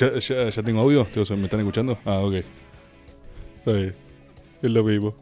¿Ya, 0.00 0.62
tengo 0.62 0.80
audio? 0.80 1.04
¿Todos 1.04 1.30
¿Me 1.32 1.44
están 1.44 1.60
escuchando? 1.60 1.98
Ah, 2.06 2.20
ok. 2.20 2.36
Está 3.58 3.72
bien. 3.72 3.94
Es 4.62 4.70
lo 4.70 4.82
mismo. 4.82 5.14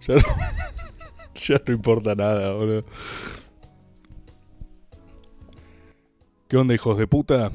Ya 0.00 0.16
no, 0.16 0.22
ya 1.36 1.62
no 1.64 1.72
importa 1.72 2.16
nada, 2.16 2.52
boludo. 2.54 2.84
¿Qué 6.48 6.56
onda, 6.56 6.74
hijos 6.74 6.98
de 6.98 7.06
puta? 7.06 7.52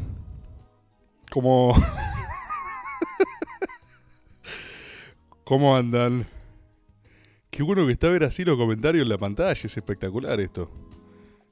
¿Cómo... 1.29 1.75
¿Cómo 5.43 5.75
andan? 5.75 6.25
Qué 7.49 7.63
bueno 7.63 7.85
que 7.85 7.91
está 7.91 8.07
ver 8.07 8.23
así 8.23 8.45
los 8.45 8.57
comentarios 8.57 9.03
en 9.03 9.09
la 9.09 9.17
pantalla, 9.17 9.51
es 9.51 9.65
espectacular 9.65 10.39
esto. 10.39 10.71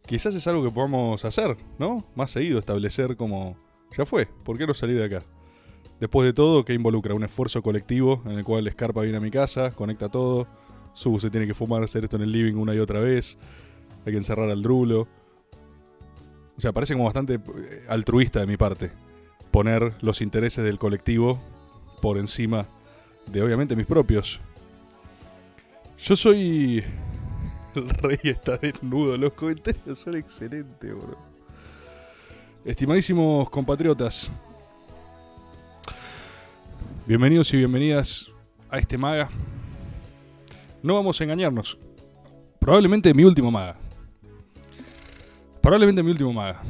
Quizás 0.05 0.33
es 0.33 0.47
algo 0.47 0.63
que 0.63 0.71
podamos 0.71 1.25
hacer, 1.25 1.57
¿no? 1.77 2.05
Más 2.15 2.31
seguido, 2.31 2.57
establecer 2.59 3.17
como... 3.17 3.57
Ya 3.97 4.05
fue, 4.05 4.27
¿por 4.43 4.57
qué 4.57 4.65
no 4.65 4.73
salir 4.73 4.97
de 4.97 5.05
acá? 5.05 5.23
Después 5.99 6.25
de 6.25 6.33
todo, 6.33 6.65
¿qué 6.65 6.73
involucra? 6.73 7.13
Un 7.13 7.23
esfuerzo 7.23 7.61
colectivo 7.61 8.21
en 8.25 8.31
el 8.31 8.43
cual 8.43 8.69
Scarpa 8.71 9.01
viene 9.01 9.17
a 9.17 9.21
mi 9.21 9.31
casa, 9.31 9.71
conecta 9.71 10.09
todo, 10.09 10.47
Subu 10.93 11.19
se 11.19 11.29
tiene 11.29 11.47
que 11.47 11.53
fumar, 11.53 11.83
hacer 11.83 12.03
esto 12.03 12.17
en 12.17 12.23
el 12.23 12.31
living 12.31 12.55
una 12.55 12.73
y 12.73 12.79
otra 12.79 12.99
vez, 12.99 13.37
hay 14.05 14.11
que 14.11 14.17
encerrar 14.17 14.49
al 14.49 14.61
drulo. 14.61 15.07
O 16.57 16.61
sea, 16.61 16.71
parece 16.71 16.93
como 16.93 17.05
bastante 17.05 17.35
eh, 17.35 17.85
altruista 17.87 18.39
de 18.39 18.47
mi 18.47 18.57
parte 18.57 18.91
poner 19.51 19.93
los 20.01 20.21
intereses 20.21 20.63
del 20.63 20.79
colectivo 20.79 21.39
por 22.01 22.17
encima 22.17 22.65
de 23.27 23.41
obviamente 23.43 23.75
mis 23.75 23.85
propios. 23.85 24.41
Yo 25.99 26.15
soy 26.15 26.83
el 27.75 27.89
rey 27.89 28.17
está 28.23 28.57
desnudo, 28.57 29.17
los 29.17 29.33
comentarios 29.33 29.99
son 29.99 30.15
excelentes, 30.15 30.93
bro. 30.93 31.32
Estimadísimos 32.65 33.49
compatriotas, 33.49 34.31
bienvenidos 37.05 37.53
y 37.53 37.57
bienvenidas 37.57 38.31
a 38.69 38.77
este 38.77 38.97
maga. 38.97 39.27
No 40.81 40.93
vamos 40.93 41.19
a 41.19 41.25
engañarnos. 41.25 41.77
Probablemente 42.59 43.13
mi 43.13 43.25
último 43.25 43.51
maga. 43.51 43.75
Probablemente 45.61 46.01
mi 46.03 46.11
último 46.11 46.31
maga. 46.31 46.61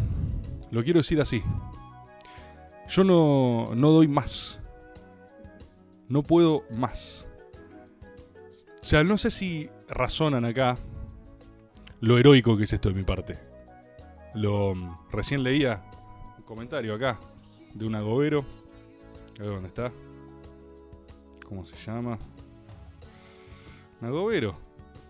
Lo 0.72 0.84
quiero 0.84 1.00
decir 1.00 1.22
así. 1.22 1.44
Yo 2.90 3.04
no, 3.04 3.76
no 3.76 3.92
doy 3.92 4.08
más. 4.08 4.60
No 6.10 6.24
puedo 6.24 6.64
más. 6.72 7.32
O 8.82 8.86
sea, 8.86 9.04
no 9.04 9.20
sé 9.20 9.30
si 9.30 9.70
razonan 9.88 10.44
acá 10.44 10.76
lo 12.02 12.18
heroico 12.18 12.58
que 12.58 12.64
es 12.64 12.74
esto 12.74 12.90
de 12.90 12.96
mi 12.96 13.04
parte. 13.04 13.53
Lo 14.34 14.74
recién 15.12 15.44
leía 15.44 15.84
un 16.38 16.44
comentario 16.44 16.96
acá 16.96 17.20
de 17.74 17.86
un 17.86 17.96
agobero. 17.96 18.44
A 19.40 19.44
ver 19.44 19.52
dónde 19.52 19.68
está. 19.68 19.92
¿Cómo 21.48 21.66
se 21.66 21.76
llama? 21.76 22.18
Un 24.02 24.08
agobero 24.08 24.56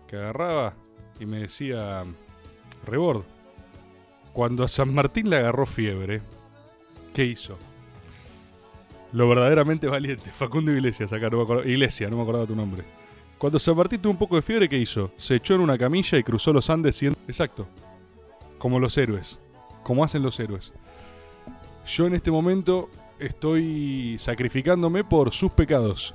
que 0.06 0.16
agarraba 0.16 0.74
y 1.18 1.26
me 1.26 1.40
decía 1.40 2.04
Rebord. 2.86 3.22
Cuando 4.32 4.64
a 4.64 4.68
San 4.68 4.92
Martín 4.92 5.30
le 5.30 5.36
agarró 5.36 5.64
fiebre, 5.64 6.20
¿qué 7.14 7.24
hizo? 7.24 7.56
Lo 9.12 9.28
verdaderamente 9.28 9.86
valiente, 9.86 10.30
Facundo 10.32 10.72
Iglesias, 10.72 11.12
acá 11.12 11.30
no 11.30 11.38
me 11.38 11.44
acordaba, 11.44 11.68
Iglesia, 11.68 12.10
no 12.10 12.16
me 12.16 12.22
acordaba 12.22 12.46
tu 12.46 12.56
nombre. 12.56 12.82
Cuando 13.38 13.58
San 13.58 13.76
Martín 13.76 14.00
tuvo 14.00 14.12
un 14.12 14.18
poco 14.18 14.36
de 14.36 14.42
fiebre, 14.42 14.68
¿qué 14.68 14.78
hizo? 14.78 15.12
Se 15.16 15.36
echó 15.36 15.54
en 15.54 15.60
una 15.60 15.78
camilla 15.78 16.18
y 16.18 16.22
cruzó 16.24 16.52
los 16.52 16.68
Andes 16.68 16.96
siendo... 16.96 17.18
Exacto. 17.28 17.66
Como 18.64 18.80
los 18.80 18.96
héroes. 18.96 19.42
Como 19.82 20.04
hacen 20.04 20.22
los 20.22 20.40
héroes. 20.40 20.72
Yo 21.86 22.06
en 22.06 22.14
este 22.14 22.30
momento 22.30 22.88
estoy 23.18 24.16
sacrificándome 24.18 25.04
por 25.04 25.34
sus 25.34 25.52
pecados. 25.52 26.14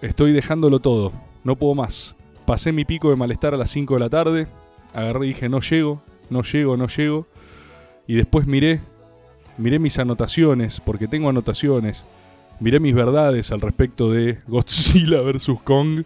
Estoy 0.00 0.32
dejándolo 0.32 0.80
todo. 0.80 1.12
No 1.44 1.54
puedo 1.54 1.76
más. 1.76 2.16
Pasé 2.46 2.72
mi 2.72 2.84
pico 2.84 3.10
de 3.10 3.14
malestar 3.14 3.54
a 3.54 3.56
las 3.56 3.70
5 3.70 3.94
de 3.94 4.00
la 4.00 4.10
tarde. 4.10 4.48
Agarré 4.92 5.26
y 5.26 5.28
dije, 5.28 5.48
no 5.48 5.60
llego, 5.60 6.02
no 6.30 6.42
llego, 6.42 6.76
no 6.76 6.88
llego. 6.88 7.28
Y 8.08 8.14
después 8.14 8.48
miré, 8.48 8.80
miré 9.56 9.78
mis 9.78 10.00
anotaciones, 10.00 10.80
porque 10.80 11.06
tengo 11.06 11.28
anotaciones. 11.28 12.02
Miré 12.58 12.80
mis 12.80 12.96
verdades 12.96 13.52
al 13.52 13.60
respecto 13.60 14.10
de 14.10 14.40
Godzilla 14.48 15.20
vs. 15.20 15.50
Kong. 15.62 16.02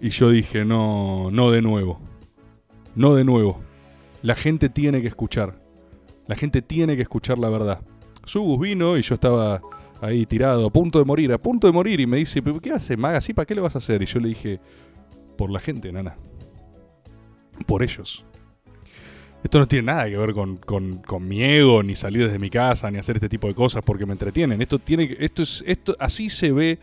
Y 0.00 0.10
yo 0.10 0.30
dije, 0.30 0.64
no, 0.64 1.28
no 1.32 1.50
de 1.50 1.60
nuevo. 1.60 1.98
No 2.94 3.16
de 3.16 3.24
nuevo. 3.24 3.68
La 4.22 4.34
gente 4.34 4.68
tiene 4.68 5.00
que 5.00 5.08
escuchar. 5.08 5.60
La 6.26 6.36
gente 6.36 6.62
tiene 6.62 6.96
que 6.96 7.02
escuchar 7.02 7.38
la 7.38 7.48
verdad. 7.48 7.80
Subus 8.24 8.60
vino 8.60 8.96
y 8.96 9.02
yo 9.02 9.14
estaba 9.14 9.60
ahí 10.00 10.26
tirado, 10.26 10.66
a 10.66 10.70
punto 10.70 10.98
de 10.98 11.04
morir, 11.04 11.32
a 11.32 11.38
punto 11.38 11.66
de 11.66 11.72
morir. 11.72 12.00
Y 12.00 12.06
me 12.06 12.18
dice, 12.18 12.42
¿pero 12.42 12.60
qué 12.60 12.72
hace, 12.72 12.96
Maga? 12.96 13.20
¿Sí? 13.20 13.32
¿Para 13.32 13.46
qué 13.46 13.54
le 13.54 13.60
vas 13.60 13.74
a 13.74 13.78
hacer? 13.78 14.02
Y 14.02 14.06
yo 14.06 14.20
le 14.20 14.28
dije, 14.28 14.60
por 15.36 15.50
la 15.50 15.60
gente, 15.60 15.90
nana. 15.90 16.16
Por 17.66 17.82
ellos. 17.82 18.24
Esto 19.42 19.58
no 19.58 19.66
tiene 19.66 19.86
nada 19.86 20.04
que 20.04 20.18
ver 20.18 20.34
con, 20.34 20.58
con, 20.58 20.98
con, 20.98 21.28
ni 21.28 21.96
salir 21.96 22.24
desde 22.24 22.38
mi 22.38 22.50
casa, 22.50 22.90
ni 22.90 22.98
hacer 22.98 23.16
este 23.16 23.28
tipo 23.28 23.48
de 23.48 23.54
cosas 23.54 23.82
porque 23.82 24.04
me 24.04 24.12
entretienen. 24.12 24.60
Esto 24.60 24.78
tiene 24.78 25.16
esto 25.18 25.42
es, 25.42 25.64
esto, 25.66 25.96
así 25.98 26.28
se 26.28 26.52
ve 26.52 26.78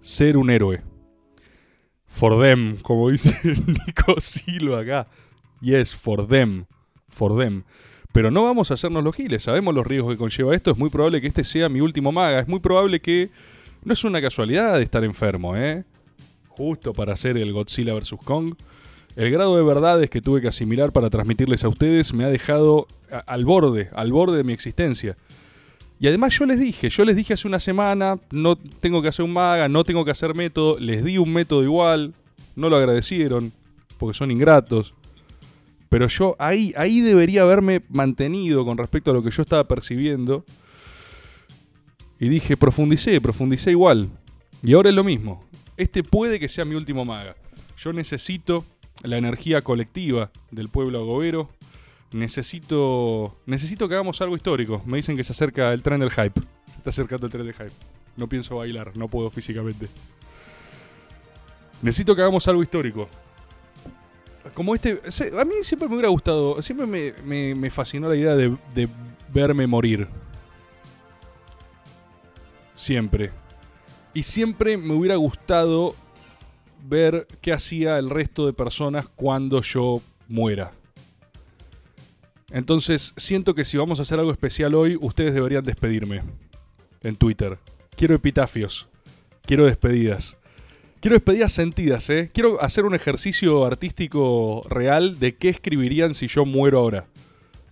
ser 0.00 0.36
un 0.36 0.50
héroe. 0.50 0.82
For 2.06 2.40
them, 2.42 2.76
como 2.82 3.08
dice 3.08 3.38
Nico 3.86 4.20
Silva 4.20 4.80
acá. 4.80 5.08
Yes, 5.62 5.94
for 5.94 6.26
them. 6.26 6.66
For 7.08 7.38
them. 7.38 7.64
Pero 8.12 8.30
no 8.30 8.44
vamos 8.44 8.70
a 8.70 8.74
hacernos 8.74 9.02
los 9.02 9.16
giles, 9.16 9.44
sabemos 9.44 9.74
los 9.74 9.86
riesgos 9.86 10.12
que 10.12 10.18
conlleva 10.18 10.54
esto. 10.54 10.72
Es 10.72 10.78
muy 10.78 10.90
probable 10.90 11.20
que 11.20 11.28
este 11.28 11.44
sea 11.44 11.70
mi 11.70 11.80
último 11.80 12.12
maga. 12.12 12.40
Es 12.40 12.48
muy 12.48 12.60
probable 12.60 13.00
que. 13.00 13.30
No 13.84 13.94
es 13.94 14.04
una 14.04 14.20
casualidad 14.20 14.80
estar 14.80 15.02
enfermo, 15.02 15.56
¿eh? 15.56 15.84
Justo 16.48 16.92
para 16.92 17.14
hacer 17.14 17.36
el 17.36 17.52
Godzilla 17.52 17.94
vs. 17.94 18.14
Kong. 18.24 18.54
El 19.16 19.30
grado 19.30 19.56
de 19.56 19.62
verdades 19.62 20.08
que 20.08 20.20
tuve 20.20 20.40
que 20.40 20.48
asimilar 20.48 20.92
para 20.92 21.10
transmitirles 21.10 21.64
a 21.64 21.68
ustedes 21.68 22.14
me 22.14 22.24
ha 22.24 22.28
dejado 22.28 22.86
al 23.26 23.44
borde, 23.44 23.90
al 23.94 24.12
borde 24.12 24.38
de 24.38 24.44
mi 24.44 24.52
existencia. 24.52 25.16
Y 25.98 26.08
además 26.08 26.36
yo 26.38 26.46
les 26.46 26.58
dije, 26.58 26.90
yo 26.90 27.04
les 27.04 27.14
dije 27.14 27.34
hace 27.34 27.46
una 27.46 27.60
semana, 27.60 28.18
no 28.30 28.56
tengo 28.56 29.02
que 29.02 29.08
hacer 29.08 29.24
un 29.24 29.32
maga, 29.32 29.68
no 29.68 29.84
tengo 29.84 30.04
que 30.04 30.10
hacer 30.10 30.34
método, 30.34 30.78
les 30.78 31.04
di 31.04 31.18
un 31.18 31.32
método 31.32 31.62
igual, 31.62 32.14
no 32.56 32.68
lo 32.68 32.76
agradecieron, 32.76 33.52
porque 33.98 34.16
son 34.16 34.30
ingratos. 34.30 34.94
Pero 35.92 36.08
yo 36.08 36.34
ahí, 36.38 36.72
ahí 36.74 37.02
debería 37.02 37.42
haberme 37.42 37.82
mantenido 37.90 38.64
con 38.64 38.78
respecto 38.78 39.10
a 39.10 39.14
lo 39.14 39.22
que 39.22 39.30
yo 39.30 39.42
estaba 39.42 39.68
percibiendo. 39.68 40.42
Y 42.18 42.30
dije, 42.30 42.56
profundicé, 42.56 43.20
profundicé 43.20 43.72
igual. 43.72 44.08
Y 44.62 44.72
ahora 44.72 44.88
es 44.88 44.94
lo 44.94 45.04
mismo. 45.04 45.44
Este 45.76 46.02
puede 46.02 46.40
que 46.40 46.48
sea 46.48 46.64
mi 46.64 46.76
último 46.76 47.04
maga. 47.04 47.36
Yo 47.76 47.92
necesito 47.92 48.64
la 49.02 49.18
energía 49.18 49.60
colectiva 49.60 50.30
del 50.50 50.70
pueblo 50.70 50.98
agobero 50.98 51.50
necesito 52.12 53.36
necesito 53.44 53.86
que 53.86 53.94
hagamos 53.94 54.22
algo 54.22 54.34
histórico. 54.34 54.82
Me 54.86 54.96
dicen 54.96 55.14
que 55.14 55.24
se 55.24 55.32
acerca 55.32 55.74
el 55.74 55.82
tren 55.82 56.00
del 56.00 56.10
hype. 56.10 56.40
Se 56.70 56.78
está 56.78 56.88
acercando 56.88 57.26
el 57.26 57.32
tren 57.32 57.44
del 57.44 57.54
hype. 57.54 57.72
No 58.16 58.28
pienso 58.28 58.56
bailar, 58.56 58.96
no 58.96 59.08
puedo 59.08 59.30
físicamente. 59.30 59.88
Necesito 61.82 62.16
que 62.16 62.22
hagamos 62.22 62.48
algo 62.48 62.62
histórico. 62.62 63.10
Como 64.54 64.74
este. 64.74 65.00
A 65.38 65.44
mí 65.44 65.54
siempre 65.62 65.88
me 65.88 65.94
hubiera 65.94 66.08
gustado. 66.08 66.60
Siempre 66.60 66.86
me, 66.86 67.54
me, 67.54 67.70
fascinó 67.70 68.08
la 68.08 68.16
idea 68.16 68.34
de, 68.34 68.56
de 68.74 68.88
verme 69.32 69.66
morir. 69.66 70.06
Siempre. 72.74 73.30
Y 74.14 74.22
siempre 74.22 74.76
me 74.76 74.94
hubiera 74.94 75.16
gustado 75.16 75.94
ver 76.84 77.26
qué 77.40 77.52
hacía 77.52 77.98
el 77.98 78.10
resto 78.10 78.46
de 78.46 78.52
personas 78.52 79.08
cuando 79.08 79.62
yo 79.62 80.02
muera. 80.28 80.72
Entonces, 82.50 83.14
siento 83.16 83.54
que 83.54 83.64
si 83.64 83.78
vamos 83.78 83.98
a 83.98 84.02
hacer 84.02 84.18
algo 84.18 84.32
especial 84.32 84.74
hoy, 84.74 84.98
ustedes 85.00 85.32
deberían 85.32 85.64
despedirme 85.64 86.22
en 87.02 87.16
Twitter. 87.16 87.58
Quiero 87.96 88.14
epitafios. 88.14 88.88
Quiero 89.46 89.64
despedidas. 89.64 90.36
Quiero 91.02 91.16
despedidas 91.16 91.50
sentidas, 91.50 92.08
¿eh? 92.10 92.30
Quiero 92.32 92.62
hacer 92.62 92.84
un 92.84 92.94
ejercicio 92.94 93.64
artístico 93.64 94.62
real 94.68 95.18
de 95.18 95.34
qué 95.34 95.48
escribirían 95.48 96.14
si 96.14 96.28
yo 96.28 96.46
muero 96.46 96.78
ahora. 96.78 97.06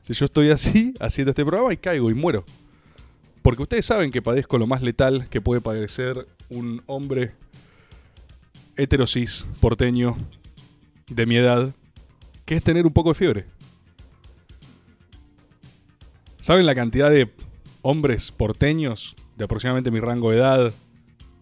Si 0.03 0.15
yo 0.15 0.25
estoy 0.25 0.51
así, 0.51 0.95
haciendo 1.01 1.31
este 1.31 1.45
programa 1.45 1.73
y 1.73 1.77
caigo 1.77 2.11
y 2.11 2.15
muero. 2.15 2.45
Porque 3.43 3.63
ustedes 3.63 3.87
saben 3.87 4.11
que 4.11 4.21
padezco 4.21 4.59
lo 4.59 4.67
más 4.67 4.83
letal 4.83 5.29
que 5.29 5.41
puede 5.41 5.61
padecer 5.61 6.27
un 6.49 6.83
hombre 6.87 7.31
heterosis 8.77 9.47
porteño 9.61 10.17
de 11.07 11.25
mi 11.25 11.37
edad, 11.37 11.73
que 12.45 12.57
es 12.57 12.65
tener 12.65 12.85
un 12.85 12.93
poco 12.93 13.11
de 13.11 13.15
fiebre. 13.15 13.45
¿Saben 16.41 16.67
la 16.67 16.75
cantidad 16.75 17.11
de 17.11 17.31
hombres 17.83 18.33
porteños 18.33 19.15
de 19.37 19.45
aproximadamente 19.45 19.93
mi 19.93 20.01
rango 20.01 20.33
de 20.33 20.39
edad, 20.39 20.73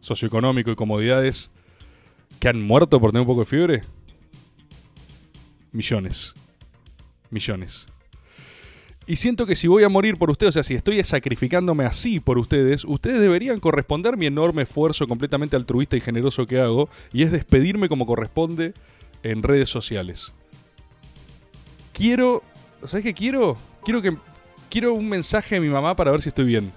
socioeconómico 0.02 0.70
y 0.70 0.76
comodidades 0.76 1.50
que 2.38 2.48
han 2.48 2.62
muerto 2.62 3.00
por 3.00 3.10
tener 3.10 3.22
un 3.22 3.26
poco 3.26 3.40
de 3.40 3.46
fiebre? 3.46 3.82
Millones. 5.72 6.34
Millones. 7.30 7.86
Y 9.06 9.16
siento 9.16 9.46
que 9.46 9.56
si 9.56 9.68
voy 9.68 9.84
a 9.84 9.88
morir 9.88 10.18
por 10.18 10.30
ustedes, 10.30 10.50
o 10.50 10.52
sea, 10.52 10.62
si 10.62 10.74
estoy 10.74 11.02
sacrificándome 11.02 11.86
así 11.86 12.20
por 12.20 12.36
ustedes, 12.36 12.84
ustedes 12.84 13.20
deberían 13.20 13.58
corresponder 13.58 14.18
mi 14.18 14.26
enorme 14.26 14.62
esfuerzo 14.62 15.06
completamente 15.06 15.56
altruista 15.56 15.96
y 15.96 16.00
generoso 16.00 16.44
que 16.44 16.60
hago, 16.60 16.90
y 17.10 17.22
es 17.22 17.32
despedirme 17.32 17.88
como 17.88 18.04
corresponde 18.04 18.74
en 19.22 19.42
redes 19.42 19.70
sociales. 19.70 20.34
Quiero, 21.94 22.42
¿sabes 22.84 23.02
qué 23.02 23.14
quiero? 23.14 23.56
Quiero 23.82 24.02
que 24.02 24.14
quiero 24.68 24.92
un 24.92 25.08
mensaje 25.08 25.54
de 25.54 25.62
mi 25.62 25.68
mamá 25.68 25.96
para 25.96 26.10
ver 26.10 26.20
si 26.20 26.28
estoy 26.28 26.44
bien. 26.44 26.70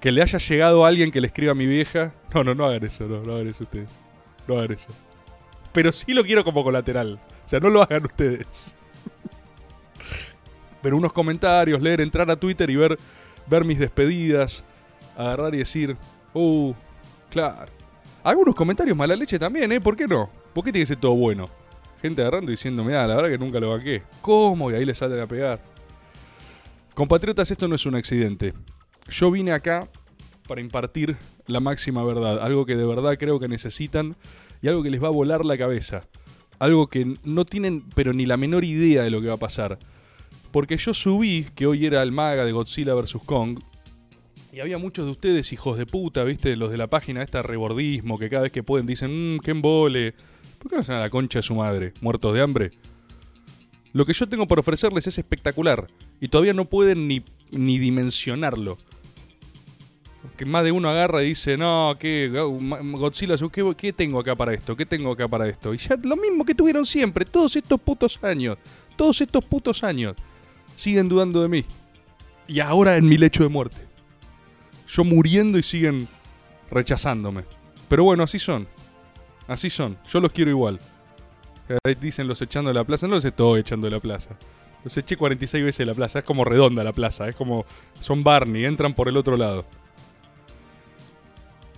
Que 0.00 0.10
le 0.10 0.22
haya 0.22 0.38
llegado 0.38 0.84
a 0.84 0.88
alguien 0.88 1.12
que 1.12 1.20
le 1.20 1.28
escriba 1.28 1.52
a 1.52 1.54
mi 1.54 1.66
vieja. 1.66 2.12
No, 2.34 2.42
no, 2.42 2.56
no 2.56 2.64
hagan 2.64 2.84
eso, 2.84 3.06
no, 3.06 3.22
no 3.22 3.34
hagan 3.34 3.46
eso 3.46 3.62
ustedes. 3.62 3.88
No 4.46 4.58
hagan 4.58 4.72
eso. 4.72 4.88
Pero 5.72 5.92
sí 5.92 6.12
lo 6.12 6.24
quiero 6.24 6.44
como 6.44 6.64
colateral. 6.64 7.18
O 7.44 7.48
sea, 7.48 7.60
no 7.60 7.70
lo 7.70 7.82
hagan 7.82 8.04
ustedes 8.04 8.76
pero 10.82 10.96
unos 10.96 11.12
comentarios, 11.12 11.80
leer, 11.80 12.00
entrar 12.00 12.30
a 12.30 12.36
Twitter 12.36 12.70
y 12.70 12.76
ver, 12.76 12.98
ver 13.46 13.64
mis 13.64 13.78
despedidas, 13.78 14.64
agarrar 15.16 15.54
y 15.54 15.58
decir, 15.58 15.96
uh, 16.34 16.72
claro. 17.30 17.70
Algunos 18.22 18.54
comentarios 18.54 18.96
mala 18.96 19.16
leche 19.16 19.38
también, 19.38 19.72
¿eh? 19.72 19.80
¿Por 19.80 19.96
qué 19.96 20.06
no? 20.06 20.28
¿Por 20.52 20.64
qué 20.64 20.72
tiene 20.72 20.82
que 20.82 20.86
ser 20.86 20.98
todo 20.98 21.14
bueno? 21.14 21.48
Gente 22.02 22.20
agarrando 22.20 22.50
y 22.50 22.54
diciendo, 22.54 22.84
mira, 22.84 23.06
la 23.06 23.16
verdad 23.16 23.30
que 23.30 23.38
nunca 23.38 23.60
lo 23.60 23.70
banqué. 23.70 24.02
¿Cómo? 24.20 24.70
Y 24.70 24.74
ahí 24.74 24.84
le 24.84 24.94
salen 24.94 25.20
a 25.20 25.26
pegar. 25.26 25.60
Compatriotas, 26.94 27.50
esto 27.50 27.66
no 27.66 27.74
es 27.74 27.86
un 27.86 27.94
accidente. 27.94 28.52
Yo 29.08 29.30
vine 29.30 29.52
acá 29.52 29.88
para 30.50 30.60
impartir 30.60 31.16
la 31.46 31.60
máxima 31.60 32.02
verdad, 32.02 32.40
algo 32.40 32.66
que 32.66 32.74
de 32.74 32.84
verdad 32.84 33.16
creo 33.16 33.38
que 33.38 33.46
necesitan 33.46 34.16
y 34.60 34.66
algo 34.66 34.82
que 34.82 34.90
les 34.90 35.00
va 35.00 35.06
a 35.06 35.12
volar 35.12 35.44
la 35.44 35.56
cabeza. 35.56 36.02
Algo 36.58 36.88
que 36.88 37.14
no 37.22 37.44
tienen 37.44 37.84
pero 37.94 38.12
ni 38.12 38.26
la 38.26 38.36
menor 38.36 38.64
idea 38.64 39.04
de 39.04 39.10
lo 39.10 39.20
que 39.20 39.28
va 39.28 39.34
a 39.34 39.36
pasar. 39.36 39.78
Porque 40.50 40.76
yo 40.76 40.92
subí, 40.92 41.46
que 41.54 41.68
hoy 41.68 41.86
era 41.86 42.02
el 42.02 42.10
maga 42.10 42.44
de 42.44 42.50
Godzilla 42.50 42.94
vs. 42.94 43.18
Kong, 43.24 43.60
y 44.52 44.58
había 44.58 44.76
muchos 44.76 45.04
de 45.04 45.12
ustedes, 45.12 45.52
hijos 45.52 45.78
de 45.78 45.86
puta, 45.86 46.24
¿viste? 46.24 46.56
Los 46.56 46.72
de 46.72 46.78
la 46.78 46.88
página 46.88 47.22
esta 47.22 47.42
rebordismo, 47.42 48.18
que 48.18 48.28
cada 48.28 48.42
vez 48.42 48.50
que 48.50 48.64
pueden 48.64 48.86
dicen, 48.86 49.36
mmm, 49.36 49.38
qué 49.38 49.52
embole. 49.52 50.16
¿Por 50.58 50.68
qué 50.68 50.74
no 50.74 50.80
hacen 50.80 50.96
a 50.96 51.00
la 51.00 51.10
concha 51.10 51.38
de 51.38 51.44
su 51.44 51.54
madre? 51.54 51.94
¿Muertos 52.00 52.34
de 52.34 52.42
hambre? 52.42 52.72
Lo 53.92 54.04
que 54.04 54.14
yo 54.14 54.28
tengo 54.28 54.48
por 54.48 54.58
ofrecerles 54.58 55.06
es 55.06 55.16
espectacular. 55.16 55.86
Y 56.20 56.26
todavía 56.26 56.54
no 56.54 56.64
pueden 56.64 57.06
ni, 57.06 57.22
ni 57.52 57.78
dimensionarlo. 57.78 58.78
Que 60.36 60.44
más 60.44 60.64
de 60.64 60.72
uno 60.72 60.88
agarra 60.90 61.22
y 61.22 61.28
dice, 61.28 61.56
no, 61.56 61.96
¿qué? 61.98 62.28
Godzilla, 62.28 63.36
¿qué, 63.50 63.74
¿qué 63.76 63.92
tengo 63.92 64.20
acá 64.20 64.36
para 64.36 64.52
esto? 64.52 64.76
¿Qué 64.76 64.84
tengo 64.84 65.12
acá 65.12 65.26
para 65.28 65.48
esto? 65.48 65.72
Y 65.72 65.78
ya 65.78 65.96
lo 66.02 66.16
mismo 66.16 66.44
que 66.44 66.54
tuvieron 66.54 66.84
siempre, 66.84 67.24
todos 67.24 67.56
estos 67.56 67.80
putos 67.80 68.18
años. 68.22 68.58
Todos 68.96 69.20
estos 69.20 69.44
putos 69.44 69.82
años 69.82 70.14
siguen 70.76 71.08
dudando 71.08 71.40
de 71.42 71.48
mí. 71.48 71.64
Y 72.46 72.60
ahora 72.60 72.96
en 72.96 73.06
mi 73.06 73.16
lecho 73.16 73.42
de 73.42 73.48
muerte. 73.48 73.80
Yo 74.88 75.04
muriendo 75.04 75.56
y 75.58 75.62
siguen 75.62 76.08
rechazándome. 76.70 77.44
Pero 77.88 78.04
bueno, 78.04 78.22
así 78.22 78.38
son. 78.38 78.66
Así 79.46 79.70
son. 79.70 79.96
Yo 80.06 80.20
los 80.20 80.32
quiero 80.32 80.50
igual. 80.50 80.80
Dicen 82.00 82.26
los 82.26 82.42
echando 82.42 82.68
de 82.68 82.74
la 82.74 82.84
plaza. 82.84 83.06
No 83.06 83.14
los 83.14 83.24
estoy 83.24 83.60
echando 83.60 83.86
de 83.86 83.92
la 83.92 84.00
plaza. 84.00 84.30
Los 84.82 84.96
eché 84.96 85.16
46 85.16 85.64
veces 85.64 85.78
de 85.78 85.86
la 85.86 85.94
plaza. 85.94 86.18
Es 86.18 86.24
como 86.24 86.44
redonda 86.44 86.82
la 86.82 86.92
plaza. 86.92 87.28
Es 87.28 87.36
como. 87.36 87.64
Son 88.00 88.24
Barney. 88.24 88.64
Entran 88.64 88.94
por 88.94 89.08
el 89.08 89.16
otro 89.16 89.36
lado. 89.36 89.64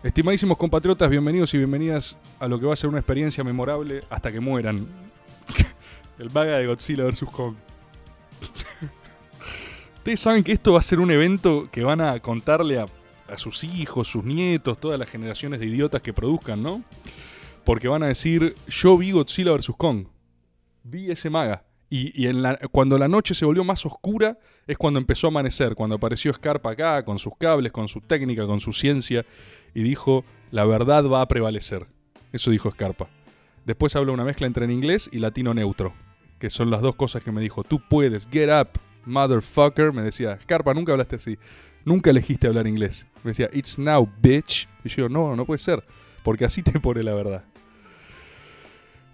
Estimadísimos 0.02 0.58
compatriotas, 0.58 1.08
bienvenidos 1.08 1.54
y 1.54 1.58
bienvenidas 1.58 2.18
a 2.40 2.48
lo 2.48 2.58
que 2.58 2.66
va 2.66 2.72
a 2.72 2.76
ser 2.76 2.90
una 2.90 2.98
experiencia 2.98 3.44
memorable 3.44 4.00
hasta 4.10 4.32
que 4.32 4.40
mueran. 4.40 4.84
el 6.18 6.28
vaga 6.28 6.58
de 6.58 6.66
Godzilla 6.66 7.04
vs. 7.04 7.24
Kong. 7.30 7.54
Ustedes 9.98 10.18
saben 10.18 10.42
que 10.42 10.50
esto 10.50 10.72
va 10.72 10.80
a 10.80 10.82
ser 10.82 10.98
un 10.98 11.12
evento 11.12 11.68
que 11.70 11.84
van 11.84 12.00
a 12.00 12.18
contarle 12.18 12.80
a, 12.80 12.88
sus 13.36 13.62
hijos, 13.62 14.08
sus 14.08 14.24
nietos, 14.24 14.80
todas 14.80 14.98
las 14.98 15.08
generaciones 15.08 15.60
de 15.60 15.66
idiotas 15.66 16.02
que 16.02 16.12
produzcan, 16.12 16.60
¿no? 16.60 16.82
Porque 17.64 17.86
van 17.86 18.02
a 18.02 18.08
decir, 18.08 18.56
yo 18.66 18.98
vi 18.98 19.12
Godzilla 19.12 19.52
vs. 19.52 19.70
Kong. 19.78 20.06
Vi 20.82 21.12
ese 21.12 21.30
maga. 21.30 21.62
Y, 21.88 22.26
en 22.26 22.42
cuando 22.72 22.98
la 22.98 23.06
noche 23.06 23.34
se 23.34 23.44
volvió 23.44 23.62
más 23.64 23.84
oscura 23.84 24.38
es 24.66 24.78
cuando 24.78 24.98
empezó 24.98 25.26
a 25.26 25.30
amanecer, 25.30 25.74
cuando 25.74 25.96
apareció 25.96 26.32
Scarpa 26.32 26.70
acá, 26.70 27.04
con 27.04 27.18
sus 27.18 27.34
cables, 27.38 27.70
con 27.70 27.86
su 27.86 28.00
técnica, 28.00 28.46
con 28.46 28.60
su 28.60 28.72
ciencia, 28.72 29.26
y 29.74 29.82
dijo, 29.82 30.24
la 30.50 30.64
verdad 30.64 31.04
va 31.08 31.20
a 31.20 31.28
prevalecer. 31.28 31.86
Eso 32.32 32.50
dijo 32.50 32.70
Scarpa. 32.70 33.08
Después 33.64 33.94
habla 33.96 34.12
una 34.12 34.24
mezcla 34.24 34.46
entre 34.46 34.64
en 34.64 34.70
inglés 34.70 35.08
y 35.12 35.18
latino 35.18 35.54
neutro 35.54 35.94
que 36.42 36.50
son 36.50 36.72
las 36.72 36.80
dos 36.80 36.96
cosas 36.96 37.22
que 37.22 37.30
me 37.30 37.40
dijo. 37.40 37.62
Tú 37.62 37.80
puedes, 37.88 38.26
get 38.28 38.50
up, 38.50 38.70
motherfucker. 39.04 39.92
Me 39.92 40.02
decía, 40.02 40.36
Scarpa, 40.42 40.74
nunca 40.74 40.90
hablaste 40.90 41.14
así. 41.14 41.38
Nunca 41.84 42.10
elegiste 42.10 42.48
hablar 42.48 42.66
inglés. 42.66 43.06
Me 43.22 43.30
decía, 43.30 43.48
it's 43.52 43.78
now, 43.78 44.10
bitch. 44.20 44.68
Y 44.82 44.88
yo, 44.88 45.08
no, 45.08 45.36
no 45.36 45.46
puede 45.46 45.58
ser. 45.58 45.84
Porque 46.24 46.44
así 46.44 46.60
te 46.64 46.80
pone 46.80 47.04
la 47.04 47.14
verdad. 47.14 47.44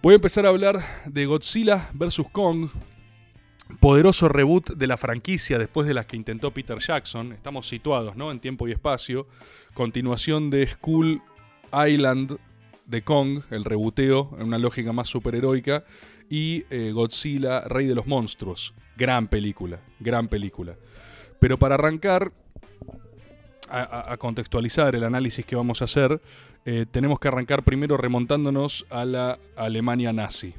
Voy 0.00 0.14
a 0.14 0.14
empezar 0.14 0.46
a 0.46 0.48
hablar 0.48 0.80
de 1.04 1.26
Godzilla 1.26 1.90
vs. 1.92 2.22
Kong. 2.32 2.70
Poderoso 3.80 4.28
reboot 4.28 4.70
de 4.70 4.86
la 4.86 4.96
franquicia 4.96 5.58
después 5.58 5.86
de 5.86 5.94
las 5.94 6.06
que 6.06 6.16
intentó 6.16 6.52
Peter 6.52 6.78
Jackson. 6.78 7.32
Estamos 7.32 7.68
situados, 7.68 8.16
¿no? 8.16 8.32
En 8.32 8.40
tiempo 8.40 8.66
y 8.66 8.72
espacio. 8.72 9.26
Continuación 9.74 10.50
de 10.50 10.66
Skull 10.66 11.22
Island 11.72 12.38
de 12.86 13.02
Kong, 13.02 13.42
el 13.50 13.64
rebuteo 13.64 14.30
en 14.38 14.46
una 14.46 14.58
lógica 14.58 14.92
más 14.92 15.08
superheroica 15.08 15.84
y 16.30 16.64
eh, 16.70 16.90
Godzilla, 16.92 17.60
Rey 17.60 17.86
de 17.86 17.94
los 17.94 18.06
Monstruos. 18.06 18.74
Gran 18.96 19.28
película, 19.28 19.80
gran 20.00 20.28
película. 20.28 20.74
Pero 21.38 21.58
para 21.58 21.76
arrancar 21.76 22.32
a, 23.70 24.16
contextualizar 24.16 24.96
el 24.96 25.04
análisis 25.04 25.44
que 25.44 25.54
vamos 25.54 25.82
a 25.82 25.84
hacer, 25.84 26.20
eh, 26.64 26.86
tenemos 26.90 27.20
que 27.20 27.28
arrancar 27.28 27.62
primero 27.62 27.98
remontándonos 27.98 28.86
a 28.88 29.04
la 29.04 29.38
Alemania 29.56 30.12
nazi. 30.12 30.54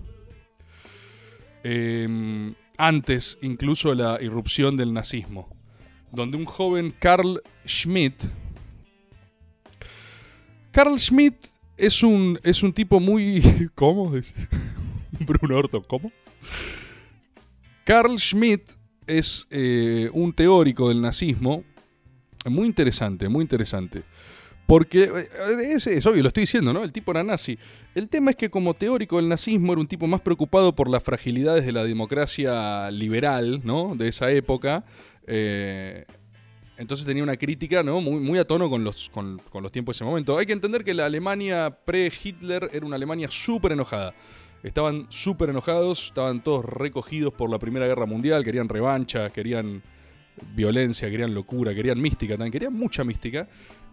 Em, 1.63 2.53
antes 2.79 3.37
incluso 3.41 3.89
de 3.89 3.97
la 3.97 4.17
irrupción 4.21 4.77
del 4.77 4.93
nazismo, 4.93 5.49
donde 6.11 6.37
un 6.37 6.45
joven 6.45 6.93
Karl 6.97 7.43
Schmidt... 7.67 8.23
Karl 10.71 10.97
Schmidt 10.97 11.35
es 11.77 12.01
un, 12.01 12.39
es 12.41 12.63
un 12.63 12.71
tipo 12.71 12.99
muy... 12.99 13.69
¿Cómo? 13.75 14.11
Bruno 15.19 15.57
Orton, 15.57 15.83
¿cómo? 15.87 16.11
Carl 17.83 18.17
Schmitt 18.17 18.71
es 19.05 19.45
eh, 19.49 20.09
un 20.13 20.31
teórico 20.31 20.87
del 20.87 21.01
nazismo 21.01 21.65
muy 22.45 22.65
interesante, 22.67 23.27
muy 23.27 23.41
interesante. 23.41 24.03
Porque 24.69 25.05
eh, 25.05 25.73
es, 25.73 26.05
obvio, 26.05 26.21
lo 26.21 26.27
estoy 26.27 26.41
diciendo, 26.41 26.71
¿no? 26.71 26.83
El 26.83 26.91
tipo 26.91 27.09
era 27.09 27.23
nazi. 27.23 27.57
El 27.95 28.07
tema 28.07 28.29
es 28.29 28.37
que 28.37 28.51
como 28.51 28.75
teórico 28.75 29.15
del 29.15 29.27
nazismo 29.27 29.73
era 29.73 29.81
un 29.81 29.87
tipo 29.87 30.05
más 30.05 30.21
preocupado 30.21 30.75
por 30.75 30.87
las 30.87 31.01
fragilidades 31.01 31.65
de 31.65 31.71
la 31.71 31.83
democracia 31.83 32.91
liberal, 32.91 33.61
¿no? 33.63 33.95
De 33.95 34.07
esa 34.07 34.29
época. 34.29 34.85
Eh, 35.25 36.05
entonces 36.77 37.03
tenía 37.07 37.23
una 37.23 37.35
crítica 37.35 37.81
¿no? 37.81 37.99
muy, 37.99 38.19
muy 38.19 38.37
a 38.37 38.45
tono 38.45 38.69
con 38.69 38.83
los, 38.83 39.09
con, 39.09 39.41
con 39.49 39.63
los 39.63 39.71
tiempos 39.71 39.95
de 39.95 39.97
ese 39.97 40.05
momento. 40.05 40.37
Hay 40.37 40.45
que 40.45 40.53
entender 40.53 40.83
que 40.83 40.93
la 40.93 41.07
Alemania 41.07 41.75
pre-Hitler 41.83 42.69
era 42.71 42.85
una 42.85 42.95
Alemania 42.95 43.27
súper 43.31 43.71
enojada. 43.71 44.13
Estaban 44.61 45.07
súper 45.09 45.49
enojados, 45.49 46.09
estaban 46.09 46.43
todos 46.43 46.63
recogidos 46.63 47.33
por 47.33 47.49
la 47.49 47.57
Primera 47.57 47.87
Guerra 47.87 48.05
Mundial, 48.05 48.43
querían 48.43 48.69
revancha, 48.69 49.31
querían 49.31 49.81
violencia, 50.55 51.09
querían 51.09 51.33
locura, 51.33 51.73
querían 51.73 51.99
mística 51.99 52.33
también, 52.33 52.51
querían 52.51 52.73
mucha 52.73 53.03
mística. 53.03 53.47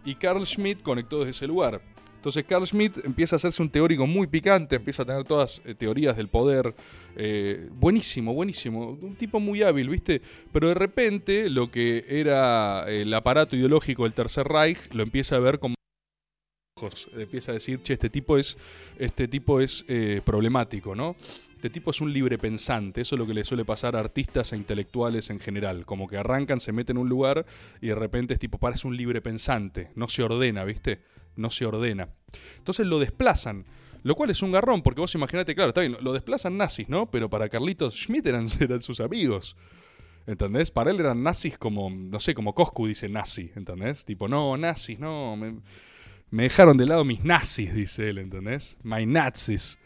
Y 0.05 0.15
Carl 0.15 0.45
Schmitt 0.45 0.81
conectó 0.81 1.19
desde 1.19 1.31
ese 1.31 1.47
lugar. 1.47 1.81
Entonces 2.17 2.43
Carl 2.45 2.65
Schmitt 2.65 3.05
empieza 3.05 3.35
a 3.35 3.37
hacerse 3.37 3.61
un 3.61 3.69
teórico 3.69 4.07
muy 4.07 4.27
picante, 4.27 4.75
empieza 4.75 5.03
a 5.03 5.05
tener 5.05 5.23
todas 5.23 5.61
eh, 5.65 5.75
teorías 5.75 6.17
del 6.17 6.27
poder. 6.27 6.75
Eh, 7.15 7.69
buenísimo, 7.71 8.33
buenísimo. 8.33 8.97
Un 9.01 9.15
tipo 9.15 9.39
muy 9.39 9.61
hábil, 9.61 9.87
¿viste? 9.87 10.21
Pero 10.51 10.67
de 10.67 10.73
repente 10.73 11.49
lo 11.49 11.69
que 11.69 12.05
era 12.09 12.89
el 12.89 13.13
aparato 13.13 13.55
ideológico 13.55 14.03
del 14.03 14.13
Tercer 14.13 14.47
Reich 14.47 14.93
lo 14.93 15.03
empieza 15.03 15.35
a 15.35 15.39
ver 15.39 15.59
como 15.59 15.75
empieza 17.15 17.51
a 17.51 17.53
decir, 17.53 17.81
che, 17.81 17.93
este 17.93 18.09
tipo 18.09 18.37
es, 18.37 18.57
este 18.97 19.27
tipo 19.27 19.61
es 19.61 19.85
eh, 19.87 20.21
problemático, 20.23 20.95
¿no? 20.95 21.15
Este 21.57 21.71
tipo 21.71 21.89
es 21.89 22.01
un 22.01 22.13
libre 22.13 22.37
pensante, 22.37 23.01
eso 23.01 23.15
es 23.15 23.19
lo 23.19 23.25
que 23.25 23.33
le 23.33 23.43
suele 23.43 23.65
pasar 23.65 23.95
a 23.95 23.99
artistas 23.99 24.53
e 24.53 24.57
intelectuales 24.57 25.31
en 25.31 25.39
general, 25.39 25.87
como 25.87 26.07
que 26.07 26.15
arrancan, 26.15 26.59
se 26.59 26.71
meten 26.71 26.97
en 26.97 27.01
un 27.01 27.09
lugar 27.09 27.47
y 27.81 27.87
de 27.87 27.95
repente 27.95 28.35
es 28.35 28.39
tipo, 28.39 28.59
parece 28.59 28.87
un 28.87 28.95
libre 28.95 29.21
pensante, 29.21 29.89
no 29.95 30.07
se 30.07 30.21
ordena, 30.21 30.63
¿viste? 30.65 31.01
No 31.35 31.49
se 31.49 31.65
ordena. 31.65 32.09
Entonces 32.59 32.85
lo 32.85 32.99
desplazan, 32.99 33.65
lo 34.03 34.13
cual 34.13 34.29
es 34.29 34.43
un 34.43 34.51
garrón, 34.51 34.83
porque 34.83 35.01
vos 35.01 35.15
imaginate, 35.15 35.55
claro, 35.55 35.69
está 35.69 35.81
bien, 35.81 35.97
lo 35.99 36.13
desplazan 36.13 36.57
nazis, 36.57 36.89
¿no? 36.89 37.09
Pero 37.09 37.27
para 37.27 37.49
Carlitos 37.49 37.95
Schmidt 37.95 38.27
eran, 38.27 38.47
sus 38.47 38.99
amigos. 38.99 39.57
¿Entendés? 40.27 40.69
Para 40.69 40.91
él 40.91 40.99
eran 40.99 41.23
nazis 41.23 41.57
como, 41.57 41.89
no 41.89 42.19
sé, 42.19 42.35
como 42.35 42.53
Coscu 42.53 42.85
dice 42.85 43.09
nazi, 43.09 43.49
¿entendés? 43.55 44.05
Tipo, 44.05 44.27
no, 44.27 44.55
nazis, 44.57 44.99
no, 44.99 45.35
me, 45.35 45.55
me 46.29 46.43
dejaron 46.43 46.77
de 46.77 46.85
lado 46.85 47.03
mis 47.03 47.23
nazis, 47.23 47.73
dice 47.73 48.09
él, 48.09 48.19
¿entendés? 48.19 48.77
My 48.83 49.07
nazis. 49.07 49.79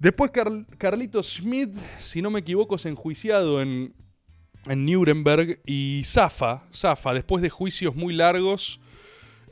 Después 0.00 0.30
Carlito 0.78 1.22
Schmidt, 1.22 1.76
si 1.98 2.22
no 2.22 2.30
me 2.30 2.40
equivoco, 2.40 2.76
es 2.76 2.86
enjuiciado 2.86 3.60
en, 3.60 3.94
Nuremberg 4.66 5.60
y 5.66 6.02
zafa, 6.04 6.64
zafa, 6.72 7.12
después 7.12 7.42
de 7.42 7.50
juicios 7.50 7.94
muy 7.94 8.14
largos, 8.14 8.80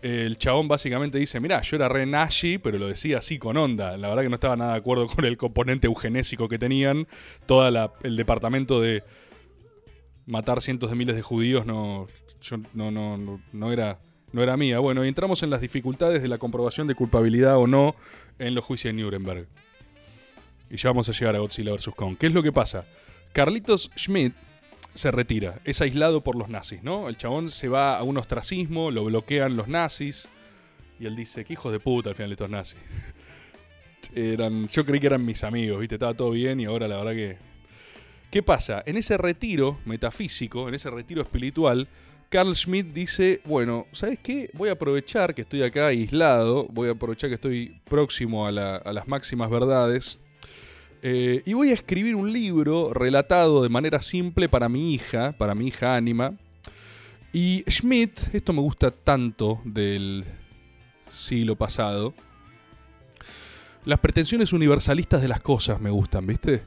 el 0.00 0.38
chabón 0.38 0.66
básicamente 0.66 1.18
dice, 1.18 1.38
mirá, 1.38 1.60
yo 1.60 1.76
era 1.76 1.88
re 1.88 2.06
nazi, 2.06 2.56
pero 2.56 2.78
lo 2.78 2.88
decía 2.88 3.18
así 3.18 3.38
con 3.38 3.58
onda. 3.58 3.98
La 3.98 4.08
verdad 4.08 4.22
que 4.22 4.28
no 4.30 4.36
estaba 4.36 4.56
nada 4.56 4.72
de 4.72 4.78
acuerdo 4.78 5.06
con 5.06 5.26
el 5.26 5.36
componente 5.36 5.86
eugenésico 5.86 6.48
que 6.48 6.58
tenían. 6.58 7.06
Todo 7.44 7.68
el 8.02 8.16
departamento 8.16 8.80
de 8.80 9.02
matar 10.24 10.62
cientos 10.62 10.88
de 10.88 10.96
miles 10.96 11.14
de 11.14 11.22
judíos 11.22 11.66
no, 11.66 12.06
no, 12.72 12.90
no, 12.90 13.40
no, 13.52 13.72
era, 13.72 13.98
no 14.32 14.42
era 14.42 14.56
mía. 14.56 14.78
Bueno, 14.78 15.04
y 15.04 15.08
entramos 15.08 15.42
en 15.42 15.50
las 15.50 15.60
dificultades 15.60 16.22
de 16.22 16.28
la 16.28 16.38
comprobación 16.38 16.86
de 16.86 16.94
culpabilidad 16.94 17.58
o 17.58 17.66
no 17.66 17.96
en 18.38 18.54
los 18.54 18.64
juicios 18.64 18.94
de 18.94 19.02
Nuremberg. 19.02 19.46
Y 20.70 20.76
ya 20.76 20.90
vamos 20.90 21.08
a 21.08 21.12
llegar 21.12 21.34
a 21.36 21.38
Godzilla 21.38 21.72
vs. 21.72 21.90
Kong. 21.96 22.16
¿Qué 22.18 22.26
es 22.26 22.32
lo 22.32 22.42
que 22.42 22.52
pasa? 22.52 22.84
Carlitos 23.32 23.90
Schmidt 23.96 24.34
se 24.94 25.10
retira, 25.10 25.60
es 25.64 25.80
aislado 25.80 26.22
por 26.22 26.36
los 26.36 26.48
nazis, 26.48 26.82
¿no? 26.82 27.08
El 27.08 27.16
chabón 27.16 27.50
se 27.50 27.68
va 27.68 27.98
a 27.98 28.02
un 28.02 28.18
ostracismo, 28.18 28.90
lo 28.90 29.04
bloquean 29.04 29.56
los 29.56 29.68
nazis, 29.68 30.28
y 30.98 31.06
él 31.06 31.14
dice, 31.14 31.44
qué 31.44 31.52
hijos 31.52 31.70
de 31.72 31.78
puta 31.78 32.10
al 32.10 32.16
final 32.16 32.32
estos 32.32 32.50
nazis. 32.50 32.80
eran, 34.14 34.66
yo 34.68 34.84
creí 34.84 34.98
que 34.98 35.06
eran 35.06 35.24
mis 35.24 35.44
amigos, 35.44 35.78
¿viste? 35.80 35.94
Estaba 35.94 36.14
todo 36.14 36.30
bien 36.30 36.60
y 36.60 36.64
ahora 36.64 36.88
la 36.88 36.96
verdad 36.96 37.12
que... 37.12 37.36
¿Qué 38.30 38.42
pasa? 38.42 38.82
En 38.84 38.98
ese 38.98 39.16
retiro 39.16 39.78
metafísico, 39.86 40.68
en 40.68 40.74
ese 40.74 40.90
retiro 40.90 41.22
espiritual, 41.22 41.88
Carl 42.28 42.54
Schmidt 42.54 42.88
dice, 42.92 43.40
bueno, 43.46 43.86
¿sabes 43.92 44.18
qué? 44.22 44.50
Voy 44.52 44.68
a 44.68 44.72
aprovechar 44.72 45.34
que 45.34 45.42
estoy 45.42 45.62
acá 45.62 45.86
aislado, 45.86 46.66
voy 46.70 46.88
a 46.88 46.92
aprovechar 46.92 47.30
que 47.30 47.36
estoy 47.36 47.80
próximo 47.84 48.46
a 48.46 48.52
las 48.52 49.08
máximas 49.08 49.48
verdades 49.48 50.18
eh, 51.02 51.42
y 51.44 51.52
voy 51.54 51.70
a 51.70 51.74
escribir 51.74 52.14
un 52.16 52.32
libro 52.32 52.92
relatado 52.92 53.62
de 53.62 53.68
manera 53.68 54.00
simple 54.02 54.48
para 54.48 54.68
mi 54.68 54.94
hija, 54.94 55.32
para 55.32 55.54
mi 55.54 55.68
hija 55.68 55.94
Anima. 55.94 56.34
Y 57.32 57.64
Schmidt, 57.68 58.34
esto 58.34 58.52
me 58.52 58.60
gusta 58.60 58.90
tanto 58.90 59.60
del 59.64 60.24
siglo 61.10 61.56
pasado, 61.56 62.14
las 63.84 64.00
pretensiones 64.00 64.52
universalistas 64.52 65.22
de 65.22 65.28
las 65.28 65.40
cosas 65.40 65.80
me 65.80 65.90
gustan, 65.90 66.26
¿viste? 66.26 66.62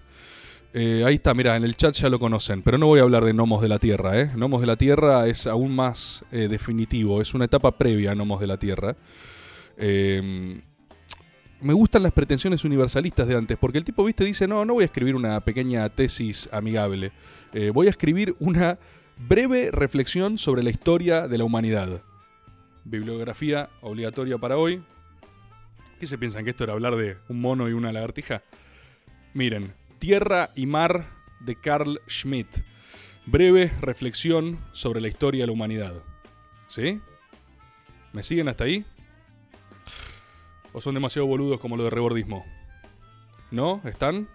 Eh, 0.73 1.03
ahí 1.05 1.15
está, 1.15 1.33
mira, 1.33 1.55
en 1.55 1.63
el 1.63 1.75
chat 1.75 1.93
ya 1.93 2.09
lo 2.09 2.17
conocen, 2.17 2.63
pero 2.63 2.77
no 2.77 2.87
voy 2.87 2.99
a 2.99 3.03
hablar 3.03 3.25
de 3.25 3.33
Gnomos 3.33 3.61
de 3.61 3.67
la 3.67 3.79
Tierra, 3.79 4.19
¿eh? 4.19 4.31
Gnomos 4.33 4.61
de 4.61 4.67
la 4.67 4.77
Tierra 4.77 5.27
es 5.27 5.45
aún 5.45 5.75
más 5.75 6.23
eh, 6.31 6.47
definitivo, 6.47 7.21
es 7.21 7.33
una 7.33 7.45
etapa 7.45 7.77
previa 7.77 8.11
a 8.11 8.15
Gnomos 8.15 8.39
de 8.39 8.47
la 8.47 8.57
Tierra. 8.57 8.95
Eh, 9.77 10.61
me 11.61 11.73
gustan 11.73 12.03
las 12.03 12.11
pretensiones 12.11 12.65
universalistas 12.65 13.27
de 13.27 13.37
antes, 13.37 13.57
porque 13.57 13.77
el 13.77 13.85
tipo, 13.85 14.03
viste, 14.03 14.25
dice, 14.25 14.47
no, 14.47 14.65
no 14.65 14.73
voy 14.73 14.83
a 14.83 14.85
escribir 14.85 15.15
una 15.15 15.39
pequeña 15.41 15.87
tesis 15.89 16.49
amigable, 16.51 17.11
eh, 17.53 17.69
voy 17.69 17.87
a 17.87 17.91
escribir 17.91 18.35
una 18.39 18.79
breve 19.17 19.69
reflexión 19.71 20.37
sobre 20.37 20.63
la 20.63 20.71
historia 20.71 21.27
de 21.27 21.37
la 21.37 21.43
humanidad. 21.43 22.01
Bibliografía 22.83 23.69
obligatoria 23.81 24.37
para 24.37 24.57
hoy. 24.57 24.81
¿Qué 25.99 26.07
se 26.07 26.17
piensan 26.17 26.43
que 26.43 26.49
esto 26.49 26.63
era 26.63 26.73
hablar 26.73 26.95
de 26.95 27.17
un 27.29 27.39
mono 27.39 27.69
y 27.69 27.73
una 27.73 27.91
lagartija? 27.91 28.41
Miren, 29.33 29.73
Tierra 29.99 30.49
y 30.55 30.65
Mar 30.65 31.05
de 31.39 31.55
Carl 31.55 32.01
Schmitt. 32.09 32.47
Breve 33.27 33.71
reflexión 33.81 34.59
sobre 34.71 34.99
la 34.99 35.07
historia 35.07 35.43
de 35.43 35.47
la 35.47 35.53
humanidad. 35.53 35.93
¿Sí? 36.67 36.99
¿Me 38.13 38.23
siguen 38.23 38.47
hasta 38.47 38.63
ahí? 38.63 38.83
¿O 40.73 40.81
son 40.81 40.93
demasiado 40.93 41.27
boludos 41.27 41.59
como 41.59 41.77
lo 41.77 41.83
de 41.83 41.89
rebordismo? 41.89 42.45
¿No? 43.51 43.81
¿Están? 43.83 44.27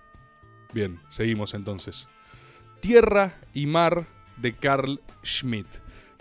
Bien, 0.73 0.99
seguimos 1.09 1.55
entonces. 1.55 2.07
Tierra 2.81 3.40
y 3.55 3.66
Mar 3.66 4.07
de 4.37 4.55
Carl 4.55 5.00
Schmitt. 5.25 5.66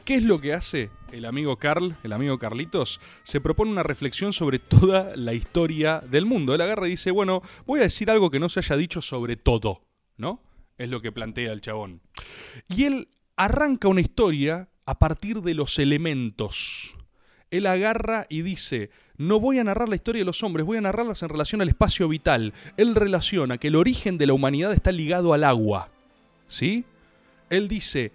¿Qué 0.06 0.16
es 0.16 0.24
lo 0.24 0.40
que 0.40 0.54
hace 0.54 0.92
el 1.12 1.26
amigo 1.26 1.58
Carl, 1.58 1.98
el 2.04 2.14
amigo 2.14 2.38
Carlitos? 2.38 3.02
Se 3.24 3.42
propone 3.42 3.72
una 3.72 3.82
reflexión 3.82 4.34
sobre 4.34 4.60
toda 4.60 5.16
la 5.16 5.34
historia 5.34 6.00
del 6.00 6.26
mundo. 6.26 6.54
Él 6.54 6.62
agarra 6.62 6.88
y 6.88 6.92
dice, 6.92 7.10
bueno, 7.10 7.42
voy 7.66 7.80
a 7.80 7.84
decir 7.84 8.12
algo 8.12 8.30
que 8.30 8.40
no 8.40 8.48
se 8.48 8.60
haya 8.60 8.78
dicho 8.78 9.02
sobre 9.02 9.36
todo, 9.36 9.82
¿no? 10.16 10.44
Es 10.78 10.90
lo 10.90 11.02
que 11.02 11.12
plantea 11.12 11.52
el 11.52 11.62
chabón. 11.62 12.02
Y 12.70 12.84
él 12.84 13.10
arranca 13.36 13.88
una 13.88 14.02
historia 14.02 14.70
a 14.86 15.00
partir 15.00 15.42
de 15.42 15.56
los 15.56 15.80
elementos. 15.80 16.96
Él 17.52 17.68
agarra 17.68 18.26
y 18.30 18.42
dice, 18.42 18.90
no 19.18 19.40
voy 19.40 19.60
a 19.60 19.64
narrar 19.64 19.88
la 19.88 19.96
historia 19.96 20.22
de 20.22 20.26
los 20.26 20.44
hombres, 20.44 20.66
voy 20.66 20.78
a 20.78 20.82
narrarlas 20.82 21.24
en 21.24 21.30
relación 21.30 21.62
al 21.62 21.70
espacio 21.70 22.08
vital. 22.08 22.54
Él 22.78 22.96
relaciona 22.96 23.58
que 23.58 23.68
el 23.68 23.76
origen 23.76 24.18
de 24.18 24.28
la 24.28 24.34
humanidad 24.34 24.74
está 24.74 24.92
ligado 24.92 25.34
al 25.34 25.44
agua. 25.44 25.90
¿Sí? 26.48 26.86
Él 27.50 27.68
dice, 27.68 28.12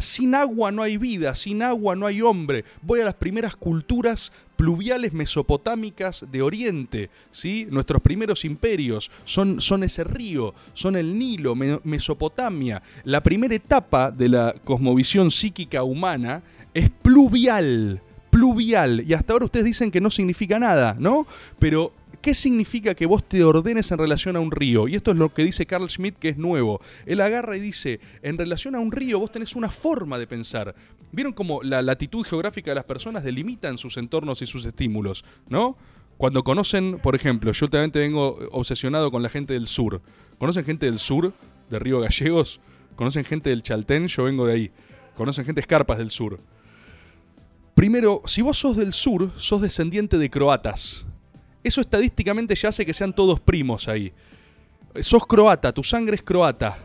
sin 0.00 0.34
agua 0.34 0.72
no 0.72 0.82
hay 0.82 0.96
vida, 0.96 1.34
sin 1.36 1.62
agua 1.62 1.94
no 1.94 2.06
hay 2.06 2.20
hombre. 2.20 2.64
Voy 2.82 3.00
a 3.00 3.04
las 3.04 3.14
primeras 3.14 3.54
culturas 3.54 4.32
pluviales 4.56 5.12
mesopotámicas 5.12 6.26
de 6.32 6.42
Oriente, 6.42 7.10
¿sí? 7.30 7.66
Nuestros 7.70 8.02
primeros 8.02 8.44
imperios 8.44 9.10
son, 9.24 9.60
son 9.60 9.84
ese 9.84 10.02
río, 10.02 10.52
son 10.72 10.96
el 10.96 11.16
Nilo, 11.16 11.54
Mesopotamia. 11.54 12.82
La 13.04 13.22
primera 13.22 13.54
etapa 13.54 14.10
de 14.10 14.30
la 14.30 14.54
cosmovisión 14.64 15.30
psíquica 15.30 15.84
humana 15.84 16.42
es 16.74 16.90
pluvial 16.90 18.02
pluvial. 18.36 19.02
Y 19.06 19.14
hasta 19.14 19.32
ahora 19.32 19.46
ustedes 19.46 19.64
dicen 19.64 19.90
que 19.90 20.00
no 20.00 20.10
significa 20.10 20.58
nada, 20.58 20.94
¿no? 20.98 21.26
Pero 21.58 21.92
¿Qué 22.20 22.34
significa 22.34 22.94
que 22.96 23.06
vos 23.06 23.22
te 23.22 23.44
ordenes 23.44 23.92
en 23.92 23.98
relación 23.98 24.34
a 24.34 24.40
un 24.40 24.50
río? 24.50 24.88
Y 24.88 24.96
esto 24.96 25.12
es 25.12 25.16
lo 25.16 25.32
que 25.32 25.44
dice 25.44 25.64
Carl 25.64 25.88
Schmitt, 25.88 26.18
que 26.18 26.30
es 26.30 26.36
nuevo. 26.36 26.80
Él 27.04 27.20
agarra 27.20 27.56
y 27.56 27.60
dice, 27.60 28.00
en 28.20 28.36
relación 28.36 28.74
a 28.74 28.80
un 28.80 28.90
río 28.90 29.20
vos 29.20 29.30
tenés 29.30 29.54
una 29.54 29.70
forma 29.70 30.18
de 30.18 30.26
pensar. 30.26 30.74
¿Vieron 31.12 31.32
cómo 31.32 31.62
la 31.62 31.82
latitud 31.82 32.24
geográfica 32.24 32.72
de 32.72 32.74
las 32.74 32.84
personas 32.84 33.22
delimitan 33.22 33.78
sus 33.78 33.96
entornos 33.96 34.42
y 34.42 34.46
sus 34.46 34.64
estímulos? 34.64 35.24
¿No? 35.48 35.76
Cuando 36.16 36.42
conocen, 36.42 36.98
por 36.98 37.14
ejemplo, 37.14 37.52
yo 37.52 37.66
últimamente 37.66 38.00
vengo 38.00 38.38
obsesionado 38.50 39.12
con 39.12 39.22
la 39.22 39.28
gente 39.28 39.54
del 39.54 39.68
sur. 39.68 40.02
¿Conocen 40.38 40.64
gente 40.64 40.86
del 40.86 40.98
sur, 40.98 41.32
de 41.70 41.78
Río 41.78 42.00
Gallegos? 42.00 42.60
¿Conocen 42.96 43.22
gente 43.22 43.50
del 43.50 43.62
Chaltén? 43.62 44.08
Yo 44.08 44.24
vengo 44.24 44.46
de 44.46 44.52
ahí. 44.52 44.70
¿Conocen 45.14 45.44
gente 45.44 45.60
escarpas 45.60 45.98
del 45.98 46.10
sur? 46.10 46.40
Primero, 47.76 48.22
si 48.24 48.40
vos 48.40 48.58
sos 48.58 48.74
del 48.74 48.94
sur, 48.94 49.32
sos 49.36 49.60
descendiente 49.60 50.16
de 50.16 50.30
croatas. 50.30 51.04
Eso 51.62 51.82
estadísticamente 51.82 52.54
ya 52.54 52.70
hace 52.70 52.86
que 52.86 52.94
sean 52.94 53.14
todos 53.14 53.38
primos 53.38 53.86
ahí. 53.86 54.14
Sos 54.98 55.26
croata, 55.26 55.74
tu 55.74 55.84
sangre 55.84 56.16
es 56.16 56.22
croata. 56.22 56.78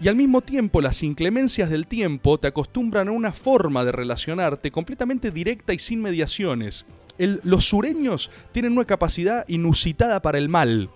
Y 0.00 0.08
al 0.08 0.16
mismo 0.16 0.40
tiempo 0.40 0.80
las 0.80 1.02
inclemencias 1.02 1.68
del 1.68 1.86
tiempo 1.86 2.40
te 2.40 2.48
acostumbran 2.48 3.08
a 3.08 3.12
una 3.12 3.34
forma 3.34 3.84
de 3.84 3.92
relacionarte 3.92 4.70
completamente 4.70 5.30
directa 5.30 5.74
y 5.74 5.78
sin 5.78 6.00
mediaciones. 6.00 6.86
los 7.18 7.66
sureños 7.66 8.30
tienen 8.50 8.72
una 8.72 8.86
capacidad 8.86 9.44
inusitada 9.46 10.22
para 10.22 10.38
el 10.38 10.48
mal 10.48 10.88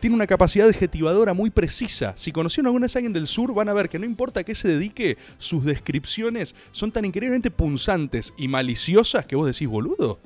tiene 0.00 0.14
una 0.14 0.26
capacidad 0.26 0.68
adjetivadora 0.68 1.34
muy 1.34 1.50
precisa. 1.50 2.12
Si 2.16 2.32
conocieron 2.32 2.66
alguna 2.66 2.84
vez 2.84 2.96
a 2.96 2.98
alguien 2.98 3.12
del 3.12 3.26
sur, 3.26 3.52
van 3.52 3.68
a 3.68 3.72
ver 3.72 3.88
que 3.88 3.98
no 3.98 4.04
importa 4.04 4.40
a 4.40 4.44
qué 4.44 4.54
se 4.54 4.68
dedique, 4.68 5.18
sus 5.38 5.64
descripciones 5.64 6.54
son 6.70 6.92
tan 6.92 7.04
increíblemente 7.04 7.50
punzantes 7.50 8.32
y 8.36 8.48
maliciosas 8.48 9.26
que 9.26 9.36
vos 9.36 9.46
decís, 9.46 9.68
boludo. 9.68 10.18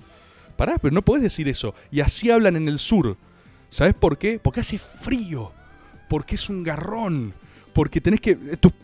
Pará, 0.56 0.78
pero 0.78 0.94
no 0.94 1.02
podés 1.02 1.22
decir 1.22 1.48
eso. 1.48 1.74
Y 1.90 2.00
así 2.00 2.30
hablan 2.30 2.56
en 2.56 2.68
el 2.68 2.78
sur. 2.78 3.16
¿Sabes 3.70 3.94
por 3.94 4.18
qué? 4.18 4.38
Porque 4.38 4.60
hace 4.60 4.78
frío. 4.78 5.52
Porque 6.08 6.34
es 6.34 6.50
un 6.50 6.62
garrón. 6.62 7.32
Porque 7.72 8.02
tenés 8.02 8.20
que, 8.20 8.36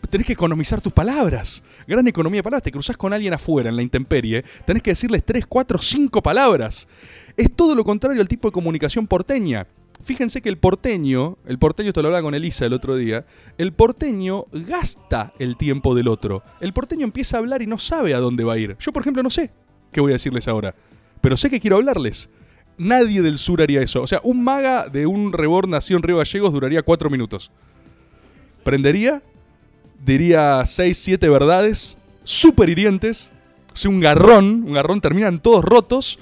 tenés 0.09 0.25
que 0.25 0.33
economizar 0.33 0.81
tus 0.81 0.91
palabras. 0.91 1.61
Gran 1.87 2.07
economía 2.07 2.39
de 2.39 2.43
palabras. 2.43 2.63
Te 2.63 2.71
cruzás 2.71 2.97
con 2.97 3.13
alguien 3.13 3.33
afuera 3.33 3.69
en 3.69 3.75
la 3.75 3.83
intemperie. 3.83 4.43
Tenés 4.65 4.81
que 4.81 4.91
decirles 4.91 5.23
3, 5.23 5.45
4, 5.45 5.77
5 5.79 6.23
palabras. 6.23 6.87
Es 7.37 7.55
todo 7.55 7.75
lo 7.75 7.83
contrario 7.83 8.19
al 8.19 8.27
tipo 8.27 8.47
de 8.47 8.51
comunicación 8.51 9.05
porteña. 9.05 9.67
Fíjense 10.03 10.41
que 10.41 10.49
el 10.49 10.57
porteño, 10.57 11.37
el 11.45 11.59
porteño 11.59 11.89
esto 11.89 12.01
lo 12.01 12.07
hablaba 12.07 12.23
con 12.23 12.33
Elisa 12.33 12.65
el 12.65 12.73
otro 12.73 12.95
día, 12.95 13.25
el 13.57 13.73
porteño 13.73 14.45
gasta 14.51 15.33
el 15.39 15.57
tiempo 15.57 15.93
del 15.93 16.07
otro. 16.07 16.41
El 16.61 16.73
porteño 16.73 17.03
empieza 17.03 17.37
a 17.37 17.39
hablar 17.39 17.61
y 17.61 17.67
no 17.67 17.77
sabe 17.77 18.13
a 18.13 18.19
dónde 18.19 18.43
va 18.43 18.53
a 18.53 18.57
ir. 18.57 18.77
Yo, 18.79 18.93
por 18.93 19.01
ejemplo, 19.01 19.21
no 19.23 19.29
sé 19.29 19.51
qué 19.91 20.01
voy 20.01 20.11
a 20.11 20.13
decirles 20.13 20.47
ahora, 20.47 20.73
pero 21.21 21.35
sé 21.35 21.49
que 21.49 21.59
quiero 21.59 21.75
hablarles. 21.75 22.29
Nadie 22.77 23.21
del 23.21 23.37
sur 23.37 23.61
haría 23.61 23.81
eso. 23.81 24.01
O 24.01 24.07
sea, 24.07 24.21
un 24.23 24.41
maga 24.41 24.87
de 24.87 25.05
un 25.05 25.33
reborn 25.33 25.71
nacido 25.71 25.97
en 25.97 26.03
Río 26.03 26.17
Gallegos 26.17 26.53
duraría 26.53 26.81
cuatro 26.81 27.09
minutos. 27.09 27.51
Prendería, 28.63 29.21
diría 30.05 30.65
seis, 30.65 30.97
siete 30.97 31.27
verdades, 31.27 31.97
súper 32.23 32.69
hirientes. 32.69 33.33
O 33.73 33.75
sea, 33.75 33.91
un 33.91 33.99
garrón, 33.99 34.63
un 34.65 34.73
garrón, 34.73 35.01
terminan 35.01 35.41
todos 35.41 35.63
rotos, 35.63 36.19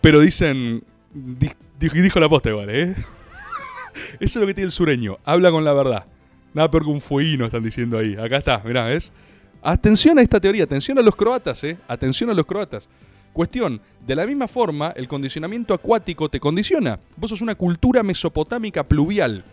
pero 0.00 0.18
dicen, 0.18 0.82
Dijo, 1.14 2.20
la 2.20 2.28
posta 2.28 2.50
igual, 2.50 2.70
¿eh? 2.70 2.94
Eso 4.20 4.38
es 4.38 4.40
lo 4.40 4.46
que 4.46 4.54
tiene 4.54 4.66
el 4.66 4.72
sureño. 4.72 5.18
Habla 5.24 5.50
con 5.50 5.64
la 5.64 5.72
verdad. 5.72 6.06
Nada 6.54 6.70
peor 6.70 6.84
que 6.84 6.90
un 6.90 7.00
fueguino, 7.00 7.46
están 7.46 7.62
diciendo 7.62 7.98
ahí. 7.98 8.14
Acá 8.14 8.38
está, 8.38 8.62
mirá, 8.64 8.84
¿ves? 8.86 9.12
Atención 9.62 10.18
a 10.18 10.22
esta 10.22 10.40
teoría, 10.40 10.64
atención 10.64 10.98
a 10.98 11.02
los 11.02 11.14
croatas, 11.14 11.62
¿eh? 11.64 11.78
Atención 11.86 12.30
a 12.30 12.34
los 12.34 12.46
croatas. 12.46 12.88
Cuestión, 13.32 13.80
de 14.06 14.16
la 14.16 14.26
misma 14.26 14.48
forma, 14.48 14.92
el 14.96 15.08
condicionamiento 15.08 15.72
acuático 15.72 16.28
te 16.28 16.40
condiciona. 16.40 16.98
Vos 17.16 17.30
sos 17.30 17.40
una 17.40 17.54
cultura 17.54 18.02
mesopotámica 18.02 18.82
pluvial. 18.84 19.44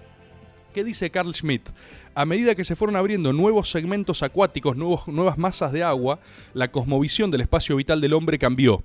¿Qué 0.74 0.84
dice 0.84 1.10
Carl 1.10 1.34
Schmitt? 1.34 1.70
A 2.14 2.26
medida 2.26 2.56
que 2.56 2.64
se 2.64 2.76
fueron 2.76 2.96
abriendo 2.96 3.32
nuevos 3.34 3.72
segmentos 3.72 4.22
acuáticos, 4.22 4.76
nuevos, 4.76 5.08
nuevas 5.08 5.38
masas 5.38 5.72
de 5.72 5.84
agua, 5.84 6.20
la 6.54 6.72
cosmovisión 6.72 7.32
del 7.32 7.42
espacio 7.42 7.76
vital 7.76 8.02
del 8.02 8.14
hombre 8.14 8.38
cambió. 8.38 8.84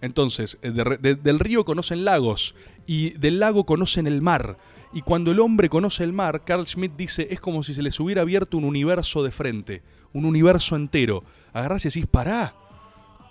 Entonces, 0.00 0.58
eh, 0.62 0.70
de- 0.70 0.98
de- 0.98 1.14
del 1.14 1.38
río 1.38 1.64
conocen 1.64 2.04
lagos 2.04 2.54
y 2.86 3.10
del 3.10 3.38
lago 3.40 3.64
conocen 3.64 4.06
el 4.06 4.20
mar. 4.22 4.58
Y 4.92 5.02
cuando 5.02 5.32
el 5.32 5.40
hombre 5.40 5.68
conoce 5.68 6.04
el 6.04 6.12
mar, 6.12 6.42
Carl 6.44 6.66
Schmitt 6.66 6.92
dice, 6.96 7.26
es 7.30 7.40
como 7.40 7.62
si 7.62 7.74
se 7.74 7.82
les 7.82 7.98
hubiera 7.98 8.22
abierto 8.22 8.56
un 8.56 8.64
universo 8.64 9.22
de 9.22 9.32
frente, 9.32 9.82
un 10.12 10.24
universo 10.24 10.76
entero. 10.76 11.24
Agarrás 11.52 11.84
y 11.84 11.88
decís, 11.88 12.06
pará, 12.06 12.54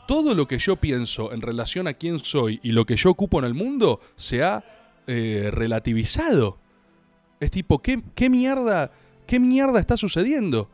todo 0.07 0.35
lo 0.35 0.47
que 0.47 0.57
yo 0.59 0.75
pienso 0.75 1.31
en 1.31 1.39
relación 1.41 1.87
a 1.87 1.93
quién 1.93 2.19
soy 2.19 2.59
y 2.63 2.73
lo 2.73 2.85
que 2.85 2.97
yo 2.97 3.09
ocupo 3.11 3.39
en 3.39 3.45
el 3.45 3.53
mundo 3.53 4.01
se 4.17 4.43
ha 4.43 4.63
eh, 5.07 5.49
relativizado. 5.53 6.57
Es 7.39 7.51
tipo, 7.51 7.81
¿qué, 7.81 8.01
qué 8.15 8.29
mierda, 8.29 8.91
qué 9.25 9.39
mierda 9.39 9.79
está 9.79 9.95
sucediendo? 9.97 10.69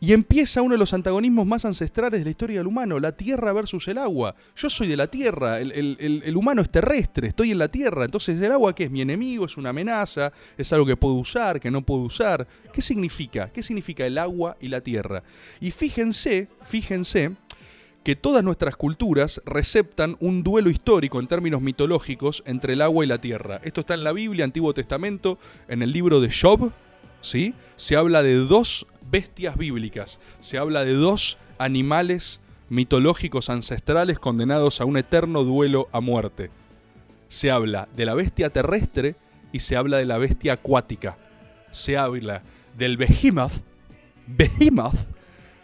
Y 0.00 0.12
empieza 0.12 0.62
uno 0.62 0.72
de 0.72 0.78
los 0.78 0.94
antagonismos 0.94 1.44
más 1.44 1.64
ancestrales 1.64 2.20
de 2.20 2.24
la 2.24 2.30
historia 2.30 2.58
del 2.58 2.68
humano, 2.68 3.00
la 3.00 3.12
tierra 3.12 3.52
versus 3.52 3.88
el 3.88 3.98
agua. 3.98 4.34
Yo 4.56 4.70
soy 4.70 4.86
de 4.86 4.96
la 4.96 5.08
tierra, 5.08 5.58
el, 5.58 6.36
humano 6.36 6.62
es 6.62 6.70
terrestre, 6.70 7.28
estoy 7.28 7.50
en 7.50 7.58
la 7.58 7.68
tierra, 7.68 8.04
entonces 8.04 8.40
el 8.40 8.52
agua 8.52 8.74
que 8.74 8.84
es 8.84 8.90
mi 8.92 9.00
enemigo, 9.00 9.46
es 9.46 9.56
una 9.56 9.70
amenaza, 9.70 10.32
es 10.56 10.72
algo 10.72 10.86
que 10.86 10.96
puedo 10.96 11.14
usar, 11.14 11.58
que 11.58 11.70
no 11.70 11.82
puedo 11.82 12.02
usar. 12.02 12.46
¿Qué 12.72 12.80
significa? 12.80 13.50
¿Qué 13.52 13.62
significa 13.62 14.06
el 14.06 14.18
agua 14.18 14.56
y 14.60 14.68
la 14.68 14.80
tierra? 14.80 15.24
Y 15.60 15.72
fíjense, 15.72 16.46
fíjense 16.62 17.32
que 18.04 18.14
todas 18.14 18.44
nuestras 18.44 18.76
culturas 18.76 19.42
receptan 19.44 20.16
un 20.20 20.44
duelo 20.44 20.70
histórico 20.70 21.18
en 21.18 21.26
términos 21.26 21.60
mitológicos 21.60 22.44
entre 22.46 22.74
el 22.74 22.82
agua 22.82 23.04
y 23.04 23.08
la 23.08 23.20
tierra. 23.20 23.60
Esto 23.64 23.80
está 23.80 23.94
en 23.94 24.04
la 24.04 24.12
Biblia, 24.12 24.44
Antiguo 24.44 24.72
Testamento, 24.72 25.38
en 25.66 25.82
el 25.82 25.90
libro 25.90 26.20
de 26.20 26.30
Job, 26.30 26.72
¿sí? 27.20 27.54
Se 27.76 27.96
habla 27.96 28.22
de 28.22 28.34
dos 28.34 28.86
bestias 29.10 29.56
bíblicas, 29.56 30.20
se 30.40 30.58
habla 30.58 30.84
de 30.84 30.94
dos 30.94 31.38
animales 31.58 32.40
mitológicos 32.68 33.50
ancestrales 33.50 34.18
condenados 34.18 34.80
a 34.80 34.84
un 34.84 34.96
eterno 34.96 35.44
duelo 35.44 35.88
a 35.92 36.00
muerte. 36.00 36.50
Se 37.28 37.50
habla 37.50 37.88
de 37.94 38.04
la 38.04 38.14
bestia 38.14 38.50
terrestre 38.50 39.16
y 39.52 39.60
se 39.60 39.76
habla 39.76 39.98
de 39.98 40.06
la 40.06 40.18
bestia 40.18 40.54
acuática. 40.54 41.16
Se 41.70 41.96
habla 41.96 42.42
del 42.76 42.96
behemoth, 42.96 43.62
behemoth, 44.26 44.96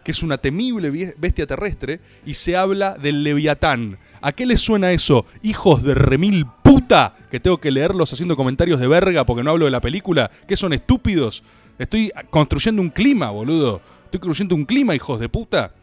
que 0.02 0.10
es 0.12 0.22
una 0.22 0.38
temible 0.38 1.14
bestia 1.16 1.46
terrestre, 1.46 2.00
y 2.26 2.34
se 2.34 2.56
habla 2.56 2.94
del 2.94 3.22
leviatán. 3.22 3.98
¿A 4.24 4.32
qué 4.32 4.46
les 4.46 4.62
suena 4.62 4.90
eso? 4.90 5.26
Hijos 5.42 5.82
de 5.82 5.94
remil 5.94 6.46
puta, 6.62 7.14
que 7.30 7.40
tengo 7.40 7.58
que 7.58 7.70
leerlos 7.70 8.10
haciendo 8.10 8.36
comentarios 8.36 8.80
de 8.80 8.86
verga 8.88 9.26
porque 9.26 9.42
no 9.42 9.50
hablo 9.50 9.66
de 9.66 9.70
la 9.70 9.82
película, 9.82 10.30
que 10.48 10.56
son 10.56 10.72
estúpidos. 10.72 11.42
Estoy 11.78 12.10
construyendo 12.30 12.80
un 12.80 12.88
clima, 12.88 13.28
boludo. 13.28 13.82
Estoy 14.06 14.20
construyendo 14.20 14.54
un 14.54 14.64
clima, 14.64 14.94
hijos 14.94 15.20
de 15.20 15.28
puta. 15.28 15.74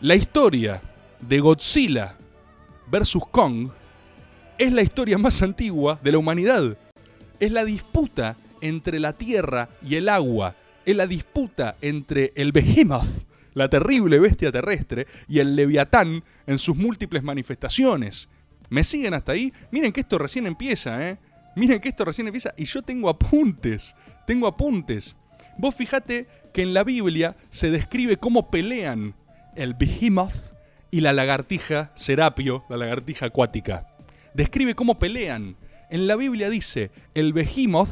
La 0.00 0.14
historia 0.14 0.80
de 1.20 1.40
Godzilla 1.40 2.14
versus 2.88 3.24
Kong 3.32 3.70
es 4.56 4.72
la 4.72 4.82
historia 4.82 5.18
más 5.18 5.42
antigua 5.42 5.98
de 6.00 6.12
la 6.12 6.18
humanidad. 6.18 6.78
Es 7.40 7.50
la 7.50 7.64
disputa 7.64 8.36
entre 8.60 9.00
la 9.00 9.12
tierra 9.12 9.70
y 9.82 9.96
el 9.96 10.08
agua. 10.08 10.54
Es 10.86 10.94
la 10.94 11.08
disputa 11.08 11.78
entre 11.80 12.32
el 12.36 12.52
behemoth, 12.52 13.10
la 13.54 13.68
terrible 13.68 14.20
bestia 14.20 14.52
terrestre, 14.52 15.08
y 15.26 15.40
el 15.40 15.56
leviatán 15.56 16.22
en 16.46 16.58
sus 16.58 16.76
múltiples 16.76 17.22
manifestaciones. 17.22 18.28
¿Me 18.70 18.84
siguen 18.84 19.14
hasta 19.14 19.32
ahí? 19.32 19.52
Miren 19.70 19.92
que 19.92 20.00
esto 20.00 20.18
recién 20.18 20.46
empieza, 20.46 21.08
¿eh? 21.08 21.18
Miren 21.56 21.80
que 21.80 21.90
esto 21.90 22.04
recién 22.04 22.26
empieza 22.26 22.52
y 22.56 22.64
yo 22.64 22.82
tengo 22.82 23.08
apuntes. 23.08 23.94
Tengo 24.26 24.46
apuntes. 24.46 25.16
Vos 25.56 25.74
fijate 25.74 26.26
que 26.52 26.62
en 26.62 26.74
la 26.74 26.82
Biblia 26.84 27.36
se 27.50 27.70
describe 27.70 28.16
cómo 28.16 28.50
pelean 28.50 29.14
el 29.54 29.74
behemoth 29.74 30.34
y 30.90 31.00
la 31.00 31.12
lagartija 31.12 31.92
serapio, 31.94 32.64
la 32.68 32.76
lagartija 32.76 33.26
acuática. 33.26 33.86
Describe 34.34 34.74
cómo 34.74 34.98
pelean. 34.98 35.56
En 35.90 36.06
la 36.06 36.16
Biblia 36.16 36.50
dice, 36.50 36.90
el 37.14 37.32
behemoth 37.32 37.90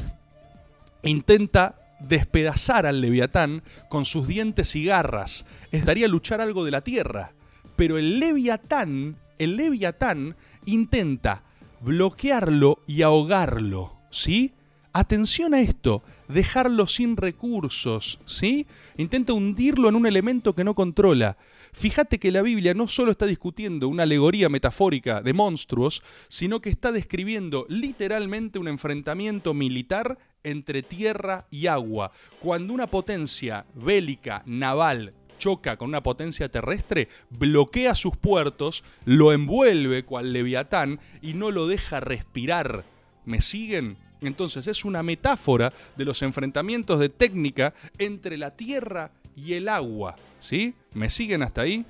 intenta 1.03 1.75
despedazar 1.99 2.85
al 2.85 2.99
leviatán 2.99 3.63
con 3.89 4.05
sus 4.05 4.27
dientes 4.27 4.75
y 4.75 4.85
garras. 4.85 5.45
Estaría 5.71 6.07
luchar 6.07 6.41
algo 6.41 6.65
de 6.65 6.71
la 6.71 6.81
tierra. 6.81 7.31
Pero 7.75 7.97
el 7.97 8.19
leviatán, 8.19 9.17
el 9.37 9.57
leviatán 9.57 10.35
intenta 10.65 11.43
bloquearlo 11.81 12.79
y 12.87 13.01
ahogarlo, 13.01 13.93
¿sí? 14.09 14.53
Atención 14.93 15.55
a 15.55 15.59
esto, 15.59 16.03
dejarlo 16.27 16.85
sin 16.85 17.17
recursos, 17.17 18.19
¿sí? 18.25 18.67
Intenta 18.97 19.33
hundirlo 19.33 19.89
en 19.89 19.95
un 19.95 20.05
elemento 20.05 20.53
que 20.53 20.63
no 20.63 20.75
controla. 20.75 21.35
Fíjate 21.71 22.19
que 22.19 22.31
la 22.31 22.43
Biblia 22.43 22.75
no 22.75 22.87
solo 22.87 23.11
está 23.11 23.25
discutiendo 23.25 23.87
una 23.87 24.03
alegoría 24.03 24.49
metafórica 24.49 25.21
de 25.21 25.33
monstruos, 25.33 26.03
sino 26.27 26.61
que 26.61 26.69
está 26.69 26.91
describiendo 26.91 27.65
literalmente 27.67 28.59
un 28.59 28.67
enfrentamiento 28.67 29.55
militar 29.55 30.19
entre 30.43 30.83
tierra 30.83 31.47
y 31.49 31.65
agua. 31.65 32.11
Cuando 32.39 32.73
una 32.73 32.85
potencia 32.85 33.65
bélica, 33.73 34.43
naval, 34.45 35.13
choca 35.43 35.75
con 35.75 35.89
una 35.89 36.01
potencia 36.01 36.47
terrestre, 36.47 37.09
bloquea 37.29 37.95
sus 37.95 38.15
puertos, 38.15 38.85
lo 39.03 39.33
envuelve 39.33 40.05
cual 40.05 40.31
leviatán 40.31 41.01
y 41.21 41.33
no 41.33 41.51
lo 41.51 41.67
deja 41.67 41.99
respirar. 41.99 42.85
¿Me 43.25 43.41
siguen? 43.41 43.97
Entonces 44.21 44.67
es 44.67 44.85
una 44.85 45.03
metáfora 45.03 45.73
de 45.97 46.05
los 46.05 46.21
enfrentamientos 46.21 46.97
de 46.97 47.09
técnica 47.09 47.73
entre 47.97 48.37
la 48.37 48.51
tierra 48.51 49.11
y 49.35 49.55
el 49.55 49.67
agua. 49.67 50.15
¿Sí? 50.39 50.75
¿Me 50.93 51.09
siguen 51.09 51.43
hasta 51.43 51.63
ahí? 51.63 51.85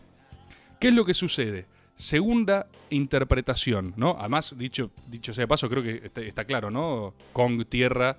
¿Qué 0.79 0.87
es 0.87 0.95
lo 0.95 1.05
que 1.05 1.13
sucede? 1.13 1.67
Segunda 1.95 2.65
interpretación, 2.89 3.93
¿no? 3.97 4.17
Además, 4.19 4.55
dicho, 4.57 4.89
dicho 5.11 5.31
sea 5.31 5.43
de 5.43 5.47
paso, 5.47 5.69
creo 5.69 5.83
que 5.83 6.01
está, 6.05 6.21
está 6.21 6.45
claro, 6.45 6.71
¿no? 6.71 7.13
Kong, 7.33 7.65
tierra, 7.69 8.17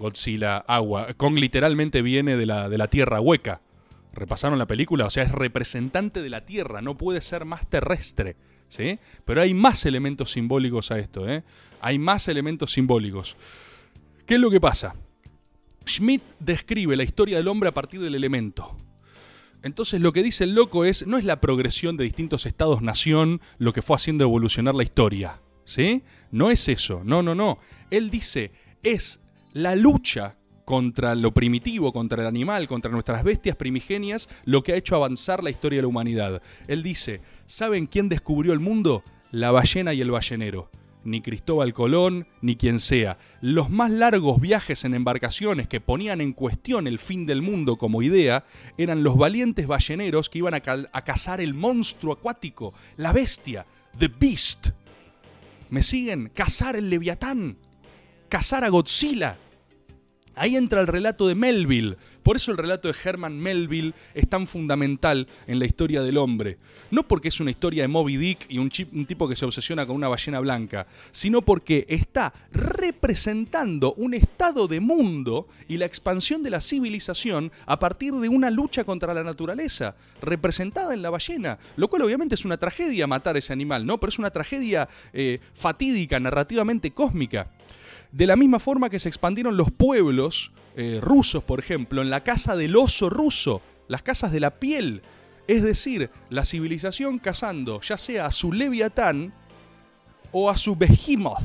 Godzilla, 0.00 0.56
agua. 0.58 1.14
Kong 1.16 1.38
literalmente 1.38 2.02
viene 2.02 2.36
de 2.36 2.46
la, 2.46 2.68
de 2.68 2.78
la 2.78 2.88
tierra 2.88 3.20
hueca. 3.20 3.60
Repasaron 4.16 4.58
la 4.58 4.66
película, 4.66 5.06
o 5.06 5.10
sea, 5.10 5.24
es 5.24 5.30
representante 5.30 6.22
de 6.22 6.30
la 6.30 6.46
tierra, 6.46 6.80
no 6.80 6.96
puede 6.96 7.20
ser 7.20 7.44
más 7.44 7.68
terrestre. 7.68 8.36
¿Sí? 8.68 8.98
Pero 9.24 9.42
hay 9.42 9.54
más 9.54 9.86
elementos 9.86 10.32
simbólicos 10.32 10.90
a 10.90 10.98
esto, 10.98 11.28
¿eh? 11.28 11.44
Hay 11.80 12.00
más 12.00 12.26
elementos 12.26 12.72
simbólicos. 12.72 13.36
¿Qué 14.26 14.34
es 14.34 14.40
lo 14.40 14.50
que 14.50 14.60
pasa? 14.60 14.96
Schmidt 15.86 16.22
describe 16.40 16.96
la 16.96 17.04
historia 17.04 17.36
del 17.36 17.46
hombre 17.46 17.68
a 17.68 17.74
partir 17.74 18.00
del 18.00 18.16
elemento. 18.16 18.76
Entonces 19.62 20.00
lo 20.00 20.12
que 20.12 20.24
dice 20.24 20.44
el 20.44 20.54
loco 20.54 20.84
es, 20.84 21.06
no 21.06 21.16
es 21.16 21.24
la 21.24 21.40
progresión 21.40 21.96
de 21.96 22.04
distintos 22.04 22.44
estados-nación 22.44 23.40
lo 23.58 23.72
que 23.72 23.82
fue 23.82 23.96
haciendo 23.96 24.24
evolucionar 24.24 24.74
la 24.74 24.82
historia. 24.82 25.40
¿Sí? 25.64 26.02
No 26.32 26.50
es 26.50 26.68
eso, 26.68 27.02
no, 27.04 27.22
no, 27.22 27.34
no. 27.34 27.58
Él 27.90 28.10
dice, 28.10 28.52
es 28.82 29.20
la 29.52 29.76
lucha 29.76 30.34
contra 30.66 31.14
lo 31.14 31.32
primitivo, 31.32 31.92
contra 31.92 32.20
el 32.20 32.26
animal, 32.26 32.66
contra 32.66 32.90
nuestras 32.90 33.22
bestias 33.22 33.54
primigenias, 33.54 34.28
lo 34.44 34.64
que 34.64 34.72
ha 34.72 34.76
hecho 34.76 34.96
avanzar 34.96 35.42
la 35.42 35.50
historia 35.50 35.78
de 35.78 35.82
la 35.82 35.88
humanidad. 35.88 36.42
Él 36.66 36.82
dice, 36.82 37.20
¿saben 37.46 37.86
quién 37.86 38.08
descubrió 38.08 38.52
el 38.52 38.58
mundo? 38.58 39.04
La 39.30 39.52
ballena 39.52 39.94
y 39.94 40.00
el 40.00 40.10
ballenero. 40.10 40.68
Ni 41.04 41.20
Cristóbal 41.20 41.72
Colón, 41.72 42.26
ni 42.42 42.56
quien 42.56 42.80
sea. 42.80 43.16
Los 43.40 43.70
más 43.70 43.92
largos 43.92 44.40
viajes 44.40 44.84
en 44.84 44.94
embarcaciones 44.94 45.68
que 45.68 45.80
ponían 45.80 46.20
en 46.20 46.32
cuestión 46.32 46.88
el 46.88 46.98
fin 46.98 47.26
del 47.26 47.42
mundo 47.42 47.76
como 47.76 48.02
idea 48.02 48.44
eran 48.76 49.04
los 49.04 49.16
valientes 49.16 49.68
balleneros 49.68 50.28
que 50.28 50.38
iban 50.38 50.54
a, 50.54 50.62
a 50.92 51.04
cazar 51.04 51.40
el 51.40 51.54
monstruo 51.54 52.12
acuático, 52.12 52.74
la 52.96 53.12
bestia, 53.12 53.64
The 53.96 54.08
Beast. 54.08 54.70
¿Me 55.70 55.84
siguen? 55.84 56.28
Cazar 56.34 56.74
el 56.74 56.90
leviatán. 56.90 57.56
Cazar 58.28 58.64
a 58.64 58.68
Godzilla. 58.68 59.36
Ahí 60.36 60.54
entra 60.54 60.82
el 60.82 60.86
relato 60.86 61.26
de 61.26 61.34
Melville. 61.34 61.96
Por 62.22 62.36
eso 62.36 62.50
el 62.50 62.58
relato 62.58 62.88
de 62.88 62.94
Herman 63.02 63.38
Melville 63.38 63.94
es 64.12 64.28
tan 64.28 64.46
fundamental 64.46 65.26
en 65.46 65.58
la 65.58 65.64
historia 65.64 66.02
del 66.02 66.18
hombre. 66.18 66.58
No 66.90 67.04
porque 67.04 67.28
es 67.28 67.40
una 67.40 67.50
historia 67.50 67.84
de 67.84 67.88
Moby 67.88 68.16
Dick 68.18 68.46
y 68.50 68.58
un, 68.58 68.68
tipo 68.68 69.28
que 69.28 69.36
se 69.36 69.46
obsesiona 69.46 69.86
con 69.86 69.96
una 69.96 70.08
ballena 70.08 70.40
blanca, 70.40 70.86
sino 71.10 71.40
porque 71.40 71.86
está 71.88 72.34
representando 72.52 73.94
un 73.94 74.12
estado 74.12 74.68
de 74.68 74.80
mundo 74.80 75.48
y 75.68 75.78
la 75.78 75.86
expansión 75.86 76.42
de 76.42 76.50
la 76.50 76.60
civilización 76.60 77.50
a 77.64 77.78
partir 77.78 78.12
de 78.12 78.28
una 78.28 78.50
lucha 78.50 78.84
contra 78.84 79.14
la 79.14 79.24
naturaleza, 79.24 79.96
representada 80.20 80.92
en 80.92 81.02
la 81.02 81.10
ballena. 81.10 81.58
Lo 81.76 81.88
cual 81.88 82.02
obviamente 82.02 82.34
es 82.34 82.44
una 82.44 82.58
tragedia 82.58 83.06
matar 83.06 83.36
a 83.36 83.38
ese 83.38 83.54
animal, 83.54 83.86
¿no? 83.86 83.98
Pero 83.98 84.10
es 84.10 84.18
una 84.18 84.30
tragedia 84.30 84.86
eh, 85.14 85.40
fatídica, 85.54 86.20
narrativamente 86.20 86.90
cósmica. 86.90 87.55
De 88.16 88.26
la 88.26 88.36
misma 88.36 88.60
forma 88.60 88.88
que 88.88 88.98
se 88.98 89.10
expandieron 89.10 89.58
los 89.58 89.70
pueblos 89.70 90.50
eh, 90.74 91.00
rusos, 91.02 91.44
por 91.44 91.58
ejemplo, 91.58 92.00
en 92.00 92.08
la 92.08 92.24
casa 92.24 92.56
del 92.56 92.74
oso 92.74 93.10
ruso, 93.10 93.60
las 93.88 94.02
casas 94.02 94.32
de 94.32 94.40
la 94.40 94.52
piel. 94.52 95.02
Es 95.46 95.62
decir, 95.62 96.08
la 96.30 96.46
civilización 96.46 97.18
cazando 97.18 97.78
ya 97.82 97.98
sea 97.98 98.24
a 98.24 98.30
su 98.30 98.54
leviatán 98.54 99.34
o 100.32 100.48
a 100.48 100.56
su 100.56 100.76
behemoth. 100.76 101.44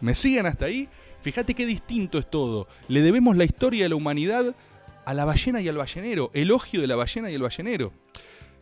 ¿Me 0.00 0.16
siguen 0.16 0.46
hasta 0.46 0.64
ahí? 0.64 0.88
Fíjate 1.22 1.54
qué 1.54 1.66
distinto 1.66 2.18
es 2.18 2.28
todo. 2.28 2.66
Le 2.88 3.02
debemos 3.02 3.36
la 3.36 3.44
historia 3.44 3.84
de 3.84 3.90
la 3.90 3.94
humanidad 3.94 4.56
a 5.04 5.14
la 5.14 5.24
ballena 5.24 5.60
y 5.60 5.68
al 5.68 5.76
ballenero. 5.76 6.32
Elogio 6.34 6.80
de 6.80 6.88
la 6.88 6.96
ballena 6.96 7.30
y 7.30 7.34
el 7.34 7.42
ballenero. 7.42 7.92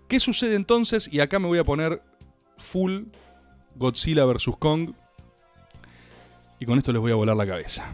¿Qué 0.08 0.20
sucede 0.20 0.56
entonces? 0.56 1.08
Y 1.10 1.20
acá 1.20 1.38
me 1.38 1.46
voy 1.46 1.58
a 1.58 1.64
poner 1.64 2.02
full 2.58 3.04
Godzilla 3.76 4.26
vs. 4.26 4.50
Kong. 4.58 4.92
Y 6.62 6.64
con 6.64 6.78
esto 6.78 6.92
les 6.92 7.00
voy 7.00 7.10
a 7.10 7.16
volar 7.16 7.34
la 7.34 7.44
cabeza. 7.44 7.86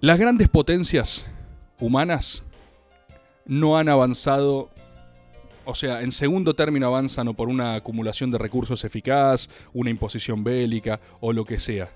Las 0.00 0.18
grandes 0.18 0.48
potencias 0.48 1.26
humanas 1.78 2.42
no 3.44 3.76
han 3.76 3.90
avanzado, 3.90 4.70
o 5.66 5.74
sea, 5.74 6.00
en 6.00 6.12
segundo 6.12 6.54
término 6.54 6.86
avanzan 6.86 7.28
o 7.28 7.34
por 7.34 7.50
una 7.50 7.74
acumulación 7.74 8.30
de 8.30 8.38
recursos 8.38 8.84
eficaz, 8.84 9.50
una 9.74 9.90
imposición 9.90 10.42
bélica 10.42 10.98
o 11.20 11.34
lo 11.34 11.44
que 11.44 11.58
sea. 11.58 11.90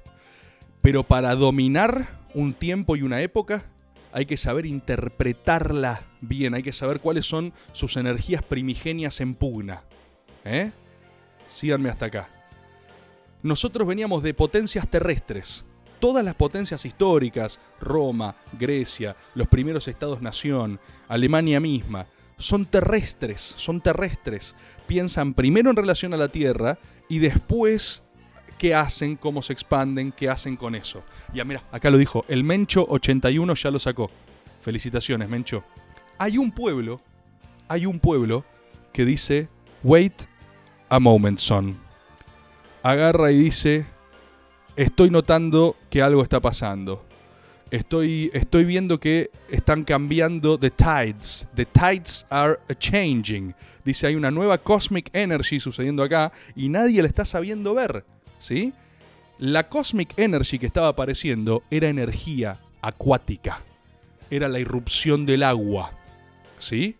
Pero 0.83 1.03
para 1.03 1.35
dominar 1.35 2.09
un 2.35 2.53
tiempo 2.53 2.96
y 2.96 3.03
una 3.03 3.22
época 3.22 3.64
hay 4.12 4.27
que 4.27 4.37
saber 4.37 4.66
interpretarla 4.66 6.03
bien, 6.20 6.53
hay 6.53 6.62
que 6.62 6.74
saber 6.74 7.00
cuáles 7.00 7.24
son 7.24 7.55
sus 7.72 7.96
energías 7.96 8.42
primigenias 8.42 9.22
en 9.22 9.35
pugna. 9.35 9.85
¿Eh? 10.44 10.70
Síganme 11.48 11.88
hasta 11.88 12.05
acá. 12.05 12.29
Nosotros 13.44 13.87
veníamos 13.87 14.22
de 14.22 14.33
potencias 14.33 14.88
terrestres. 14.88 15.66
Todas 16.00 16.24
las 16.24 16.35
potencias 16.35 16.87
históricas, 16.87 17.61
Roma, 17.78 18.35
Grecia, 18.59 19.16
los 19.35 19.48
primeros 19.48 19.87
estados-nación, 19.87 20.80
Alemania 21.09 21.61
misma, 21.61 22.07
son 22.38 22.64
terrestres, 22.64 23.42
son 23.59 23.83
terrestres. 23.83 24.54
Piensan 24.87 25.35
primero 25.35 25.68
en 25.68 25.76
relación 25.76 26.14
a 26.14 26.16
la 26.16 26.28
Tierra 26.28 26.78
y 27.11 27.18
después 27.18 28.02
qué 28.57 28.74
hacen, 28.74 29.16
cómo 29.16 29.42
se 29.42 29.52
expanden, 29.52 30.11
qué 30.11 30.30
hacen 30.30 30.57
con 30.57 30.74
eso. 30.74 31.02
Ya 31.35 31.44
mira, 31.44 31.62
acá 31.70 31.90
lo 31.90 31.98
dijo, 31.98 32.24
el 32.28 32.44
Mencho 32.44 32.87
81 32.88 33.54
ya 33.57 33.70
lo 33.70 33.78
sacó. 33.78 34.11
Felicitaciones, 34.62 35.28
Mencho. 35.28 35.62
Hay 36.16 36.38
un 36.38 36.50
pueblo, 36.50 37.02
hay 37.68 37.85
un 37.85 38.00
pueblo 38.00 38.42
que 38.90 39.04
dice, 39.04 39.48
wait 39.83 40.14
a 40.88 40.98
moment, 40.98 41.38
son. 41.38 41.84
Agarra 42.85 43.33
y 43.33 43.38
dice, 43.38 43.87
estoy 44.77 45.09
notando 45.09 45.75
que 45.88 46.03
algo 46.03 46.23
está 46.23 46.38
pasando. 46.40 47.03
Estoy, 47.70 48.31
estoy 48.35 48.66
viendo 48.66 49.01
que 49.01 49.31
están 49.51 49.85
cambiando 49.85 50.59
the 50.59 50.70
tides. 50.70 51.49
The 51.55 51.64
tides 51.64 52.27
are 52.29 52.59
changing. 52.79 53.55
Dice, 53.87 54.07
hay 54.07 54.16
una 54.16 54.31
nueva 54.31 54.59
cosmic 54.59 55.09
energy 55.14 55.61
sucediendo 55.61 56.03
acá 56.03 56.31
y 56.55 56.68
nadie 56.68 57.01
la 57.01 57.09
está 57.09 57.25
sabiendo 57.25 57.73
ver. 57.73 58.05
¿Sí? 58.38 58.75
La 59.38 59.70
cosmic 59.70 60.12
energy 60.18 60.59
que 60.59 60.66
estaba 60.66 60.88
apareciendo 60.88 61.62
era 61.70 61.88
energía 61.88 62.59
acuática. 62.83 63.61
Era 64.31 64.47
la 64.47 64.59
irrupción 64.59 65.25
del 65.25 65.42
agua. 65.42 65.90
¿Sí? 66.59 66.97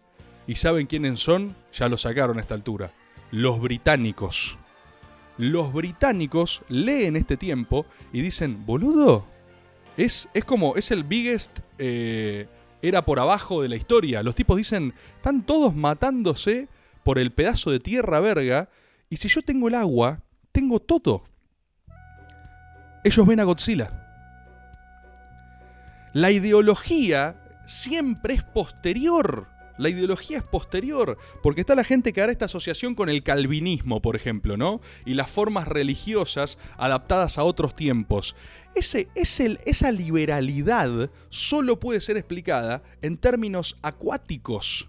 ¿Y 0.47 0.55
saben 0.55 0.87
quiénes 0.87 1.21
son? 1.21 1.55
Ya 1.75 1.91
lo 1.91 1.99
sacaron 1.99 2.39
a 2.39 2.41
esta 2.41 2.55
altura. 2.55 2.91
Los 3.31 3.61
británicos. 3.61 4.57
Los 5.37 5.73
británicos 5.73 6.63
leen 6.69 7.17
este 7.17 7.37
tiempo 7.37 7.87
y 8.13 8.21
dicen, 8.21 8.65
boludo, 8.65 9.27
es, 9.97 10.29
es 10.35 10.45
como, 10.45 10.77
es 10.77 10.91
el 10.91 11.05
biggest 11.05 11.61
eh, 11.79 12.47
era 12.83 13.05
por 13.05 13.19
abajo 13.19 13.63
de 13.63 13.69
la 13.69 13.77
historia. 13.77 14.23
Los 14.23 14.35
tipos 14.35 14.57
dicen, 14.57 14.95
están 15.17 15.43
todos 15.43 15.75
matándose 15.75 16.69
por 17.03 17.19
el 17.19 17.33
pedazo 17.33 17.71
de 17.71 17.81
tierra 17.81 18.21
verga, 18.21 18.69
y 19.11 19.17
si 19.17 19.29
yo 19.29 19.43
tengo 19.43 19.69
el 19.69 19.75
agua, 19.75 20.21
tengo 20.53 20.81
todo. 20.81 21.25
Ellos 23.05 23.27
ven 23.27 23.41
a 23.41 23.45
Godzilla. 23.45 24.01
La 26.13 26.31
ideología 26.31 27.63
siempre 27.67 28.35
es 28.35 28.45
posterior. 28.45 29.49
La 29.77 29.89
ideología 29.89 30.39
es 30.39 30.45
posterior, 30.45 31.19
porque 31.43 31.61
está 31.61 31.75
la 31.75 31.85
gente 31.85 32.13
que 32.13 32.21
hará 32.21 32.33
esta 32.33 32.45
asociación 32.45 32.95
con 32.95 33.09
el 33.09 33.23
calvinismo, 33.23 34.01
por 34.01 34.17
ejemplo, 34.17 34.57
¿no? 34.57 34.81
Y 35.05 35.15
las 35.15 35.31
formas 35.31 35.67
religiosas 35.67 36.59
adaptadas 36.77 37.39
a 37.39 37.45
otros 37.45 37.75
tiempos. 37.75 38.37
Ese, 38.75 39.09
esa 39.15 39.93
liberalidad 39.93 41.11
solo 41.29 41.79
puede 41.79 42.01
ser 42.01 42.17
explicada 42.17 42.83
en 43.03 43.17
términos 43.17 43.77
acuáticos. 43.83 44.89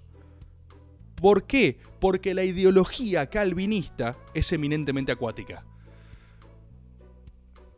¿Por 1.15 1.43
qué? 1.43 1.77
Porque 1.99 2.33
la 2.33 2.43
ideología 2.43 3.29
calvinista 3.29 4.17
es 4.33 4.51
eminentemente 4.51 5.11
acuática 5.11 5.63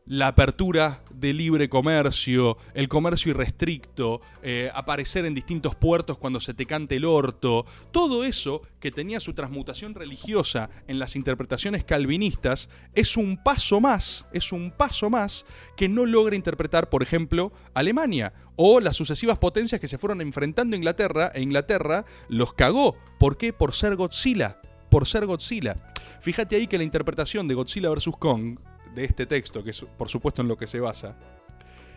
la 0.07 0.27
apertura 0.27 1.03
de 1.13 1.33
libre 1.33 1.67
comercio, 1.67 2.57
el 2.73 2.87
comercio 2.87 3.31
irrestricto, 3.31 4.21
eh, 4.41 4.71
aparecer 4.73 5.25
en 5.25 5.33
distintos 5.33 5.75
puertos 5.75 6.17
cuando 6.17 6.39
se 6.39 6.53
te 6.53 6.65
cante 6.65 6.95
el 6.95 7.05
orto, 7.05 7.65
todo 7.91 8.23
eso 8.23 8.61
que 8.79 8.91
tenía 8.91 9.19
su 9.19 9.33
transmutación 9.33 9.95
religiosa 9.95 10.69
en 10.87 10.99
las 10.99 11.15
interpretaciones 11.15 11.83
calvinistas, 11.83 12.69
es 12.93 13.17
un 13.17 13.41
paso 13.43 13.81
más, 13.81 14.27
es 14.31 14.51
un 14.53 14.71
paso 14.71 15.09
más 15.09 15.45
que 15.75 15.89
no 15.89 16.05
logra 16.05 16.35
interpretar, 16.35 16.89
por 16.89 17.03
ejemplo, 17.03 17.51
Alemania 17.73 18.33
o 18.55 18.79
las 18.79 18.95
sucesivas 18.95 19.37
potencias 19.37 19.81
que 19.81 19.87
se 19.87 19.97
fueron 19.97 20.21
enfrentando 20.21 20.75
a 20.75 20.77
Inglaterra 20.77 21.31
e 21.33 21.41
Inglaterra 21.41 22.05
los 22.29 22.53
cagó. 22.53 22.95
¿Por 23.19 23.37
qué? 23.37 23.51
Por 23.53 23.73
ser 23.73 23.95
Godzilla. 23.95 24.59
Por 24.89 25.05
ser 25.05 25.25
Godzilla. 25.25 25.93
Fíjate 26.21 26.55
ahí 26.55 26.67
que 26.67 26.77
la 26.77 26.83
interpretación 26.85 27.47
de 27.47 27.55
Godzilla 27.55 27.89
vs. 27.89 28.09
Kong 28.17 28.57
de 28.93 29.03
este 29.03 29.25
texto, 29.25 29.63
que 29.63 29.71
es 29.71 29.85
por 29.97 30.09
supuesto 30.09 30.41
en 30.41 30.47
lo 30.47 30.57
que 30.57 30.67
se 30.67 30.79
basa, 30.79 31.15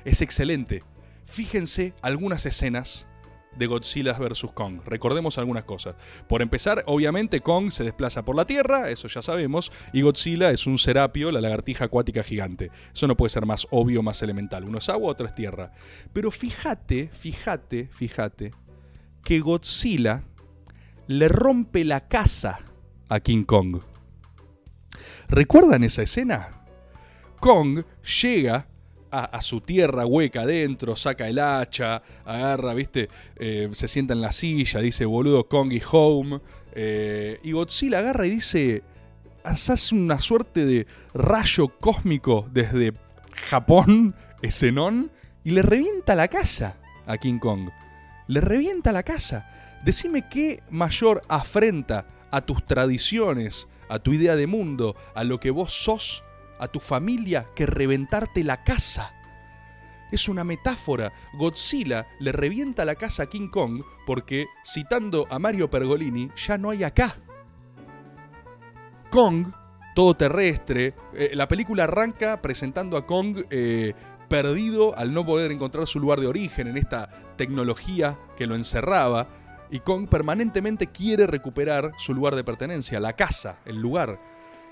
es 0.04 0.22
excelente. 0.22 0.82
Fíjense 1.24 1.94
algunas 2.02 2.46
escenas 2.46 3.06
de 3.56 3.66
Godzilla 3.66 4.12
vs. 4.12 4.46
Kong. 4.54 4.80
Recordemos 4.84 5.38
algunas 5.38 5.64
cosas. 5.64 5.96
Por 6.28 6.42
empezar, 6.42 6.84
obviamente 6.86 7.40
Kong 7.40 7.70
se 7.70 7.84
desplaza 7.84 8.24
por 8.24 8.36
la 8.36 8.46
Tierra, 8.46 8.90
eso 8.90 9.08
ya 9.08 9.22
sabemos, 9.22 9.72
y 9.92 10.02
Godzilla 10.02 10.50
es 10.50 10.66
un 10.66 10.78
serapio, 10.78 11.32
la 11.32 11.40
lagartija 11.40 11.86
acuática 11.86 12.22
gigante. 12.22 12.70
Eso 12.92 13.06
no 13.06 13.16
puede 13.16 13.30
ser 13.30 13.46
más 13.46 13.66
obvio, 13.70 14.02
más 14.02 14.22
elemental. 14.22 14.64
Uno 14.64 14.78
es 14.78 14.88
agua, 14.88 15.12
otro 15.12 15.26
es 15.26 15.34
tierra. 15.34 15.72
Pero 16.12 16.30
fíjate, 16.30 17.08
fíjate, 17.12 17.88
fíjate, 17.92 18.52
que 19.24 19.40
Godzilla 19.40 20.24
le 21.06 21.28
rompe 21.28 21.84
la 21.84 22.08
casa 22.08 22.60
a 23.08 23.20
King 23.20 23.42
Kong. 23.44 23.80
¿Recuerdan 25.28 25.84
esa 25.84 26.02
escena? 26.02 26.59
Kong 27.40 27.82
llega 28.22 28.66
a, 29.10 29.40
su 29.40 29.60
tierra 29.60 30.06
hueca 30.06 30.42
adentro, 30.42 30.94
saca 30.94 31.28
el 31.28 31.38
hacha, 31.38 32.02
agarra, 32.24 32.74
viste, 32.74 33.08
eh, 33.36 33.68
se 33.72 33.88
sienta 33.88 34.14
en 34.14 34.20
la 34.20 34.30
silla, 34.30 34.80
dice 34.80 35.04
boludo 35.04 35.48
Kong 35.48 35.72
y 35.72 35.82
home. 35.90 36.40
Eh, 36.72 37.40
y 37.42 37.52
Godzilla 37.52 37.98
agarra 37.98 38.26
y 38.26 38.30
dice, 38.30 38.84
hace 39.42 39.94
una 39.94 40.20
suerte 40.20 40.64
de 40.64 40.86
rayo 41.12 41.68
cósmico 41.80 42.48
desde 42.52 42.92
Japón, 43.48 44.14
Esenón, 44.42 45.10
y 45.42 45.50
le 45.50 45.62
revienta 45.62 46.14
la 46.14 46.28
casa 46.28 46.76
a 47.06 47.18
King 47.18 47.38
Kong. 47.38 47.70
Le 48.28 48.40
revienta 48.40 48.92
la 48.92 49.02
casa. 49.02 49.50
Decime 49.84 50.28
qué 50.28 50.62
mayor 50.70 51.22
afrenta 51.28 52.06
a 52.30 52.42
tus 52.42 52.64
tradiciones, 52.64 53.66
a 53.88 53.98
tu 53.98 54.12
idea 54.12 54.36
de 54.36 54.46
mundo, 54.46 54.94
a 55.14 55.24
lo 55.24 55.40
que 55.40 55.50
vos 55.50 55.72
sos 55.72 56.22
a 56.60 56.68
tu 56.68 56.78
familia 56.78 57.48
que 57.54 57.66
reventarte 57.66 58.44
la 58.44 58.62
casa. 58.62 59.12
Es 60.12 60.28
una 60.28 60.44
metáfora. 60.44 61.12
Godzilla 61.32 62.06
le 62.18 62.32
revienta 62.32 62.84
la 62.84 62.94
casa 62.94 63.24
a 63.24 63.26
King 63.26 63.48
Kong 63.48 63.82
porque, 64.06 64.46
citando 64.64 65.26
a 65.30 65.38
Mario 65.38 65.70
Pergolini, 65.70 66.28
ya 66.36 66.58
no 66.58 66.70
hay 66.70 66.84
acá. 66.84 67.16
Kong, 69.10 69.46
todo 69.94 70.14
terrestre, 70.14 70.94
eh, 71.14 71.30
la 71.34 71.48
película 71.48 71.84
arranca 71.84 72.40
presentando 72.42 72.96
a 72.96 73.06
Kong 73.06 73.44
eh, 73.50 73.94
perdido 74.28 74.96
al 74.96 75.12
no 75.12 75.26
poder 75.26 75.50
encontrar 75.50 75.86
su 75.86 75.98
lugar 75.98 76.20
de 76.20 76.28
origen 76.28 76.68
en 76.68 76.76
esta 76.76 77.08
tecnología 77.36 78.18
que 78.36 78.46
lo 78.46 78.54
encerraba. 78.54 79.28
Y 79.70 79.80
Kong 79.80 80.08
permanentemente 80.08 80.88
quiere 80.88 81.26
recuperar 81.26 81.92
su 81.98 82.14
lugar 82.14 82.34
de 82.34 82.44
pertenencia, 82.44 82.98
la 82.98 83.14
casa, 83.14 83.58
el 83.64 83.76
lugar. 83.76 84.18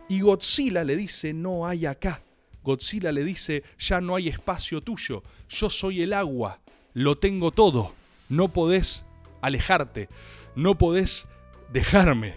Y 0.09 0.21
Godzilla 0.21 0.85
le 0.85 0.97
dice, 0.97 1.33
no 1.33 1.67
hay 1.67 1.87
acá. 1.87 2.23
Godzilla 2.63 3.13
le 3.13 3.25
dice, 3.25 3.63
ya 3.79 4.01
no 4.01 4.15
hay 4.15 4.29
espacio 4.29 4.81
tuyo, 4.81 5.23
yo 5.49 5.71
soy 5.71 6.03
el 6.03 6.13
agua, 6.13 6.61
lo 6.93 7.17
tengo 7.17 7.51
todo, 7.51 7.95
no 8.29 8.49
podés 8.49 9.05
alejarte, 9.41 10.09
no 10.55 10.77
podés 10.77 11.29
dejarme. 11.73 12.35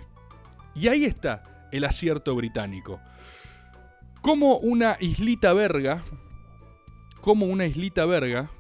Y 0.76 0.88
ahí 0.88 1.06
está 1.06 1.68
el 1.72 1.84
acierto 1.84 2.36
británico. 2.36 3.00
Como 4.22 4.58
una 4.58 4.98
islita 5.00 5.52
verga, 5.54 6.04
como 7.20 7.48
una 7.48 7.66
islita 7.66 8.06
verga 8.06 8.52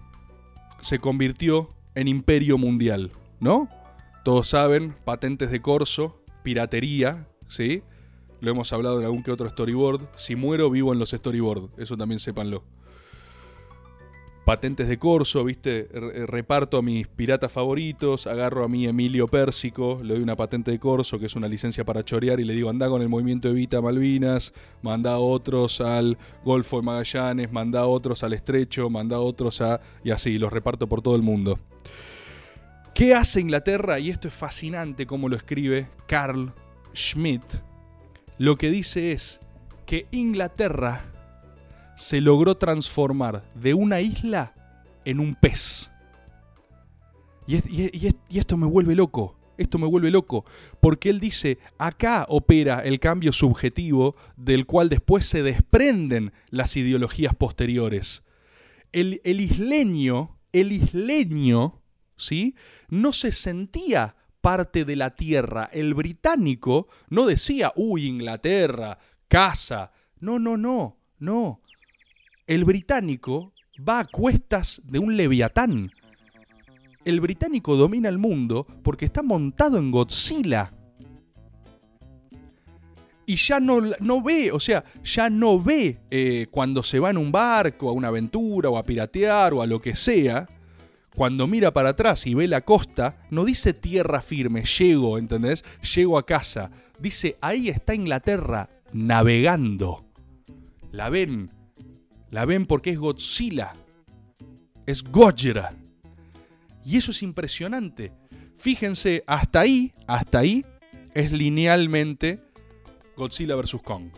se 0.79 0.99
convirtió 0.99 1.69
en 1.95 2.07
imperio 2.07 2.57
mundial, 2.57 3.11
¿no? 3.39 3.69
Todos 4.23 4.49
saben, 4.49 4.95
patentes 5.05 5.51
de 5.51 5.61
corso, 5.61 6.21
piratería, 6.43 7.27
¿sí? 7.47 7.83
Lo 8.41 8.51
hemos 8.51 8.73
hablado 8.73 8.99
en 8.99 9.05
algún 9.05 9.23
que 9.23 9.31
otro 9.31 9.47
storyboard. 9.49 10.01
Si 10.15 10.35
muero, 10.35 10.69
vivo 10.69 10.91
en 10.91 10.99
los 10.99 11.11
storyboards. 11.11 11.69
Eso 11.77 11.95
también 11.95 12.19
sépanlo 12.19 12.63
patentes 14.45 14.87
de 14.87 14.97
corso, 14.97 15.43
¿viste? 15.43 15.87
Eh, 15.93 16.25
reparto 16.25 16.77
a 16.77 16.81
mis 16.81 17.07
piratas 17.07 17.51
favoritos, 17.51 18.27
agarro 18.27 18.63
a 18.63 18.67
mi 18.67 18.87
Emilio 18.87 19.27
Pérsico, 19.27 20.01
le 20.03 20.15
doy 20.15 20.23
una 20.23 20.35
patente 20.35 20.71
de 20.71 20.79
corso, 20.79 21.19
que 21.19 21.27
es 21.27 21.35
una 21.35 21.47
licencia 21.47 21.85
para 21.85 22.03
chorear, 22.03 22.39
y 22.39 22.43
le 22.43 22.53
digo, 22.53 22.69
anda 22.69 22.89
con 22.89 23.01
el 23.01 23.09
movimiento 23.09 23.49
Evita 23.49 23.81
Malvinas, 23.81 24.53
manda 24.81 25.13
a 25.13 25.19
otros 25.19 25.79
al 25.81 26.17
Golfo 26.43 26.77
de 26.77 26.83
Magallanes, 26.83 27.51
manda 27.51 27.81
a 27.81 27.87
otros 27.87 28.23
al 28.23 28.33
Estrecho, 28.33 28.89
manda 28.89 29.17
a 29.17 29.19
otros 29.19 29.61
a... 29.61 29.79
y 30.03 30.11
así, 30.11 30.37
los 30.37 30.51
reparto 30.51 30.87
por 30.87 31.01
todo 31.01 31.15
el 31.15 31.21
mundo. 31.21 31.59
¿Qué 32.93 33.13
hace 33.13 33.39
Inglaterra? 33.39 33.99
Y 33.99 34.09
esto 34.09 34.27
es 34.27 34.33
fascinante 34.33 35.05
como 35.05 35.29
lo 35.29 35.35
escribe 35.35 35.87
Carl 36.07 36.51
Schmitt. 36.93 37.70
Lo 38.37 38.57
que 38.57 38.69
dice 38.69 39.11
es 39.11 39.39
que 39.85 40.07
Inglaterra 40.11 41.05
se 41.95 42.21
logró 42.21 42.55
transformar 42.55 43.43
de 43.53 43.73
una 43.73 44.01
isla 44.01 44.53
en 45.05 45.19
un 45.19 45.35
pez. 45.35 45.91
Y, 47.47 47.57
esto 48.39 48.57
me 48.57 48.65
vuelve 48.65 48.95
loco. 48.95 49.37
Esto 49.57 49.77
me 49.77 49.85
vuelve 49.85 50.09
loco, 50.09 50.43
porque 50.79 51.11
él 51.11 51.19
dice, 51.19 51.59
acá 51.77 52.25
opera 52.29 52.79
el 52.79 52.99
cambio 52.99 53.31
subjetivo 53.31 54.15
del 54.35 54.65
cual 54.65 54.89
después 54.89 55.27
se 55.27 55.43
desprenden 55.43 56.31
las 56.49 56.75
ideologías 56.77 57.35
posteriores. 57.35 58.23
El, 58.91 59.21
el 59.23 59.39
isleño, 59.39 60.39
el 60.51 60.71
isleño, 60.71 61.79
¿sí? 62.15 62.55
No 62.89 63.13
se 63.13 63.31
sentía 63.31 64.15
parte 64.41 64.85
de 64.85 64.95
la 64.95 65.15
tierra. 65.15 65.69
El 65.71 65.93
británico 65.93 66.87
no 67.09 67.25
decía, 67.25 67.71
uy, 67.75 68.07
Inglaterra, 68.07 68.97
casa. 69.27 69.91
No, 70.19 70.39
no, 70.39 70.57
no, 70.57 70.97
no 71.19 71.61
el 72.51 72.65
británico 72.65 73.53
va 73.87 73.99
a 73.99 74.05
cuestas 74.05 74.81
de 74.83 74.99
un 74.99 75.15
leviatán. 75.15 75.89
El 77.05 77.21
británico 77.21 77.77
domina 77.77 78.09
el 78.09 78.17
mundo 78.17 78.67
porque 78.83 79.05
está 79.05 79.23
montado 79.23 79.77
en 79.77 79.89
Godzilla. 79.89 80.69
Y 83.25 83.37
ya 83.37 83.61
no, 83.61 83.79
no 84.01 84.21
ve, 84.21 84.51
o 84.51 84.59
sea, 84.59 84.83
ya 85.01 85.29
no 85.29 85.61
ve 85.61 85.99
eh, 86.11 86.47
cuando 86.51 86.83
se 86.83 86.99
va 86.99 87.11
en 87.11 87.17
un 87.17 87.31
barco 87.31 87.87
a 87.87 87.93
una 87.93 88.09
aventura 88.09 88.69
o 88.69 88.77
a 88.77 88.83
piratear 88.83 89.53
o 89.53 89.61
a 89.61 89.65
lo 89.65 89.79
que 89.79 89.95
sea. 89.95 90.45
Cuando 91.15 91.47
mira 91.47 91.71
para 91.71 91.89
atrás 91.89 92.25
y 92.25 92.33
ve 92.33 92.47
la 92.47 92.61
costa, 92.61 93.17
no 93.29 93.45
dice 93.45 93.73
tierra 93.73 94.21
firme, 94.21 94.63
llego, 94.63 95.17
¿entendés? 95.17 95.63
Llego 95.95 96.17
a 96.17 96.25
casa. 96.25 96.71
Dice, 96.99 97.37
ahí 97.41 97.69
está 97.69 97.93
Inglaterra, 97.93 98.69
navegando. 98.93 100.05
La 100.91 101.09
ven 101.09 101.49
la 102.31 102.45
ven 102.45 102.65
porque 102.65 102.91
es 102.91 102.97
Godzilla. 102.97 103.73
Es 104.85 105.03
Gojira. 105.03 105.75
Y 106.83 106.97
eso 106.97 107.11
es 107.11 107.21
impresionante. 107.21 108.13
Fíjense, 108.57 109.23
hasta 109.27 109.59
ahí, 109.59 109.91
hasta 110.07 110.39
ahí, 110.39 110.65
es 111.13 111.33
linealmente 111.33 112.41
Godzilla 113.17 113.55
vs. 113.55 113.77
Kong. 113.83 114.11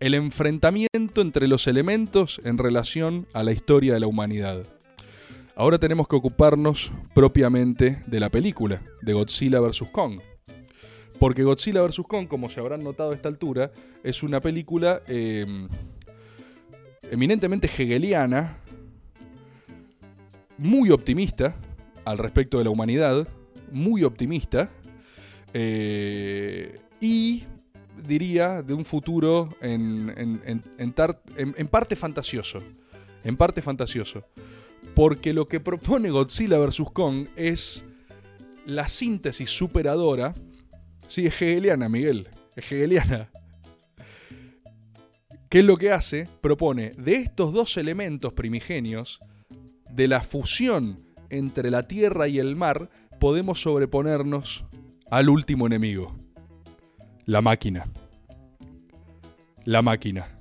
El 0.00 0.12
enfrentamiento 0.12 1.22
entre 1.22 1.48
los 1.48 1.66
elementos 1.66 2.42
en 2.44 2.58
relación 2.58 3.26
a 3.32 3.42
la 3.42 3.52
historia 3.52 3.94
de 3.94 4.00
la 4.00 4.06
humanidad. 4.06 4.66
Ahora 5.58 5.78
tenemos 5.78 6.06
que 6.06 6.16
ocuparnos 6.16 6.92
propiamente 7.14 8.02
de 8.06 8.20
la 8.20 8.28
película, 8.28 8.82
de 9.00 9.14
Godzilla 9.14 9.58
vs. 9.58 9.84
Kong. 9.90 10.20
Porque 11.18 11.44
Godzilla 11.44 11.80
vs. 11.80 12.02
Kong, 12.06 12.28
como 12.28 12.50
se 12.50 12.60
habrán 12.60 12.84
notado 12.84 13.12
a 13.12 13.14
esta 13.14 13.30
altura, 13.30 13.72
es 14.04 14.22
una 14.22 14.42
película 14.42 15.00
eh, 15.08 15.46
eminentemente 17.10 17.68
hegeliana, 17.68 18.58
muy 20.58 20.90
optimista 20.90 21.56
al 22.04 22.18
respecto 22.18 22.58
de 22.58 22.64
la 22.64 22.70
humanidad, 22.70 23.26
muy 23.72 24.04
optimista, 24.04 24.68
eh, 25.54 26.80
y 27.00 27.44
diría 28.06 28.60
de 28.60 28.74
un 28.74 28.84
futuro 28.84 29.56
en, 29.62 30.42
en, 30.44 31.68
parte 31.68 31.96
fantasioso. 31.96 32.62
En 33.24 33.38
parte 33.38 33.62
fantasioso. 33.62 34.22
Porque 34.96 35.34
lo 35.34 35.46
que 35.46 35.60
propone 35.60 36.08
Godzilla 36.08 36.58
vs. 36.58 36.84
Kong 36.94 37.28
es 37.36 37.84
la 38.64 38.88
síntesis 38.88 39.50
superadora. 39.50 40.34
Sí, 41.06 41.26
es 41.26 41.40
hegeliana, 41.42 41.90
Miguel. 41.90 42.30
Es 42.56 42.72
hegeliana. 42.72 43.30
¿Qué 45.50 45.58
es 45.58 45.64
lo 45.66 45.76
que 45.76 45.92
hace? 45.92 46.28
Propone 46.40 46.92
de 46.92 47.16
estos 47.16 47.52
dos 47.52 47.76
elementos 47.76 48.32
primigenios, 48.32 49.20
de 49.90 50.08
la 50.08 50.22
fusión 50.22 51.04
entre 51.28 51.70
la 51.70 51.86
tierra 51.86 52.26
y 52.26 52.38
el 52.38 52.56
mar, 52.56 52.88
podemos 53.20 53.60
sobreponernos 53.60 54.64
al 55.10 55.28
último 55.28 55.66
enemigo, 55.66 56.16
la 57.26 57.42
máquina. 57.42 57.84
La 59.64 59.82
máquina. 59.82 60.35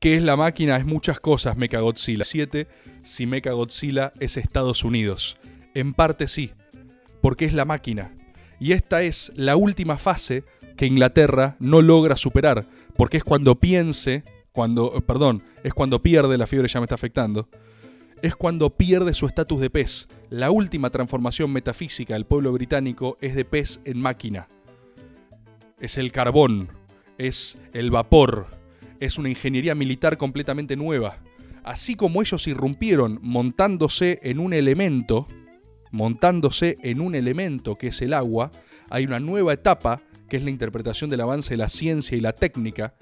¿Qué 0.00 0.14
es 0.14 0.22
la 0.22 0.36
máquina? 0.36 0.76
Es 0.76 0.86
muchas 0.86 1.18
cosas, 1.18 1.56
Mechagodzilla. 1.56 2.22
7, 2.22 2.68
si 3.02 3.26
Mechagodzilla 3.26 4.12
es 4.20 4.36
Estados 4.36 4.84
Unidos. 4.84 5.38
En 5.74 5.92
parte 5.92 6.28
sí, 6.28 6.52
porque 7.20 7.46
es 7.46 7.52
la 7.52 7.64
máquina. 7.64 8.14
Y 8.60 8.72
esta 8.72 9.02
es 9.02 9.32
la 9.34 9.56
última 9.56 9.98
fase 9.98 10.44
que 10.76 10.86
Inglaterra 10.86 11.56
no 11.58 11.82
logra 11.82 12.14
superar, 12.14 12.68
porque 12.96 13.16
es 13.16 13.24
cuando 13.24 13.56
piense, 13.56 14.22
cuando, 14.52 15.00
perdón, 15.04 15.42
es 15.64 15.74
cuando 15.74 16.00
pierde, 16.00 16.38
la 16.38 16.46
fiebre 16.46 16.68
ya 16.68 16.78
me 16.78 16.84
está 16.84 16.94
afectando, 16.94 17.48
es 18.22 18.36
cuando 18.36 18.70
pierde 18.70 19.14
su 19.14 19.26
estatus 19.26 19.60
de 19.60 19.70
pez. 19.70 20.08
La 20.30 20.52
última 20.52 20.90
transformación 20.90 21.52
metafísica 21.52 22.14
del 22.14 22.24
pueblo 22.24 22.52
británico 22.52 23.18
es 23.20 23.34
de 23.34 23.44
pez 23.44 23.80
en 23.84 24.00
máquina. 24.00 24.46
Es 25.80 25.98
el 25.98 26.12
carbón, 26.12 26.68
es 27.18 27.58
el 27.72 27.90
vapor, 27.90 28.57
es 29.00 29.18
una 29.18 29.28
ingeniería 29.28 29.74
militar 29.74 30.16
completamente 30.18 30.76
nueva. 30.76 31.18
Así 31.64 31.94
como 31.94 32.22
ellos 32.22 32.46
irrumpieron 32.46 33.18
montándose 33.22 34.18
en 34.22 34.38
un 34.38 34.52
elemento, 34.52 35.28
montándose 35.90 36.78
en 36.82 37.00
un 37.00 37.14
elemento 37.14 37.76
que 37.76 37.88
es 37.88 38.00
el 38.02 38.14
agua, 38.14 38.50
hay 38.90 39.04
una 39.04 39.20
nueva 39.20 39.52
etapa 39.52 40.00
que 40.28 40.36
es 40.36 40.44
la 40.44 40.50
interpretación 40.50 41.10
del 41.10 41.20
avance 41.20 41.54
de 41.54 41.58
la 41.58 41.68
ciencia 41.68 42.16
y 42.16 42.20
la 42.20 42.32
técnica, 42.32 42.94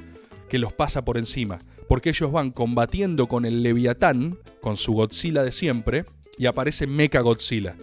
que 0.49 0.59
los 0.59 0.73
pasa 0.73 1.05
por 1.05 1.19
encima, 1.19 1.59
porque 1.89 2.11
ellos 2.11 2.31
van 2.31 2.51
combatiendo 2.51 3.27
con 3.27 3.45
el 3.45 3.63
Leviatán, 3.63 4.39
con 4.61 4.77
su 4.77 4.93
Godzilla 4.93 5.43
de 5.43 5.53
siempre, 5.53 6.05
y 6.39 6.47
aparece 6.47 6.87
Mecha 6.87 7.21
Godzilla. 7.21 7.75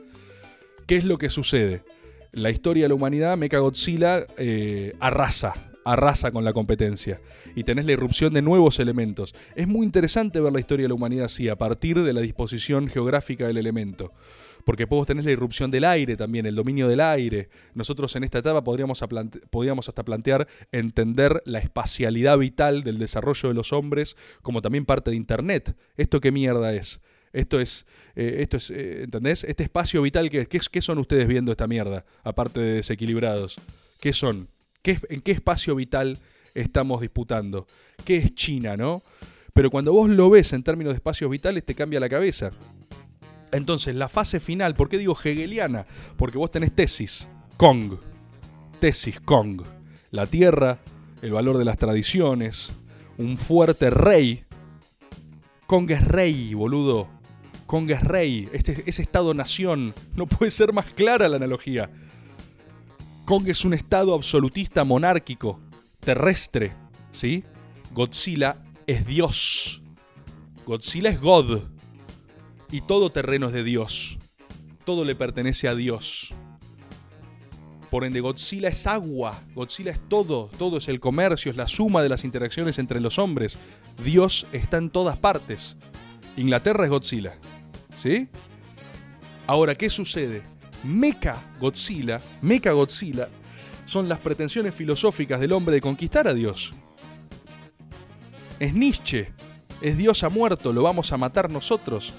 ¿Qué 0.88 0.97
es 0.97 1.04
lo 1.04 1.17
que 1.17 1.30
sucede? 1.30 1.84
La 2.32 2.49
historia 2.49 2.84
de 2.84 2.89
la 2.89 2.95
humanidad, 2.95 3.38
Mecha 3.38 3.60
Godzilla 3.60 4.26
eh, 4.38 4.93
arrasa, 4.99 5.71
arrasa 5.86 6.32
con 6.32 6.43
la 6.43 6.54
competencia. 6.54 7.19
Y 7.56 7.63
tenés 7.63 7.86
la 7.86 7.93
irrupción 7.93 8.34
de 8.34 8.41
nuevos 8.41 8.80
elementos. 8.80 9.36
Es 9.56 9.67
muy 9.67 9.86
interesante 9.86 10.39
ver 10.39 10.54
la 10.54 10.60
historia 10.60 10.84
de 10.84 10.89
la 10.89 10.96
humanidad 10.96 11.26
así, 11.26 11.50
a 11.50 11.56
partir 11.56 12.02
de 12.02 12.13
la 12.13 12.22
disposición 12.22 12.88
geográfica 12.88 13.48
del 13.48 13.58
elemento 13.58 14.12
porque 14.65 14.88
podemos 14.88 15.08
tener 15.08 15.26
la 15.26 15.32
irrupción 15.32 15.72
del 15.72 15.84
aire 15.84 16.15
también, 16.15 16.46
el 16.46 16.56
dominio 16.56 16.88
del 16.88 17.02
aire. 17.02 17.50
Nosotros 17.74 18.15
en 18.15 18.24
esta 18.24 18.39
etapa 18.39 18.63
podríamos, 18.63 19.02
hasta 19.02 20.04
plantear 20.04 20.48
entender 20.72 21.41
la 21.46 21.60
espacialidad 21.60 22.38
vital 22.38 22.84
del 22.84 22.98
desarrollo 22.98 23.50
de 23.50 23.56
los 23.56 23.74
hombres 23.74 24.15
como 24.41 24.62
también 24.62 24.86
parte 24.86 25.12
de 25.12 25.17
Internet. 25.17 25.76
¿Esto 25.98 26.22
qué 26.22 26.32
mierda 26.32 26.74
es? 26.74 27.02
Esto 27.34 27.60
es, 27.60 27.86
eh, 28.15 28.38
esto 28.39 28.58
es 28.58 28.69
eh, 28.69 29.04
¿entendés? 29.04 29.43
Este 29.43 29.63
espacio 29.63 30.02
vital, 30.04 30.30
¿qué, 30.30 30.46
¿qué, 30.46 30.82
son 30.82 31.00
ustedes 31.00 31.28
viendo 31.28 31.52
esta 31.52 31.67
mierda? 31.67 32.06
Aparte 32.24 32.60
de 32.60 32.74
desequilibrados. 32.76 33.60
¿Qué 34.00 34.13
son? 34.13 34.50
¿Qué, 34.84 35.00
¿En 35.10 35.22
qué 35.22 35.32
espacio 35.32 35.74
vital 35.76 36.19
estamos 36.54 37.02
disputando? 37.02 37.65
¿Qué 38.06 38.17
es 38.17 38.36
China, 38.36 38.78
no? 38.78 39.02
Pero 39.54 39.72
cuando 39.72 39.93
vos 39.93 40.10
lo 40.10 40.30
ves 40.30 40.54
en 40.54 40.62
términos 40.62 40.93
de 40.93 40.98
espacios 40.98 41.32
vitales, 41.32 41.63
te 41.63 41.74
cambia 41.74 42.00
la 42.00 42.10
cabeza. 42.10 42.52
Entonces, 43.52 43.96
la 43.96 44.10
fase 44.10 44.39
final, 44.39 44.76
¿por 44.76 44.89
qué 44.89 44.98
digo 44.98 45.17
hegeliana? 45.17 45.86
Porque 46.17 46.38
vos 46.38 46.52
tenés 46.52 46.74
tesis, 46.74 47.30
Kong. 47.58 47.93
Tesis, 48.80 49.19
Kong. 49.22 49.62
La 50.12 50.28
tierra, 50.28 50.80
el 51.22 51.32
valor 51.32 51.58
de 51.58 51.65
las 51.65 51.78
tradiciones, 51.78 52.72
un 53.17 53.38
fuerte 53.38 53.89
rey. 53.89 54.43
Kong 55.67 55.89
es 55.91 56.06
rey, 56.06 56.54
boludo. 56.56 57.08
Kong 57.67 57.89
es 57.91 58.04
rey. 58.04 58.50
Este, 58.52 58.84
es 58.86 59.00
estado-nación. 59.00 59.93
No 60.15 60.26
puede 60.28 60.52
ser 60.52 60.74
más 60.74 60.91
clara 60.91 61.30
la 61.30 61.38
analogía. 61.38 61.89
Kong 63.25 63.47
es 63.47 63.63
un 63.63 63.73
estado 63.73 64.13
absolutista 64.13 64.83
monárquico, 64.83 65.59
terrestre. 65.99 66.73
¿Sí? 67.12 67.43
Godzilla 67.91 68.57
es 68.88 69.05
Dios. 69.05 69.81
Godzilla 70.65 71.09
es 71.09 71.21
God 71.21 71.62
y 72.71 72.81
todo 72.81 73.12
terreno 73.12 73.47
es 73.47 73.53
de 73.53 73.63
Dios. 73.63 74.17
Todo 74.83 75.05
le 75.05 75.15
pertenece 75.15 75.67
a 75.67 75.75
Dios. 75.75 76.33
Por 77.89 78.03
ende, 78.03 78.21
Godzilla 78.21 78.69
es 78.69 78.88
agua, 78.88 79.43
Godzilla 79.53 79.91
es 79.91 79.99
todo, 80.09 80.49
todo 80.57 80.77
es 80.77 80.88
el 80.88 80.99
comercio, 80.99 81.51
es 81.51 81.57
la 81.57 81.67
suma 81.67 82.01
de 82.01 82.09
las 82.09 82.23
interacciones 82.23 82.79
entre 82.79 82.99
los 82.99 83.19
hombres. 83.19 83.59
Dios 84.03 84.47
está 84.51 84.77
en 84.77 84.89
todas 84.89 85.17
partes. 85.17 85.77
Inglaterra 86.36 86.86
es 86.86 86.89
Godzilla. 86.89 87.36
¿Sí? 87.95 88.27
Ahora, 89.45 89.75
¿qué 89.75 89.91
sucede? 89.91 90.41
Mecha 90.84 91.38
Godzilla, 91.60 92.22
Mecha 92.41 92.72
Godzilla, 92.72 93.30
son 93.86 94.08
las 94.08 94.19
pretensiones 94.19 94.74
filosóficas 94.74 95.39
del 95.39 95.52
hombre 95.52 95.76
de 95.76 95.82
conquistar 95.82 96.28
a 96.28 96.34
Dios. 96.34 96.74
Es 98.60 98.74
Nietzsche, 98.74 99.32
es 99.82 99.98
Dios 99.98 100.24
ha 100.24 100.30
muerto, 100.30 100.72
lo 100.72 100.84
vamos 100.84 101.12
a 101.12 101.17
matar 101.17 101.50
nosotros. 101.50 102.13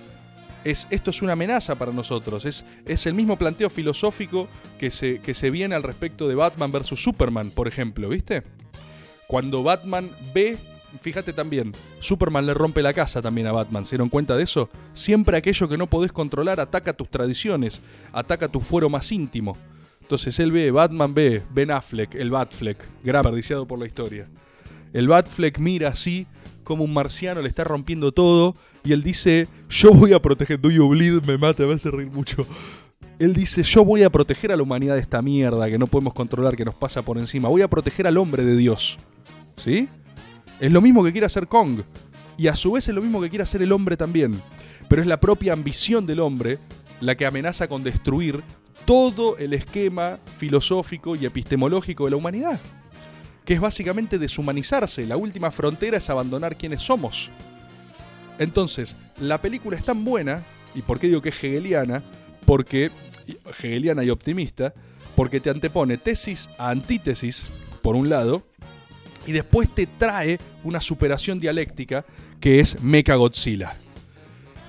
Es, 0.64 0.86
esto 0.90 1.10
es 1.10 1.20
una 1.20 1.32
amenaza 1.32 1.74
para 1.74 1.92
nosotros. 1.92 2.46
Es, 2.46 2.64
es 2.86 3.06
el 3.06 3.14
mismo 3.14 3.36
planteo 3.36 3.68
filosófico 3.68 4.48
que 4.78 4.90
se, 4.90 5.20
que 5.20 5.34
se 5.34 5.50
viene 5.50 5.74
al 5.74 5.82
respecto 5.82 6.26
de 6.26 6.34
Batman 6.34 6.72
versus 6.72 7.02
Superman, 7.02 7.50
por 7.50 7.68
ejemplo, 7.68 8.08
¿viste? 8.08 8.42
Cuando 9.26 9.62
Batman 9.62 10.10
ve 10.32 10.58
fíjate 11.00 11.32
también, 11.32 11.72
Superman 12.00 12.46
le 12.46 12.54
rompe 12.54 12.82
la 12.82 12.92
casa 12.92 13.20
también 13.20 13.46
a 13.46 13.52
Batman, 13.52 13.84
¿se 13.84 13.96
dieron 13.96 14.08
cuenta 14.08 14.36
de 14.36 14.42
eso? 14.42 14.68
Siempre 14.92 15.36
aquello 15.36 15.68
que 15.68 15.78
no 15.78 15.88
podés 15.88 16.12
controlar 16.12 16.60
ataca 16.60 16.92
tus 16.92 17.10
tradiciones, 17.10 17.82
ataca 18.12 18.48
tu 18.48 18.60
fuero 18.60 18.88
más 18.88 19.10
íntimo. 19.12 19.56
Entonces 20.00 20.38
él 20.38 20.52
ve, 20.52 20.70
Batman 20.70 21.14
ve, 21.14 21.42
Ben 21.50 21.70
Affleck, 21.70 22.14
el 22.14 22.30
Batfleck, 22.30 22.78
gran 23.02 23.24
por 23.66 23.78
la 23.78 23.86
historia. 23.86 24.28
El 24.92 25.08
Batfleck 25.08 25.58
mira 25.58 25.88
así 25.88 26.26
como 26.62 26.84
un 26.84 26.92
marciano 26.92 27.42
le 27.42 27.48
está 27.48 27.62
rompiendo 27.64 28.12
todo 28.12 28.56
y 28.84 28.92
él 28.92 29.02
dice, 29.02 29.48
yo 29.68 29.92
voy 29.92 30.12
a 30.12 30.20
proteger, 30.20 30.60
Do 30.60 30.70
You 30.70 30.88
me 31.26 31.38
mata, 31.38 31.64
me 31.64 31.74
hace 31.74 31.90
reír 31.90 32.10
mucho. 32.10 32.46
Él 33.18 33.32
dice, 33.32 33.62
yo 33.62 33.84
voy 33.84 34.02
a 34.02 34.10
proteger 34.10 34.50
a 34.50 34.56
la 34.56 34.62
humanidad 34.62 34.94
de 34.94 35.00
esta 35.00 35.22
mierda 35.22 35.70
que 35.70 35.78
no 35.78 35.86
podemos 35.86 36.14
controlar, 36.14 36.56
que 36.56 36.64
nos 36.64 36.74
pasa 36.74 37.02
por 37.02 37.16
encima. 37.16 37.48
Voy 37.48 37.62
a 37.62 37.68
proteger 37.68 38.06
al 38.06 38.16
hombre 38.16 38.44
de 38.44 38.56
Dios. 38.56 38.98
¿Sí? 39.56 39.88
Es 40.60 40.72
lo 40.72 40.80
mismo 40.80 41.04
que 41.04 41.12
quiere 41.12 41.26
hacer 41.26 41.48
Kong. 41.48 41.82
Y 42.36 42.48
a 42.48 42.56
su 42.56 42.72
vez 42.72 42.88
es 42.88 42.94
lo 42.94 43.02
mismo 43.02 43.20
que 43.20 43.30
quiere 43.30 43.42
hacer 43.42 43.62
el 43.62 43.72
hombre 43.72 43.96
también. 43.96 44.40
Pero 44.88 45.02
es 45.02 45.08
la 45.08 45.20
propia 45.20 45.52
ambición 45.52 46.06
del 46.06 46.20
hombre 46.20 46.58
la 47.00 47.16
que 47.16 47.26
amenaza 47.26 47.68
con 47.68 47.82
destruir 47.82 48.42
todo 48.84 49.36
el 49.38 49.52
esquema 49.52 50.18
filosófico 50.38 51.16
y 51.16 51.26
epistemológico 51.26 52.04
de 52.04 52.10
la 52.10 52.16
humanidad. 52.16 52.60
Que 53.44 53.54
es 53.54 53.60
básicamente 53.60 54.18
deshumanizarse. 54.18 55.06
La 55.06 55.16
última 55.16 55.50
frontera 55.50 55.98
es 55.98 56.10
abandonar 56.10 56.56
quienes 56.56 56.82
somos. 56.82 57.30
Entonces, 58.38 58.96
la 59.18 59.38
película 59.38 59.76
es 59.76 59.84
tan 59.84 60.04
buena, 60.04 60.42
y 60.74 60.82
por 60.82 60.98
qué 60.98 61.06
digo 61.06 61.22
que 61.22 61.28
es 61.28 61.44
hegeliana, 61.44 62.02
porque 62.46 62.90
hegeliana 63.60 64.04
y 64.04 64.10
optimista, 64.10 64.74
porque 65.14 65.40
te 65.40 65.50
antepone 65.50 65.98
tesis 65.98 66.50
a 66.58 66.70
antítesis, 66.70 67.48
por 67.82 67.96
un 67.96 68.08
lado, 68.08 68.42
y 69.26 69.32
después 69.32 69.68
te 69.74 69.86
trae 69.86 70.38
una 70.62 70.80
superación 70.80 71.40
dialéctica 71.40 72.04
que 72.40 72.60
es 72.60 72.82
Mecha 72.82 73.14
Godzilla, 73.14 73.76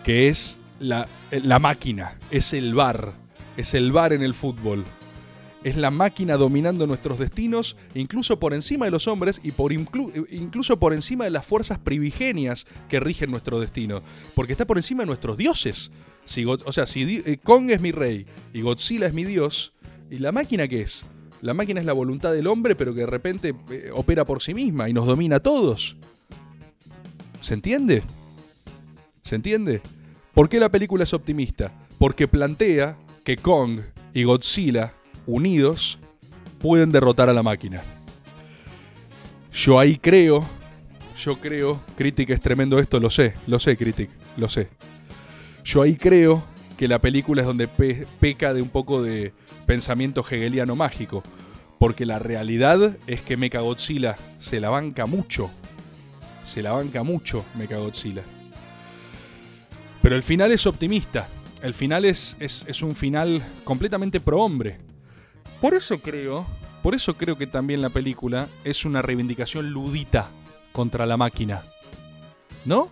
que 0.03 0.29
es 0.29 0.59
la, 0.79 1.07
la 1.31 1.59
máquina, 1.59 2.17
es 2.31 2.53
el 2.53 2.73
bar, 2.73 3.13
es 3.57 3.73
el 3.73 3.91
bar 3.91 4.13
en 4.13 4.23
el 4.23 4.33
fútbol. 4.33 4.83
Es 5.63 5.75
la 5.75 5.89
máquina 5.89 6.37
dominando 6.37 6.85
nuestros 6.85 7.17
destinos, 7.17 7.75
incluso 7.95 8.39
por 8.39 8.53
encima 8.53 8.85
de 8.85 8.91
los 8.91 9.07
hombres 9.07 9.41
y 9.43 9.51
por 9.51 9.73
incluso 9.73 10.77
por 10.77 10.93
encima 10.93 11.23
de 11.23 11.31
las 11.31 11.43
fuerzas 11.43 11.79
privigenias 11.79 12.67
que 12.87 12.99
rigen 12.99 13.31
nuestro 13.31 13.59
destino. 13.59 14.03
Porque 14.35 14.51
está 14.51 14.65
por 14.65 14.77
encima 14.77 15.01
de 15.01 15.07
nuestros 15.07 15.37
dioses. 15.37 15.91
Si, 16.23 16.45
o 16.45 16.71
sea, 16.71 16.85
si 16.85 17.23
eh, 17.25 17.39
Kong 17.41 17.71
es 17.71 17.81
mi 17.81 17.91
rey 17.91 18.27
y 18.53 18.61
Godzilla 18.61 19.07
es 19.07 19.13
mi 19.15 19.23
dios, 19.23 19.73
¿y 20.11 20.19
la 20.19 20.31
máquina 20.31 20.67
qué 20.67 20.81
es? 20.81 21.03
La 21.45 21.53
máquina 21.53 21.79
es 21.79 21.85
la 21.85 21.93
voluntad 21.93 22.33
del 22.33 22.47
hombre, 22.47 22.75
pero 22.75 22.91
que 22.91 23.01
de 23.01 23.05
repente 23.05 23.53
eh, 23.69 23.91
opera 23.93 24.25
por 24.25 24.41
sí 24.41 24.55
misma 24.55 24.89
y 24.89 24.93
nos 24.93 25.05
domina 25.05 25.35
a 25.35 25.39
todos. 25.39 25.95
¿Se 27.39 27.53
entiende? 27.53 28.01
¿Se 29.21 29.35
entiende? 29.35 29.83
¿Por 30.33 30.49
qué 30.49 30.59
la 30.59 30.69
película 30.69 31.03
es 31.03 31.13
optimista? 31.13 31.71
Porque 31.99 32.27
plantea 32.27 32.97
que 33.23 33.37
Kong 33.37 33.81
y 34.11 34.23
Godzilla, 34.23 34.93
unidos, 35.27 35.99
pueden 36.57 36.91
derrotar 36.91 37.29
a 37.29 37.33
la 37.33 37.43
máquina. 37.43 37.83
Yo 39.53 39.79
ahí 39.79 39.99
creo, 39.99 40.43
yo 41.15 41.39
creo, 41.39 41.79
Critic 41.95 42.31
es 42.31 42.41
tremendo 42.41 42.79
esto, 42.79 42.99
lo 42.99 43.11
sé, 43.11 43.35
lo 43.45 43.59
sé, 43.59 43.77
Critic, 43.77 44.09
lo 44.35 44.49
sé. 44.49 44.69
Yo 45.63 45.83
ahí 45.83 45.95
creo 45.95 46.43
que 46.77 46.87
la 46.87 46.99
película 46.99 47.41
es 47.41 47.47
donde 47.47 47.67
peca 47.67 48.53
de 48.53 48.61
un 48.61 48.69
poco 48.69 49.01
de 49.01 49.33
pensamiento 49.65 50.21
hegeliano 50.21 50.75
mágico. 50.75 51.23
Porque 51.79 52.05
la 52.05 52.19
realidad 52.19 52.97
es 53.07 53.21
que 53.21 53.37
Mechagodzilla 53.37 54.17
se 54.39 54.59
la 54.59 54.69
banca 54.69 55.05
mucho. 55.05 55.49
Se 56.45 56.61
la 56.61 56.71
banca 56.71 57.03
mucho 57.03 57.45
Mechagodzilla. 57.55 58.23
Pero 60.01 60.15
el 60.15 60.23
final 60.23 60.51
es 60.51 60.65
optimista. 60.67 61.27
El 61.61 61.73
final 61.73 62.05
es, 62.05 62.37
es, 62.39 62.81
un 62.83 62.95
final 62.95 63.43
completamente 63.63 64.19
pro 64.19 64.41
hombre. 64.41 64.77
Por 65.59 65.73
eso 65.73 65.99
creo, 65.99 66.45
por 66.83 66.93
eso 66.93 67.17
creo 67.17 67.37
que 67.37 67.47
también 67.47 67.81
la 67.81 67.89
película 67.89 68.47
es 68.63 68.85
una 68.85 69.01
reivindicación 69.01 69.71
ludita 69.71 70.29
contra 70.71 71.05
la 71.07 71.17
máquina. 71.17 71.63
¿No? 72.65 72.91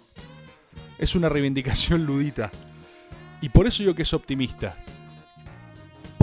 Es 0.98 1.16
una 1.16 1.30
reivindicación 1.30 2.06
ludita. 2.06 2.52
Y 3.44 3.50
por 3.50 3.68
eso 3.68 3.84
yo 3.84 3.94
que 3.94 4.04
es 4.04 4.14
optimista 4.14 4.76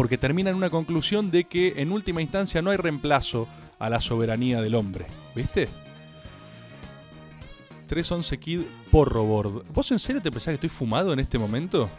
porque 0.00 0.16
termina 0.16 0.48
en 0.48 0.56
una 0.56 0.70
conclusión 0.70 1.30
de 1.30 1.44
que 1.44 1.74
en 1.76 1.92
última 1.92 2.22
instancia 2.22 2.62
no 2.62 2.70
hay 2.70 2.78
reemplazo 2.78 3.46
a 3.78 3.90
la 3.90 4.00
soberanía 4.00 4.62
del 4.62 4.74
hombre. 4.74 5.04
¿Viste? 5.35 5.68
311 7.87 8.38
Kid 8.38 8.61
porro 8.90 9.24
board. 9.24 9.66
¿Vos 9.74 9.90
en 9.90 9.98
serio 9.98 10.22
te 10.22 10.30
pensás 10.30 10.52
que 10.52 10.54
estoy 10.54 10.70
fumado 10.70 11.12
en 11.12 11.18
este 11.18 11.37
momento? 11.37 11.90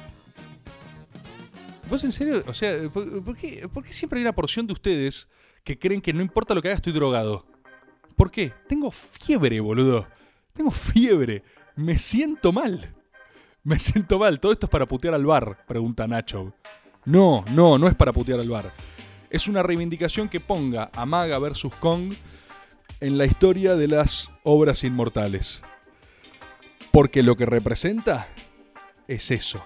¿Vos 1.87 2.03
en 2.03 2.11
serio? 2.11 2.43
O 2.47 2.55
sea, 2.55 2.89
¿por, 2.89 3.37
qué, 3.37 3.69
siempre 3.91 4.17
hay 4.17 4.23
una 4.23 4.33
porción 4.33 4.65
de 4.65 4.73
ustedes 4.73 5.27
que 5.63 5.77
creen 5.77 6.01
que 6.01 6.11
no 6.11 6.23
importa 6.23 6.55
lo 6.55 6.63
que 6.63 6.69
haga 6.69 6.77
estoy 6.77 6.93
drogado? 6.93 7.45
¿Por 8.15 8.31
qué? 8.31 8.51
Tengo 8.67 8.89
fiebre, 8.89 9.59
boludo. 9.59 10.07
Tengo 10.53 10.71
fiebre. 10.71 11.43
Me 11.75 11.99
siento 11.99 12.51
mal. 12.51 12.95
Me 13.63 13.79
siento 13.79 14.17
mal. 14.19 14.39
Todo 14.39 14.51
esto 14.51 14.65
es 14.65 14.71
para 14.71 14.87
putear 14.87 15.13
al 15.13 15.25
bar, 15.25 15.65
pregunta 15.67 16.07
Nacho. 16.07 16.53
No, 17.05 17.43
no, 17.51 17.77
no 17.77 17.87
es 17.87 17.95
para 17.95 18.13
putear 18.13 18.39
al 18.39 18.49
bar. 18.49 18.71
Es 19.29 19.47
una 19.47 19.63
reivindicación 19.63 20.29
que 20.29 20.39
ponga 20.39 20.89
a 20.93 21.05
Maga 21.05 21.37
vs. 21.37 21.67
Kong 21.79 22.13
en 22.99 23.17
la 23.17 23.25
historia 23.25 23.75
de 23.75 23.87
las 23.87 24.31
obras 24.43 24.83
inmortales. 24.83 25.61
Porque 26.91 27.23
lo 27.23 27.35
que 27.35 27.45
representa 27.45 28.27
es 29.07 29.31
eso. 29.31 29.63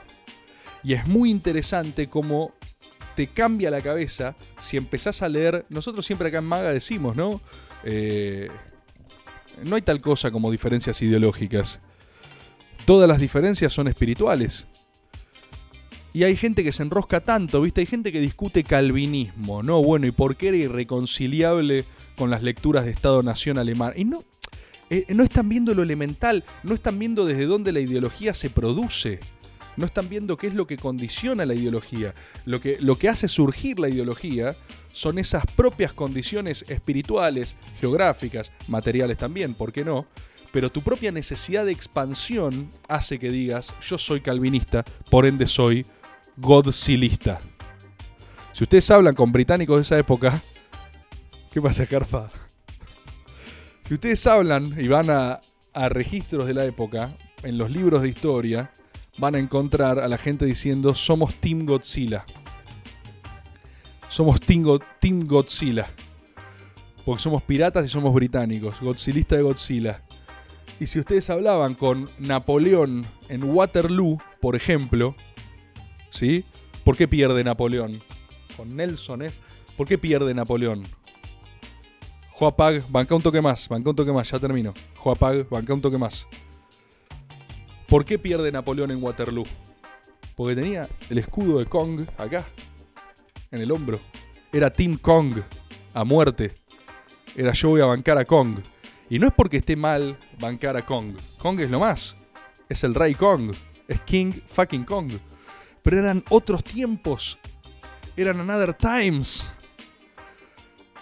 Y 0.84 0.94
es 0.94 1.08
muy 1.08 1.32
interesante 1.32 2.08
cómo 2.08 2.54
te 3.16 3.28
cambia 3.28 3.72
la 3.72 3.82
cabeza 3.82 4.36
si 4.60 4.78
empezás 4.78 5.22
a 5.22 5.30
leer. 5.30 5.66
Nosotros 5.70 6.06
siempre 6.06 6.28
acá 6.28 6.40
en 6.40 6.46
Maga 6.46 6.72
decimos, 6.72 7.16
¿no? 7.16 7.42
Eh, 7.84 8.50
no 9.64 9.76
hay 9.76 9.82
tal 9.82 10.02
cosa 10.02 10.32
como 10.32 10.52
diferencias 10.52 11.02
ideológicas. 11.02 11.80
Todas 12.86 13.10
las 13.10 13.20
diferencias 13.20 13.74
son 13.74 13.88
espirituales. 13.88 14.68
Y 16.14 16.24
hay 16.24 16.38
gente 16.38 16.64
que 16.64 16.72
se 16.72 16.84
enrosca 16.84 17.20
tanto, 17.20 17.62
¿viste? 17.62 17.82
Hay 17.82 17.88
gente 17.88 18.12
que 18.12 18.22
discute 18.22 18.64
calvinismo, 18.64 19.64
¿no? 19.64 19.84
Bueno, 19.84 20.08
¿y 20.08 20.12
por 20.12 20.38
qué 20.38 20.50
era 20.50 20.58
irreconciliable 20.58 21.84
con 22.16 22.30
las 22.30 22.42
lecturas 22.42 22.86
de 22.86 22.92
Estado-Nación 22.92 23.58
alemán? 23.58 23.94
Y 23.98 24.06
no, 24.06 24.24
eh, 24.90 25.06
no 25.10 25.24
están 25.24 25.50
viendo 25.50 25.74
lo 25.74 25.82
elemental, 25.84 26.46
no 26.64 26.76
están 26.76 27.00
viendo 27.00 27.26
desde 27.26 27.48
dónde 27.48 27.72
la 27.72 27.82
ideología 27.82 28.34
se 28.34 28.50
produce. 28.50 29.20
No 29.78 29.86
están 29.86 30.08
viendo 30.08 30.38
qué 30.38 30.48
es 30.48 30.54
lo 30.54 30.68
que 30.68 30.78
condiciona 30.78 31.46
la 31.46 31.54
ideología. 31.54 32.14
Lo 32.46 32.62
que, 32.62 32.78
lo 32.80 32.98
que 32.98 33.10
hace 33.10 33.28
surgir 33.28 33.78
la 33.78 33.90
ideología 33.90 34.56
son 34.94 35.18
esas 35.18 35.46
propias 35.48 35.92
condiciones 35.92 36.64
espirituales, 36.70 37.58
geográficas, 37.82 38.54
materiales 38.70 39.18
también, 39.18 39.54
¿por 39.54 39.74
qué 39.74 39.84
no? 39.84 40.08
Pero 40.56 40.72
tu 40.72 40.82
propia 40.82 41.12
necesidad 41.12 41.66
de 41.66 41.74
expansión 41.74 42.72
hace 42.88 43.20
que 43.20 43.30
digas, 43.30 43.74
yo 43.82 43.98
soy 43.98 44.22
calvinista, 44.22 44.86
por 45.12 45.26
ende 45.26 45.50
soy 45.50 45.86
Godzillista. 46.38 47.42
Si 48.54 48.64
ustedes 48.64 48.90
hablan 48.90 49.16
con 49.16 49.34
británicos 49.34 49.76
de 49.76 49.82
esa 49.82 50.00
época, 50.00 50.42
¿qué 51.52 51.62
pasa, 51.62 51.86
Carfa? 51.86 52.30
Si 53.86 53.96
ustedes 53.96 54.26
hablan 54.28 54.74
y 54.80 54.88
van 54.88 55.10
a, 55.10 55.42
registros 55.90 56.48
de 56.48 56.54
la 56.54 56.64
época, 56.64 57.18
en 57.44 57.58
los 57.58 57.70
libros 57.70 58.02
de 58.02 58.08
historia, 58.08 58.72
van 59.18 59.36
a 59.36 59.40
encontrar 59.40 60.00
a 60.00 60.08
la 60.08 60.18
gente 60.18 60.46
diciendo 60.46 60.96
somos 60.96 61.36
Team 61.36 61.66
Godzilla. 61.66 62.24
Somos 64.08 64.40
Team, 64.40 64.80
team 65.02 65.28
Godzilla. 65.28 65.90
Porque 67.04 67.22
somos 67.22 67.44
piratas 67.44 67.84
y 67.84 67.90
somos 67.90 68.14
británicos. 68.14 68.80
Godzillista 68.80 69.36
de 69.36 69.42
Godzilla. 69.42 70.05
Y 70.80 70.88
si 70.88 71.00
ustedes 71.00 71.30
hablaban 71.30 71.76
con 71.76 72.10
Napoleón 72.20 73.06
en 73.30 73.44
Waterloo, 73.44 74.20
por 74.42 74.56
ejemplo, 74.56 75.16
¿sí? 76.10 76.46
¿Por 76.84 76.98
qué 76.98 77.08
pierde 77.08 77.44
Napoleón? 77.44 78.02
Con 78.58 78.76
Nelson 78.76 79.22
es 79.22 79.42
¿Por 79.78 79.88
qué 79.88 79.98
pierde 79.98 80.34
Napoleón? 80.34 80.84
Joapag, 82.32 82.90
banca 82.90 83.16
un 83.16 83.22
toque 83.22 83.42
más, 83.42 83.68
banca 83.68 83.90
un 83.90 83.96
toque 83.96 84.12
más, 84.12 84.30
ya 84.32 84.40
termino. 84.40 84.74
Joapag, 84.96 85.50
banca 85.50 85.74
un 85.74 85.82
toque 85.82 85.98
más. 85.98 86.28
¿Por 87.88 88.06
qué 88.06 88.18
pierde 88.18 88.52
Napoleón 88.52 88.92
en 88.92 89.04
Waterloo? 89.04 89.46
Porque 90.36 90.56
tenía 90.56 90.88
el 91.10 91.18
escudo 91.18 91.60
de 91.60 91.66
Kong 91.66 92.06
acá, 92.18 92.46
en 93.52 93.62
el 93.62 93.72
hombro. 93.72 94.00
Era 94.54 94.70
Team 94.70 94.98
Kong, 94.98 95.42
a 95.94 96.04
muerte. 96.06 96.56
Era 97.36 97.52
yo 97.52 97.70
voy 97.70 97.82
a 97.82 97.86
bancar 97.86 98.18
a 98.18 98.24
Kong. 98.24 98.60
Y 99.10 99.20
no 99.20 99.28
es 99.28 99.34
porque 99.34 99.58
esté 99.58 99.76
mal 99.76 100.18
bancar 100.40 100.76
a 100.78 100.86
Kong. 100.86 101.16
Kong 101.38 101.60
es 101.60 101.70
lo 101.70 101.80
más. 101.80 102.16
Es 102.70 102.84
el 102.84 102.96
rey 102.96 103.14
Kong. 103.14 103.54
Es 103.88 104.02
King 104.02 104.34
fucking 104.48 104.84
Kong. 104.84 105.12
Pero 105.84 106.00
eran 106.00 106.24
otros 106.30 106.64
tiempos. 106.64 107.38
Eran 108.18 108.40
another 108.40 108.74
times. 108.74 109.52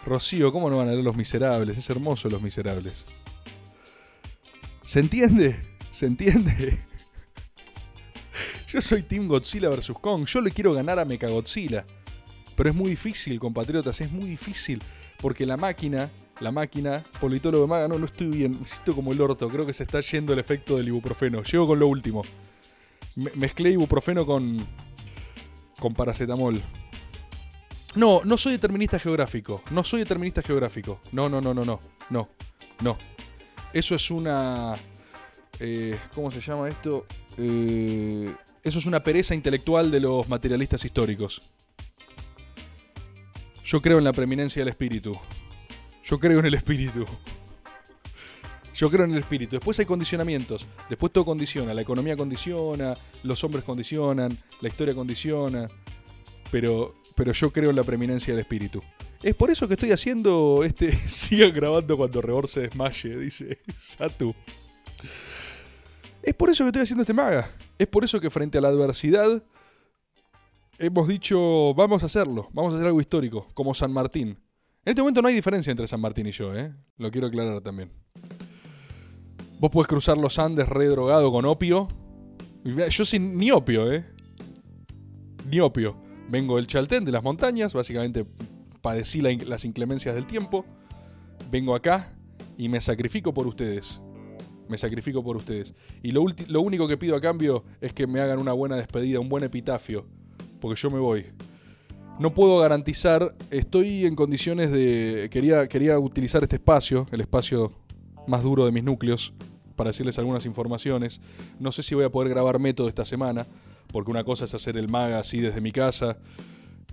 Rocío, 0.06 0.52
¿cómo 0.52 0.70
no 0.70 0.78
van 0.78 0.90
a 0.90 0.92
leer 0.92 1.04
Los 1.04 1.16
Miserables? 1.16 1.78
Es 1.78 1.90
hermoso 1.90 2.30
Los 2.30 2.42
Miserables. 2.42 3.06
¿Se 4.84 5.00
entiende? 5.00 5.58
¿Se 5.90 6.06
entiende? 6.06 6.80
Yo 8.68 8.82
soy 8.82 9.04
Team 9.04 9.28
Godzilla 9.30 9.70
vs. 9.70 9.94
Kong. 10.02 10.26
Yo 10.26 10.42
le 10.42 10.52
quiero 10.52 10.74
ganar 10.74 11.00
a 11.00 11.06
Mechagodzilla. 11.06 11.86
Pero 12.56 12.70
es 12.70 12.76
muy 12.76 12.90
difícil, 12.90 13.40
compatriotas. 13.40 14.02
Es 14.02 14.12
muy 14.12 14.30
difícil. 14.30 14.84
Porque 15.22 15.46
la 15.46 15.56
máquina, 15.56 16.10
la 16.44 16.52
máquina, 16.52 17.04
politólogo 17.20 17.64
de 17.64 17.70
maga, 17.70 17.88
no, 17.88 17.98
no 17.98 18.06
estoy 18.06 18.28
bien. 18.28 18.60
Me 18.60 18.68
siento 18.68 18.96
como 18.96 19.12
el 19.12 19.22
orto. 19.22 19.48
Creo 19.50 19.66
que 19.66 19.74
se 19.74 19.84
está 19.84 20.00
yendo 20.02 20.34
el 20.34 20.40
efecto 20.40 20.78
del 20.78 20.88
ibuprofeno. 20.88 21.42
Llego 21.44 21.66
con 21.66 21.80
lo 21.80 21.88
último. 21.88 22.22
mezclé 23.16 23.72
ibuprofeno 23.72 24.26
con, 24.26 24.66
con 25.80 25.94
paracetamol. 25.94 26.62
No, 27.96 28.22
no 28.24 28.38
soy 28.38 28.54
determinista 28.54 29.00
geográfico. 29.00 29.62
No 29.72 29.84
soy 29.84 30.00
determinista 30.00 30.42
geográfico. 30.42 31.00
No, 31.12 31.30
no, 31.30 31.42
no, 31.42 31.54
no, 31.54 31.64
no. 31.64 31.80
No. 32.10 32.30
No. 32.82 32.98
Eso 33.72 33.96
es 33.96 34.12
una. 34.12 34.76
Eh, 35.60 35.98
¿Cómo 36.14 36.32
se 36.32 36.42
llama 36.42 36.68
esto? 36.70 37.06
Eh, 37.38 38.34
eso 38.64 38.80
es 38.80 38.86
una 38.86 39.04
pereza 39.04 39.36
intelectual 39.36 39.92
de 39.92 40.00
los 40.00 40.28
materialistas 40.28 40.84
históricos. 40.86 41.42
Yo 43.64 43.82
creo 43.82 43.98
en 43.98 44.04
la 44.04 44.14
preeminencia 44.14 44.62
del 44.62 44.70
espíritu. 44.70 45.18
Yo 46.04 46.20
creo 46.20 46.40
en 46.40 46.46
el 46.46 46.54
espíritu. 46.54 47.06
Yo 48.76 48.90
creo 48.90 49.06
en 49.06 49.12
el 49.12 49.20
espíritu. 49.20 49.56
Después 49.56 49.80
hay 49.80 49.86
condicionamientos. 49.86 50.68
Después 50.90 51.12
todo 51.12 51.26
condiciona. 51.26 51.74
La 51.74 51.82
economía 51.82 52.18
condiciona, 52.18 52.96
los 53.24 53.44
hombres 53.44 53.64
condicionan, 53.64 54.38
la 54.62 54.68
historia 54.68 54.94
condiciona. 54.94 55.68
Pero 56.52 56.96
pero 57.16 57.32
yo 57.32 57.52
creo 57.52 57.70
en 57.70 57.76
la 57.76 57.84
preeminencia 57.84 58.34
del 58.34 58.42
espíritu. 58.42 58.82
Es 59.22 59.36
por 59.36 59.50
eso 59.52 59.68
que 59.68 59.76
estoy 59.76 59.92
haciendo 59.92 60.64
este. 60.64 60.92
Siga 61.10 61.50
grabando 61.50 61.96
cuando 61.98 62.22
Rebor 62.22 62.48
se 62.48 62.62
desmaye, 62.62 63.18
dice 63.18 63.60
Satu. 63.78 64.34
Es 66.22 66.34
por 66.34 66.50
eso 66.50 66.64
que 66.64 66.70
estoy 66.70 66.84
haciendo 66.84 67.04
este 67.04 67.14
maga. 67.14 67.52
Es 67.78 67.88
por 67.88 68.04
eso 68.04 68.20
que 68.20 68.30
frente 68.30 68.58
a 68.58 68.62
la 68.62 68.70
adversidad 68.70 69.44
hemos 70.80 71.08
dicho, 71.08 71.74
vamos 71.76 72.04
a 72.04 72.08
hacerlo, 72.08 72.50
vamos 72.52 72.74
a 72.74 72.78
hacer 72.78 72.88
algo 72.88 73.00
histórico, 73.00 73.48
como 73.54 73.74
San 73.74 73.92
Martín. 73.92 74.38
En 74.86 74.92
este 74.92 75.02
momento 75.02 75.22
no 75.22 75.30
hay 75.30 75.36
diferencia 75.36 75.72
entre 75.72 75.88
San 75.88 76.02
Martín 76.02 76.28
y 76.28 76.32
yo, 76.32 76.54
¿eh? 76.54 76.74
Lo 76.98 77.10
quiero 77.10 77.28
aclarar 77.28 77.62
también. 77.62 77.90
Vos 79.60 79.72
podés 79.72 79.88
cruzar 79.88 80.18
los 80.18 80.38
Andes 80.40 80.68
redrogado 80.68 81.32
con 81.32 81.46
opio. 81.46 81.88
Yo 82.90 83.06
sin 83.06 83.38
ni 83.38 83.50
opio, 83.50 83.90
¿eh? 83.90 84.06
Ni 85.50 85.62
opio. 85.62 85.96
Vengo 86.28 86.58
del 86.58 86.68
Chaltén, 86.68 87.06
de 87.06 87.14
las 87.14 87.24
montañas, 87.24 87.74
básicamente 87.74 88.26
padecí 88.82 89.22
las 89.22 89.64
inclemencias 89.64 90.16
del 90.16 90.28
tiempo. 90.28 90.66
Vengo 91.50 91.76
acá 91.76 92.14
y 92.58 92.68
me 92.68 92.82
sacrifico 92.82 93.34
por 93.34 93.48
ustedes. 93.48 94.02
Me 94.68 94.78
sacrifico 94.78 95.24
por 95.24 95.38
ustedes. 95.38 95.74
Y 96.02 96.12
lo, 96.12 96.26
lo 96.48 96.60
único 96.60 96.90
que 96.90 96.98
pido 96.98 97.16
a 97.16 97.22
cambio 97.22 97.64
es 97.80 97.94
que 97.94 98.06
me 98.06 98.20
hagan 98.20 98.38
una 98.38 98.52
buena 98.52 98.76
despedida, 98.76 99.22
un 99.22 99.30
buen 99.30 99.46
epitafio. 99.46 100.06
Porque 100.60 100.78
yo 100.82 100.92
me 100.92 101.00
voy. 101.00 101.28
No 102.20 102.34
puedo 102.34 102.60
garantizar, 102.60 103.36
estoy 103.50 104.06
en 104.06 104.16
condiciones 104.16 104.72
de... 104.72 105.30
Quería, 105.32 105.68
quería 105.68 105.98
utilizar 106.00 106.44
este 106.44 106.58
espacio, 106.58 107.08
el 107.12 107.22
espacio 107.22 107.72
más 108.28 108.44
duro 108.44 108.66
de 108.66 108.72
mis 108.72 108.84
núcleos, 108.84 109.34
para 109.76 109.90
decirles 109.90 110.20
algunas 110.20 110.46
informaciones. 110.46 111.22
No 111.60 111.72
sé 111.72 111.82
si 111.84 111.96
voy 111.96 112.06
a 112.06 112.12
poder 112.12 112.30
grabar 112.30 112.60
método 112.60 112.88
esta 112.88 113.04
semana 113.04 113.48
porque 113.94 114.12
una 114.12 114.24
cosa 114.24 114.46
es 114.46 114.54
hacer 114.54 114.76
el 114.76 114.90
maga 114.90 115.20
así 115.20 115.40
desde 115.40 115.62
mi 115.62 115.72
casa, 115.72 116.18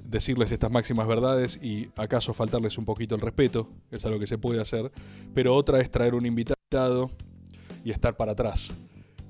decirles 0.04 0.52
estas 0.52 0.70
máximas 0.70 1.08
verdades 1.08 1.58
y 1.62 1.88
acaso 1.96 2.34
faltarles 2.34 2.78
un 2.78 2.84
poquito 2.84 3.14
el 3.14 3.20
respeto, 3.22 3.68
es 3.90 4.04
algo 4.04 4.18
que 4.18 4.26
se 4.26 4.38
puede 4.38 4.60
hacer, 4.60 4.92
pero 5.34 5.54
otra 5.54 5.80
es 5.80 5.90
traer 5.90 6.14
un 6.14 6.26
invitado 6.26 7.10
y 7.84 7.90
estar 7.90 8.16
para 8.16 8.32
atrás. 8.32 8.74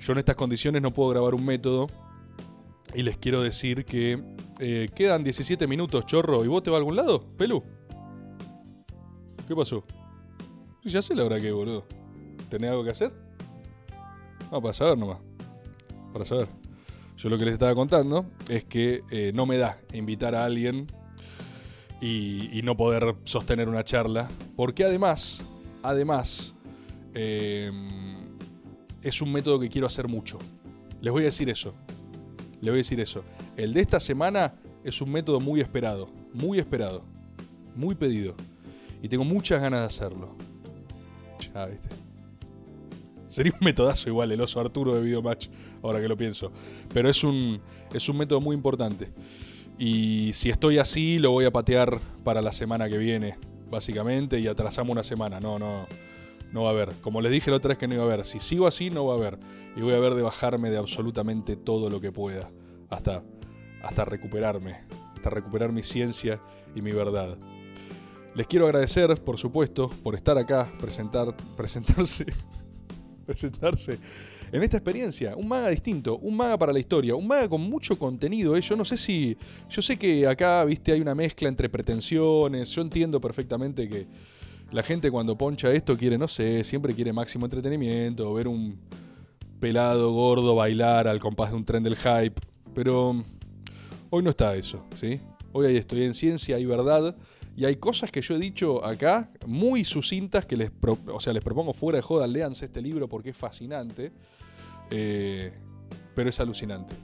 Yo 0.00 0.12
en 0.12 0.18
estas 0.18 0.34
condiciones 0.36 0.82
no 0.82 0.90
puedo 0.90 1.10
grabar 1.10 1.34
un 1.34 1.44
método 1.44 1.86
y 2.94 3.02
les 3.02 3.16
quiero 3.18 3.42
decir 3.42 3.84
que 3.84 4.22
eh, 4.58 4.88
quedan 4.94 5.24
17 5.24 5.66
minutos, 5.66 6.06
chorro, 6.06 6.44
¿y 6.44 6.48
vos 6.48 6.62
te 6.62 6.70
vas 6.70 6.76
a 6.76 6.78
algún 6.78 6.96
lado, 6.96 7.24
Pelu? 7.36 7.62
¿Qué 9.46 9.54
pasó? 9.54 9.84
Ya 10.84 11.02
sé 11.02 11.14
la 11.14 11.24
hora 11.24 11.40
que, 11.40 11.50
boludo. 11.50 11.84
¿Tenés 12.48 12.70
algo 12.70 12.84
que 12.84 12.90
hacer? 12.90 13.12
No, 14.50 14.60
para 14.60 14.72
saber 14.72 14.98
nomás. 14.98 15.18
Para 16.12 16.24
saber. 16.24 16.48
Yo 17.16 17.28
lo 17.28 17.36
que 17.36 17.44
les 17.44 17.54
estaba 17.54 17.74
contando 17.74 18.26
es 18.48 18.64
que 18.64 19.02
eh, 19.10 19.30
no 19.34 19.44
me 19.44 19.58
da 19.58 19.78
invitar 19.92 20.34
a 20.34 20.44
alguien 20.44 20.86
y, 22.00 22.60
no 22.64 22.76
poder 22.76 23.14
sostener 23.24 23.68
una 23.68 23.84
charla, 23.84 24.28
porque 24.56 24.84
además, 24.84 25.44
además, 25.82 26.54
em, 27.12 28.38
es 29.02 29.20
un 29.20 29.32
método 29.32 29.60
que 29.60 29.68
quiero 29.68 29.86
hacer 29.86 30.08
mucho. 30.08 30.38
Les 31.00 31.12
voy 31.12 31.22
a 31.22 31.26
decir 31.26 31.50
eso. 31.50 31.74
Les 32.60 32.70
voy 32.70 32.74
a 32.74 32.76
decir 32.76 33.00
eso. 33.00 33.24
El 33.56 33.72
de 33.72 33.80
esta 33.80 34.00
semana 34.00 34.54
es 34.84 35.00
un 35.00 35.10
método 35.10 35.40
muy 35.40 35.60
esperado, 35.60 36.08
muy 36.32 36.58
esperado, 36.58 37.04
muy 37.74 37.94
pedido. 37.94 38.34
Y 39.02 39.08
tengo 39.08 39.24
muchas 39.24 39.62
ganas 39.62 39.80
de 39.80 39.86
hacerlo. 39.86 40.36
Ya, 41.54 41.66
viste. 41.66 41.88
Sería 43.28 43.52
un 43.52 43.64
metodazo 43.64 44.08
igual 44.08 44.32
el 44.32 44.40
oso 44.40 44.60
Arturo 44.60 44.94
de 44.94 45.02
Videomatch, 45.02 45.48
ahora 45.82 46.00
que 46.00 46.08
lo 46.08 46.16
pienso. 46.16 46.52
Pero 46.92 47.08
es 47.08 47.22
un, 47.24 47.60
es 47.94 48.08
un 48.08 48.16
método 48.18 48.40
muy 48.40 48.54
importante. 48.54 49.10
Y 49.78 50.32
si 50.34 50.50
estoy 50.50 50.78
así, 50.78 51.18
lo 51.18 51.30
voy 51.30 51.46
a 51.46 51.50
patear 51.50 51.98
para 52.24 52.42
la 52.42 52.52
semana 52.52 52.88
que 52.88 52.98
viene, 52.98 53.38
básicamente, 53.70 54.38
y 54.38 54.46
atrasamos 54.48 54.92
una 54.92 55.02
semana. 55.02 55.40
No, 55.40 55.58
no, 55.58 55.86
no 56.52 56.62
va 56.62 56.70
a 56.70 56.72
haber. 56.72 56.90
Como 57.00 57.20
les 57.20 57.32
dije 57.32 57.50
la 57.50 57.58
otra 57.58 57.70
vez 57.70 57.78
que 57.78 57.88
no 57.88 57.94
iba 57.94 58.02
a 58.02 58.06
haber. 58.06 58.24
Si 58.24 58.40
sigo 58.40 58.66
así, 58.66 58.90
no 58.90 59.06
va 59.06 59.14
a 59.14 59.16
haber. 59.18 59.38
Y 59.76 59.80
voy 59.80 59.94
a 59.94 59.98
ver 59.98 60.14
de 60.14 60.22
bajarme 60.22 60.70
de 60.70 60.78
absolutamente 60.78 61.56
todo 61.56 61.90
lo 61.90 62.00
que 62.00 62.12
pueda. 62.12 62.50
Hasta, 62.88 63.22
hasta 63.82 64.04
recuperarme. 64.04 64.80
Hasta 65.14 65.30
recuperar 65.30 65.72
mi 65.72 65.82
ciencia 65.82 66.40
y 66.74 66.82
mi 66.82 66.92
verdad. 66.92 67.36
Les 68.34 68.46
quiero 68.46 68.66
agradecer, 68.66 69.22
por 69.22 69.38
supuesto, 69.38 69.88
por 70.02 70.14
estar 70.14 70.38
acá, 70.38 70.70
presentar, 70.78 71.34
presentarse 71.56 72.26
presentarse 73.30 73.98
en 74.50 74.62
esta 74.62 74.78
experiencia. 74.78 75.36
Un 75.36 75.46
maga 75.46 75.68
distinto, 75.68 76.18
un 76.18 76.36
maga 76.36 76.58
para 76.58 76.72
la 76.72 76.80
historia, 76.80 77.14
un 77.14 77.28
maga 77.28 77.48
con 77.48 77.60
mucho 77.60 77.96
contenido. 77.96 78.56
¿eh? 78.56 78.60
Yo 78.60 78.74
no 78.74 78.84
sé 78.84 78.96
si. 78.96 79.36
Yo 79.68 79.80
sé 79.80 79.96
que 79.96 80.26
acá, 80.26 80.64
viste, 80.64 80.90
hay 80.92 81.00
una 81.00 81.14
mezcla 81.14 81.48
entre 81.48 81.68
pretensiones. 81.68 82.70
Yo 82.70 82.82
entiendo 82.82 83.20
perfectamente 83.20 83.88
que 83.88 84.06
la 84.72 84.82
gente 84.82 85.10
cuando 85.10 85.36
poncha 85.36 85.72
esto 85.72 85.96
quiere, 85.96 86.16
no 86.16 86.28
sé, 86.28 86.64
siempre 86.64 86.94
quiere 86.94 87.12
máximo 87.12 87.46
entretenimiento, 87.46 88.32
ver 88.34 88.48
un 88.48 88.78
pelado 89.58 90.12
gordo 90.12 90.54
bailar 90.54 91.08
al 91.08 91.18
compás 91.18 91.50
de 91.50 91.56
un 91.56 91.64
tren 91.64 91.82
del 91.82 91.96
hype. 91.96 92.40
Pero 92.74 93.24
hoy 94.10 94.22
no 94.22 94.30
está 94.30 94.54
eso, 94.56 94.84
¿sí? 94.96 95.20
Hoy 95.52 95.66
ahí 95.66 95.76
estoy 95.76 96.04
en 96.04 96.14
ciencia 96.14 96.58
y 96.58 96.64
verdad. 96.64 97.16
Y 97.56 97.64
hay 97.64 97.76
cosas 97.76 98.10
que 98.10 98.22
yo 98.22 98.36
he 98.36 98.38
dicho 98.38 98.84
acá, 98.84 99.30
muy 99.46 99.84
sucintas, 99.84 100.46
que 100.46 100.56
les, 100.56 100.70
o 101.12 101.20
sea, 101.20 101.32
les 101.32 101.42
propongo 101.42 101.72
fuera 101.72 101.96
de 101.96 102.02
joda, 102.02 102.26
leanse 102.26 102.66
este 102.66 102.80
libro 102.80 103.08
porque 103.08 103.30
es 103.30 103.36
fascinante, 103.36 104.12
eh, 104.90 105.52
pero 106.14 106.30
es 106.30 106.40
alucinante. 106.40 106.94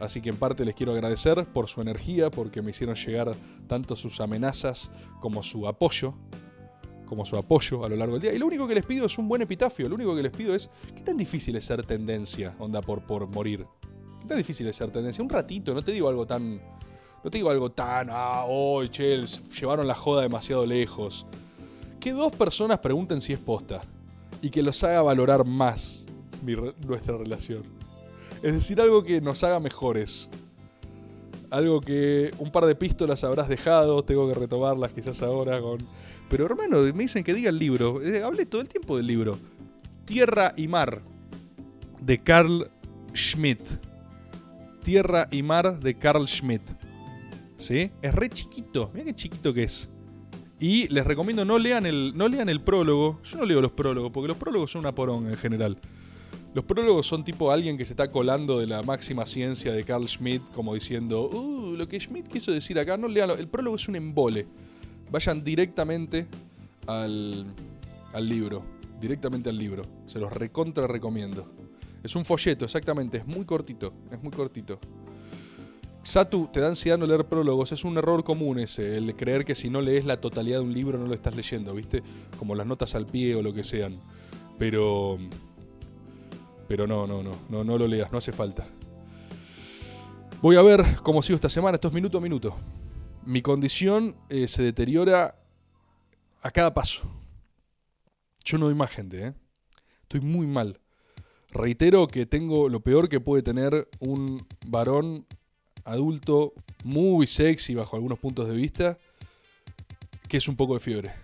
Así 0.00 0.20
que 0.20 0.30
en 0.30 0.36
parte 0.36 0.64
les 0.64 0.74
quiero 0.74 0.92
agradecer 0.92 1.46
por 1.52 1.68
su 1.68 1.80
energía, 1.80 2.30
porque 2.30 2.62
me 2.62 2.72
hicieron 2.72 2.96
llegar 2.96 3.32
tanto 3.68 3.94
sus 3.94 4.20
amenazas 4.20 4.90
como 5.20 5.44
su 5.44 5.68
apoyo, 5.68 6.14
como 7.12 7.26
su 7.26 7.36
apoyo 7.36 7.84
a 7.84 7.90
lo 7.90 7.96
largo 7.96 8.14
del 8.14 8.22
día. 8.22 8.32
Y 8.32 8.38
lo 8.38 8.46
único 8.46 8.66
que 8.66 8.74
les 8.74 8.86
pido 8.86 9.04
es 9.04 9.18
un 9.18 9.28
buen 9.28 9.42
epitafio, 9.42 9.86
lo 9.86 9.96
único 9.96 10.16
que 10.16 10.22
les 10.22 10.32
pido 10.32 10.54
es, 10.54 10.70
¿qué 10.96 11.02
tan 11.02 11.18
difícil 11.18 11.54
es 11.56 11.66
ser 11.66 11.84
tendencia, 11.84 12.54
onda, 12.58 12.80
por, 12.80 13.02
por 13.02 13.26
morir? 13.28 13.66
¿Qué 14.22 14.28
tan 14.28 14.38
difícil 14.38 14.66
es 14.66 14.76
ser 14.76 14.90
tendencia? 14.90 15.22
Un 15.22 15.28
ratito, 15.28 15.74
no 15.74 15.82
te 15.82 15.92
digo 15.92 16.08
algo 16.08 16.26
tan 16.26 16.58
no 17.22 17.30
te 17.30 17.36
digo 17.36 17.50
algo 17.50 17.70
tan, 17.70 18.08
ah, 18.10 18.44
oh, 18.48 18.82
che, 18.86 19.20
llevaron 19.60 19.86
la 19.86 19.94
joda 19.94 20.22
demasiado 20.22 20.64
lejos. 20.64 21.26
Que 22.00 22.12
dos 22.12 22.34
personas 22.34 22.78
pregunten 22.78 23.20
si 23.20 23.34
es 23.34 23.38
posta 23.38 23.82
y 24.40 24.48
que 24.48 24.62
los 24.62 24.82
haga 24.82 25.02
valorar 25.02 25.44
más 25.44 26.06
nuestra 26.42 27.18
relación. 27.18 27.62
Es 28.42 28.54
decir, 28.54 28.80
algo 28.80 29.04
que 29.04 29.20
nos 29.20 29.44
haga 29.44 29.60
mejores. 29.60 30.30
Algo 31.50 31.82
que 31.82 32.30
un 32.38 32.50
par 32.50 32.64
de 32.64 32.74
pistolas 32.74 33.22
habrás 33.22 33.48
dejado, 33.48 34.02
tengo 34.02 34.26
que 34.26 34.34
retomarlas 34.34 34.92
quizás 34.92 35.20
ahora 35.20 35.60
con... 35.60 35.78
Pero 36.32 36.46
hermano, 36.46 36.80
me 36.94 37.02
dicen 37.02 37.22
que 37.22 37.34
diga 37.34 37.50
el 37.50 37.58
libro. 37.58 38.00
Eh, 38.00 38.22
hablé 38.22 38.46
todo 38.46 38.62
el 38.62 38.68
tiempo 38.68 38.96
del 38.96 39.06
libro. 39.06 39.38
Tierra 40.06 40.54
y 40.56 40.66
Mar, 40.66 41.02
de 42.00 42.22
Carl 42.22 42.70
Schmidt. 43.14 43.60
Tierra 44.82 45.28
y 45.30 45.42
Mar, 45.42 45.78
de 45.78 45.92
Carl 45.92 46.26
Schmidt. 46.26 46.62
¿Sí? 47.58 47.90
Es 48.00 48.14
re 48.14 48.30
chiquito. 48.30 48.90
Mira 48.94 49.04
qué 49.04 49.14
chiquito 49.14 49.52
que 49.52 49.64
es. 49.64 49.90
Y 50.58 50.88
les 50.88 51.06
recomiendo 51.06 51.44
no 51.44 51.58
lean 51.58 51.84
el, 51.84 52.16
no 52.16 52.28
lean 52.28 52.48
el 52.48 52.62
prólogo. 52.62 53.20
Yo 53.24 53.36
no 53.36 53.44
leo 53.44 53.60
los 53.60 53.72
prólogos, 53.72 54.10
porque 54.10 54.28
los 54.28 54.38
prólogos 54.38 54.70
son 54.70 54.80
una 54.80 54.94
porón 54.94 55.28
en 55.28 55.36
general. 55.36 55.76
Los 56.54 56.64
prólogos 56.64 57.06
son 57.06 57.24
tipo 57.24 57.52
alguien 57.52 57.76
que 57.76 57.84
se 57.84 57.92
está 57.92 58.10
colando 58.10 58.58
de 58.58 58.66
la 58.66 58.82
máxima 58.82 59.26
ciencia 59.26 59.74
de 59.74 59.84
Carl 59.84 60.08
Schmidt, 60.08 60.40
como 60.54 60.72
diciendo, 60.72 61.28
uh, 61.28 61.76
lo 61.76 61.86
que 61.88 62.00
Schmidt 62.00 62.28
quiso 62.28 62.52
decir 62.52 62.78
acá, 62.78 62.96
no 62.96 63.06
lean. 63.06 63.32
El 63.32 63.48
prólogo 63.48 63.76
es 63.76 63.86
un 63.86 63.96
embole. 63.96 64.46
Vayan 65.10 65.42
directamente 65.44 66.26
al, 66.86 67.46
al 68.12 68.28
libro. 68.28 68.62
Directamente 69.00 69.50
al 69.50 69.58
libro. 69.58 69.82
Se 70.06 70.18
los 70.18 70.32
recontra 70.32 70.86
recomiendo. 70.86 71.52
Es 72.02 72.16
un 72.16 72.24
folleto, 72.24 72.64
exactamente. 72.64 73.18
Es 73.18 73.26
muy 73.26 73.44
cortito. 73.44 73.92
Es 74.10 74.22
muy 74.22 74.32
cortito. 74.32 74.78
Satu, 76.02 76.48
te 76.52 76.60
da 76.60 76.68
ansiedad 76.68 76.98
no 76.98 77.06
leer 77.06 77.26
prólogos. 77.26 77.70
Es 77.72 77.84
un 77.84 77.96
error 77.96 78.24
común 78.24 78.58
ese, 78.58 78.96
el 78.96 79.14
creer 79.14 79.44
que 79.44 79.54
si 79.54 79.70
no 79.70 79.80
lees 79.80 80.04
la 80.04 80.20
totalidad 80.20 80.58
de 80.58 80.64
un 80.64 80.74
libro 80.74 80.98
no 80.98 81.06
lo 81.06 81.14
estás 81.14 81.36
leyendo, 81.36 81.74
¿viste? 81.74 82.02
Como 82.38 82.54
las 82.54 82.66
notas 82.66 82.94
al 82.96 83.06
pie 83.06 83.36
o 83.36 83.42
lo 83.42 83.52
que 83.52 83.62
sean. 83.62 83.94
Pero 84.58 85.18
pero 86.72 86.86
no, 86.86 87.06
no, 87.06 87.22
no, 87.22 87.32
no, 87.50 87.64
no 87.64 87.76
lo 87.76 87.86
leas, 87.86 88.10
no 88.10 88.16
hace 88.16 88.32
falta. 88.32 88.66
Voy 90.40 90.56
a 90.56 90.62
ver 90.62 90.96
cómo 91.02 91.22
sigo 91.22 91.34
esta 91.34 91.50
semana, 91.50 91.74
esto 91.74 91.88
es 91.88 91.94
minuto 91.94 92.16
a 92.16 92.20
minuto. 92.22 92.56
Mi 93.24 93.40
condición 93.40 94.16
eh, 94.28 94.48
se 94.48 94.62
deteriora 94.62 95.36
a 96.42 96.50
cada 96.50 96.74
paso. 96.74 97.02
Yo 98.44 98.58
no 98.58 98.66
doy 98.66 98.74
más 98.74 98.90
gente, 98.90 99.28
¿eh? 99.28 99.34
Estoy 100.02 100.20
muy 100.20 100.46
mal. 100.46 100.80
Reitero 101.50 102.08
que 102.08 102.26
tengo 102.26 102.68
lo 102.68 102.80
peor 102.80 103.08
que 103.08 103.20
puede 103.20 103.42
tener 103.42 103.88
un 104.00 104.44
varón 104.66 105.26
adulto 105.84 106.52
muy 106.82 107.26
sexy 107.26 107.74
bajo 107.74 107.96
algunos 107.96 108.18
puntos 108.18 108.48
de 108.48 108.54
vista, 108.54 108.98
que 110.28 110.38
es 110.38 110.48
un 110.48 110.56
poco 110.56 110.74
de 110.74 110.80
fiebre. 110.80 111.14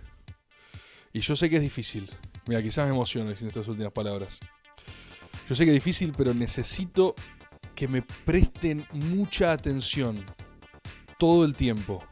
Y 1.11 1.19
yo 1.19 1.35
sé 1.35 1.49
que 1.49 1.57
es 1.57 1.61
difícil. 1.61 2.09
Mira, 2.47 2.61
quizás 2.61 2.85
me 2.85 2.93
emocione 2.93 3.31
estas 3.31 3.67
últimas 3.67 3.91
palabras. 3.91 4.39
Yo 5.47 5.55
sé 5.55 5.65
que 5.65 5.71
es 5.71 5.75
difícil, 5.75 6.13
pero 6.15 6.33
necesito 6.33 7.15
que 7.75 7.87
me 7.87 8.01
presten 8.01 8.85
mucha 8.93 9.51
atención 9.51 10.15
todo 11.19 11.45
el 11.45 11.53
tiempo. 11.53 12.03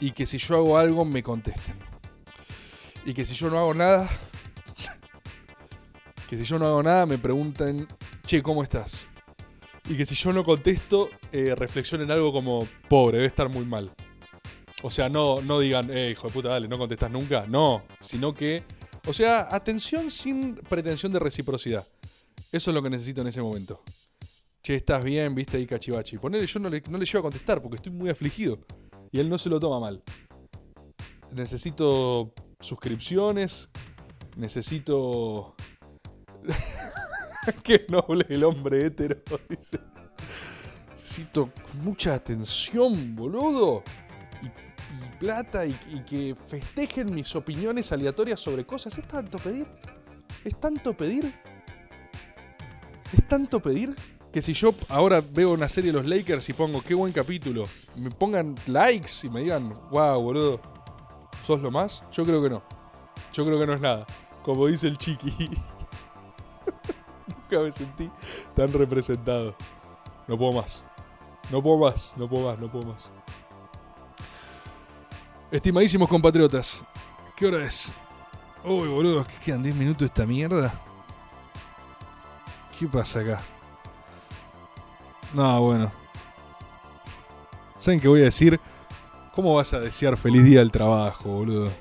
Y 0.00 0.10
que 0.10 0.26
si 0.26 0.38
yo 0.38 0.56
hago 0.56 0.76
algo, 0.76 1.04
me 1.04 1.22
contesten. 1.22 1.76
Y 3.06 3.14
que 3.14 3.24
si 3.24 3.34
yo 3.34 3.48
no 3.48 3.58
hago 3.58 3.74
nada, 3.74 4.08
que 6.28 6.36
si 6.36 6.44
yo 6.44 6.58
no 6.58 6.66
hago 6.66 6.82
nada, 6.82 7.06
me 7.06 7.18
pregunten, 7.18 7.86
che, 8.26 8.42
¿cómo 8.42 8.64
estás? 8.64 9.06
Y 9.88 9.96
que 9.96 10.06
si 10.06 10.14
yo 10.14 10.32
no 10.32 10.42
contesto, 10.42 11.10
eh, 11.30 11.54
reflexionen 11.54 12.10
algo 12.10 12.32
como, 12.32 12.66
pobre, 12.88 13.18
debe 13.18 13.28
estar 13.28 13.50
muy 13.50 13.66
mal. 13.66 13.92
O 14.82 14.90
sea, 14.90 15.08
no, 15.08 15.42
no 15.42 15.60
digan, 15.60 15.90
eh, 15.90 16.10
hijo 16.12 16.26
de 16.26 16.32
puta, 16.32 16.48
dale, 16.48 16.66
no 16.66 16.78
contestas 16.78 17.10
nunca. 17.10 17.44
No, 17.46 17.84
sino 18.00 18.32
que, 18.32 18.62
o 19.06 19.12
sea, 19.12 19.54
atención 19.54 20.10
sin 20.10 20.56
pretensión 20.56 21.12
de 21.12 21.18
reciprocidad. 21.18 21.86
Eso 22.50 22.70
es 22.70 22.74
lo 22.74 22.82
que 22.82 22.90
necesito 22.90 23.20
en 23.20 23.28
ese 23.28 23.42
momento. 23.42 23.82
Che, 24.64 24.76
estás 24.76 25.04
bien, 25.04 25.34
viste 25.34 25.58
ahí 25.58 25.66
cachivachi. 25.66 26.16
Ponele, 26.16 26.46
yo 26.46 26.58
no 26.58 26.70
le, 26.70 26.82
no 26.88 26.96
le 26.96 27.04
llevo 27.04 27.18
a 27.18 27.22
contestar 27.24 27.60
porque 27.60 27.76
estoy 27.76 27.92
muy 27.92 28.08
afligido. 28.08 28.60
Y 29.12 29.20
él 29.20 29.28
no 29.28 29.36
se 29.36 29.50
lo 29.50 29.60
toma 29.60 29.78
mal. 29.78 30.02
Necesito 31.32 32.32
suscripciones. 32.60 33.68
Necesito. 34.38 35.54
Qué 37.62 37.84
noble 37.90 38.24
el 38.30 38.42
hombre 38.42 38.86
hétero, 38.86 39.20
dice. 39.50 39.78
Necesito 40.92 41.50
mucha 41.82 42.14
atención, 42.14 43.14
boludo. 43.14 43.82
Y, 44.40 45.18
plata 45.18 45.66
y, 45.66 45.78
y 45.90 46.00
que 46.04 46.34
festejen 46.34 47.14
mis 47.14 47.36
opiniones 47.36 47.92
aleatorias 47.92 48.40
sobre 48.40 48.64
cosas. 48.64 48.96
¿Es 48.96 49.06
tanto 49.06 49.38
pedir? 49.38 49.66
¿Es 50.42 50.58
tanto 50.58 50.96
pedir? 50.96 51.34
¿Es 53.12 53.28
tanto 53.28 53.60
pedir? 53.60 53.94
Que 54.34 54.42
si 54.42 54.52
yo 54.52 54.74
ahora 54.88 55.20
veo 55.20 55.52
una 55.52 55.68
serie 55.68 55.92
de 55.92 55.98
los 55.98 56.08
Lakers 56.08 56.48
y 56.48 56.54
pongo 56.54 56.82
qué 56.82 56.92
buen 56.92 57.12
capítulo, 57.12 57.68
me 57.94 58.10
pongan 58.10 58.56
likes 58.66 59.12
y 59.22 59.30
me 59.30 59.42
digan, 59.42 59.72
wow, 59.92 60.20
boludo, 60.20 60.60
¿sos 61.44 61.60
lo 61.60 61.70
más? 61.70 62.02
Yo 62.10 62.24
creo 62.24 62.42
que 62.42 62.50
no. 62.50 62.60
Yo 63.32 63.44
creo 63.46 63.60
que 63.60 63.66
no 63.68 63.74
es 63.74 63.80
nada. 63.80 64.04
Como 64.42 64.66
dice 64.66 64.88
el 64.88 64.98
chiqui. 64.98 65.30
Nunca 67.28 67.60
me 67.60 67.70
sentí 67.70 68.10
tan 68.56 68.72
representado. 68.72 69.54
No 70.26 70.36
puedo 70.36 70.54
más. 70.54 70.84
No 71.48 71.62
puedo 71.62 71.78
más, 71.78 72.16
no 72.16 72.28
puedo 72.28 72.50
más, 72.50 72.58
no 72.58 72.68
puedo 72.68 72.86
más. 72.86 73.12
Estimadísimos 75.52 76.08
compatriotas, 76.08 76.82
¿qué 77.36 77.46
hora 77.46 77.64
es? 77.64 77.92
Uy, 78.64 78.88
boludo, 78.88 79.24
¿qué 79.24 79.34
quedan 79.44 79.62
10 79.62 79.76
minutos 79.76 80.00
de 80.00 80.06
esta 80.06 80.26
mierda? 80.26 80.74
¿Qué 82.76 82.88
pasa 82.88 83.20
acá? 83.20 83.53
No, 85.34 85.60
bueno. 85.62 85.92
¿Saben 87.76 87.98
qué 87.98 88.06
voy 88.06 88.20
a 88.20 88.26
decir? 88.26 88.60
¿Cómo 89.34 89.56
vas 89.56 89.74
a 89.74 89.80
desear 89.80 90.16
feliz 90.16 90.44
día 90.44 90.60
del 90.60 90.70
trabajo, 90.70 91.28
boludo? 91.28 91.72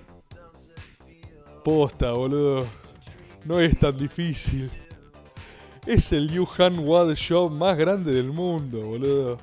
Posta, 1.64 2.14
boludo. 2.14 2.66
No 3.46 3.60
es 3.60 3.78
tan 3.78 3.96
difícil. 3.96 4.72
Es 5.86 6.12
el 6.12 6.32
Yuhan 6.32 6.80
Wad 6.80 7.14
Show 7.14 7.48
más 7.52 7.78
grande 7.78 8.12
del 8.12 8.32
mundo, 8.32 8.82
boludo. 8.82 9.38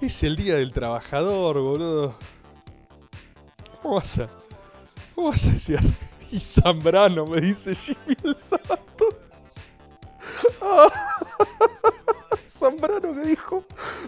Es 0.00 0.22
el 0.22 0.36
día 0.36 0.54
del 0.54 0.72
trabajador, 0.72 1.60
boludo. 1.60 2.14
¿Cómo 3.82 3.96
vas 3.96 4.18
a.? 4.18 4.28
¿Cómo 5.16 5.30
vas 5.30 5.44
a 5.48 5.50
desear? 5.50 5.82
Y 6.30 6.38
Zambrano 6.38 7.26
me 7.26 7.40
dice 7.40 7.74
Jimmy 7.74 8.16
el 8.22 8.36
Santo. 8.36 9.08
Zambrano 12.62 13.12
que 13.12 13.22
dijo, 13.22 13.64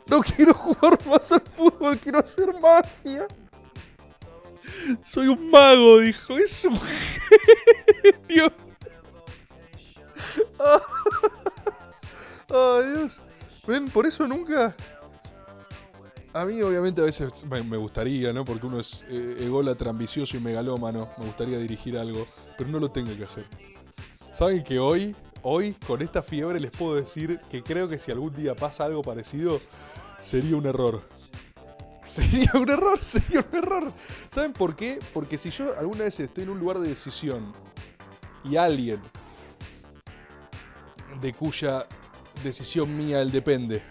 no 0.06 0.20
quiero 0.20 0.54
jugar 0.54 1.04
más 1.06 1.32
al 1.32 1.40
fútbol, 1.40 1.98
quiero 1.98 2.20
hacer 2.20 2.54
magia. 2.60 3.26
Soy 5.02 5.26
un 5.26 5.50
mago, 5.50 5.98
dijo, 5.98 6.38
es 6.38 6.64
un 6.64 6.78
genio. 6.78 8.52
Ay, 12.48 12.92
Dios. 12.92 13.22
Ven, 13.66 13.86
por 13.86 14.06
eso 14.06 14.28
nunca... 14.28 14.76
A 16.32 16.44
mí 16.44 16.62
obviamente 16.62 17.00
a 17.00 17.04
veces 17.04 17.44
me, 17.44 17.76
gustaría, 17.76 18.32
¿no? 18.32 18.44
Porque 18.44 18.66
uno 18.66 18.78
es 18.78 19.04
eh, 19.08 19.36
ególatra, 19.40 19.90
ambicioso 19.90 20.36
y 20.36 20.40
megalómano. 20.40 21.10
Me 21.18 21.26
gustaría 21.26 21.58
dirigir 21.58 21.98
algo, 21.98 22.26
pero 22.56 22.70
no 22.70 22.78
lo 22.78 22.90
tengo 22.90 23.16
que 23.16 23.24
hacer. 23.24 23.46
¿Saben 24.32 24.62
que 24.64 24.78
hoy 24.80 25.14
hoy, 25.44 25.74
con 25.86 26.02
esta 26.02 26.22
fiebre, 26.22 26.58
les 26.58 26.70
puedo 26.70 26.96
decir 26.96 27.40
que 27.50 27.62
creo 27.62 27.88
que 27.88 27.98
si 27.98 28.10
algún 28.10 28.34
día 28.34 28.54
pasa 28.54 28.84
algo 28.84 29.02
parecido, 29.02 29.60
sería 30.20 30.56
un 30.56 30.66
error. 30.66 31.02
Sería 32.06 32.50
un 32.52 32.68
error, 32.68 33.02
sería 33.02 33.42
un 33.50 33.56
error. 33.56 33.90
¿Saben 34.28 34.52
por 34.52 34.76
qué? 34.76 34.98
Porque 35.14 35.38
si 35.38 35.48
yo 35.48 35.74
alguna 35.78 36.04
vez 36.04 36.20
estoy 36.20 36.44
en 36.44 36.50
un 36.50 36.58
lugar 36.58 36.78
de 36.78 36.88
decisión 36.88 37.54
y 38.44 38.56
alguien 38.56 39.00
de 41.18 41.32
cuya 41.32 41.86
decisión 42.42 42.94
mía 42.94 43.22
él 43.22 43.32
depende 43.32 43.82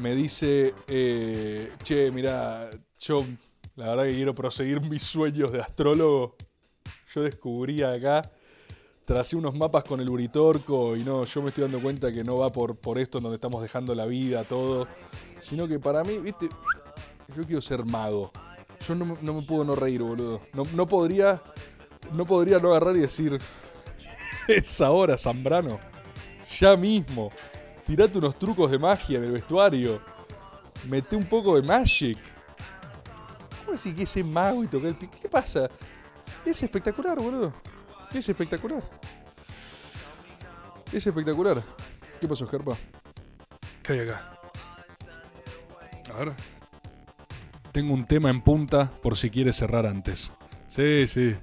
me 0.00 0.14
dice, 0.14 0.74
eh, 0.86 1.72
che, 1.82 2.12
mira, 2.12 2.70
yo 3.00 3.24
la 3.74 3.88
verdad 3.90 4.04
que 4.04 4.14
quiero 4.14 4.34
proseguir 4.34 4.80
mis 4.80 5.02
sueños 5.02 5.50
de 5.50 5.60
astrólogo, 5.60 6.36
yo 7.12 7.22
descubrí 7.22 7.82
acá 7.82 8.30
tracé 9.04 9.36
unos 9.36 9.54
mapas 9.54 9.84
con 9.84 10.00
el 10.00 10.08
Uritorco 10.08 10.96
y 10.96 11.04
no, 11.04 11.24
yo 11.24 11.42
me 11.42 11.48
estoy 11.48 11.62
dando 11.62 11.80
cuenta 11.80 12.12
que 12.12 12.24
no 12.24 12.38
va 12.38 12.50
por, 12.50 12.76
por 12.76 12.98
esto 12.98 13.20
donde 13.20 13.36
estamos 13.36 13.62
dejando 13.62 13.94
la 13.94 14.06
vida, 14.06 14.44
todo, 14.44 14.88
sino 15.40 15.68
que 15.68 15.78
para 15.78 16.02
mí, 16.04 16.18
viste, 16.18 16.48
yo 17.36 17.44
quiero 17.44 17.60
ser 17.60 17.84
mago. 17.84 18.32
Yo 18.86 18.94
no, 18.94 19.04
me 19.06 19.42
puedo 19.42 19.64
no 19.64 19.74
reír, 19.74 20.02
boludo. 20.02 20.42
No, 20.52 20.86
podría, 20.86 21.42
no 22.12 22.26
podría 22.26 22.58
no 22.58 22.70
agarrar 22.70 22.96
y 22.96 23.00
decir, 23.00 23.38
es 24.48 24.80
ahora, 24.80 25.16
Zambrano. 25.16 25.78
Ya 26.58 26.76
mismo. 26.76 27.30
Tirate 27.84 28.18
unos 28.18 28.38
trucos 28.38 28.70
de 28.70 28.78
magia 28.78 29.18
en 29.18 29.24
el 29.24 29.32
vestuario. 29.32 30.00
Mete 30.88 31.16
un 31.16 31.24
poco 31.24 31.56
de 31.56 31.62
magic. 31.62 32.18
¿Cómo 33.60 33.72
decir 33.72 33.94
que 33.94 34.02
ese 34.02 34.22
mago 34.22 34.62
y 34.62 34.68
toqué 34.68 34.88
el 34.88 34.96
pique? 34.96 35.18
¿Qué 35.22 35.28
pasa? 35.28 35.68
Es 36.44 36.62
espectacular, 36.62 37.18
boludo. 37.18 37.52
Es 38.14 38.28
espectacular. 38.28 38.82
Es 40.92 41.04
espectacular. 41.04 41.62
¿Qué 42.20 42.28
pasó, 42.28 42.46
Gerpa? 42.46 42.76
¿Qué 43.82 43.92
hay 43.94 43.98
acá? 44.00 44.38
A 46.14 46.18
ver. 46.18 46.32
Tengo 47.72 47.92
un 47.92 48.06
tema 48.06 48.30
en 48.30 48.40
punta 48.40 48.88
por 49.02 49.16
si 49.16 49.30
quieres 49.30 49.56
cerrar 49.56 49.84
antes. 49.84 50.32
Sí, 50.68 51.08
sí. 51.08 51.34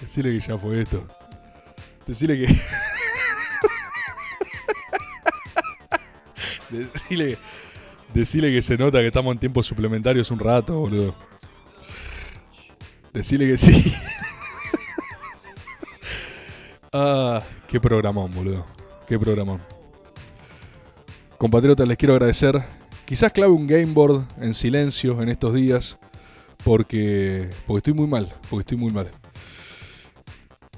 Decile 0.00 0.32
que 0.32 0.40
ya 0.40 0.58
fue 0.58 0.82
esto. 0.82 1.06
Decile 2.04 2.36
que. 2.36 2.46
decile, 6.70 7.38
decile 8.12 8.50
que 8.50 8.60
se 8.60 8.76
nota 8.76 8.98
que 8.98 9.06
estamos 9.06 9.32
en 9.34 9.38
tiempos 9.38 9.68
suplementarios 9.68 10.32
un 10.32 10.40
rato, 10.40 10.80
boludo. 10.80 11.14
Decile 13.12 13.46
que 13.46 13.56
sí. 13.56 13.94
Ah, 16.92 17.42
qué 17.66 17.80
programón, 17.80 18.32
boludo. 18.32 18.64
Qué 19.06 19.18
programón. 19.18 19.60
Compatriotas, 21.38 21.86
les 21.86 21.96
quiero 21.96 22.14
agradecer 22.14 22.62
Quizás 23.08 23.32
clave 23.32 23.54
un 23.54 23.66
game 23.66 23.86
board 23.86 24.26
en 24.38 24.52
silencio 24.52 25.22
en 25.22 25.30
estos 25.30 25.54
días 25.54 25.98
porque, 26.62 27.48
porque 27.66 27.78
estoy 27.78 27.94
muy 27.94 28.06
mal, 28.06 28.34
porque 28.50 28.60
estoy 28.60 28.76
muy 28.76 28.92
mal. 28.92 29.10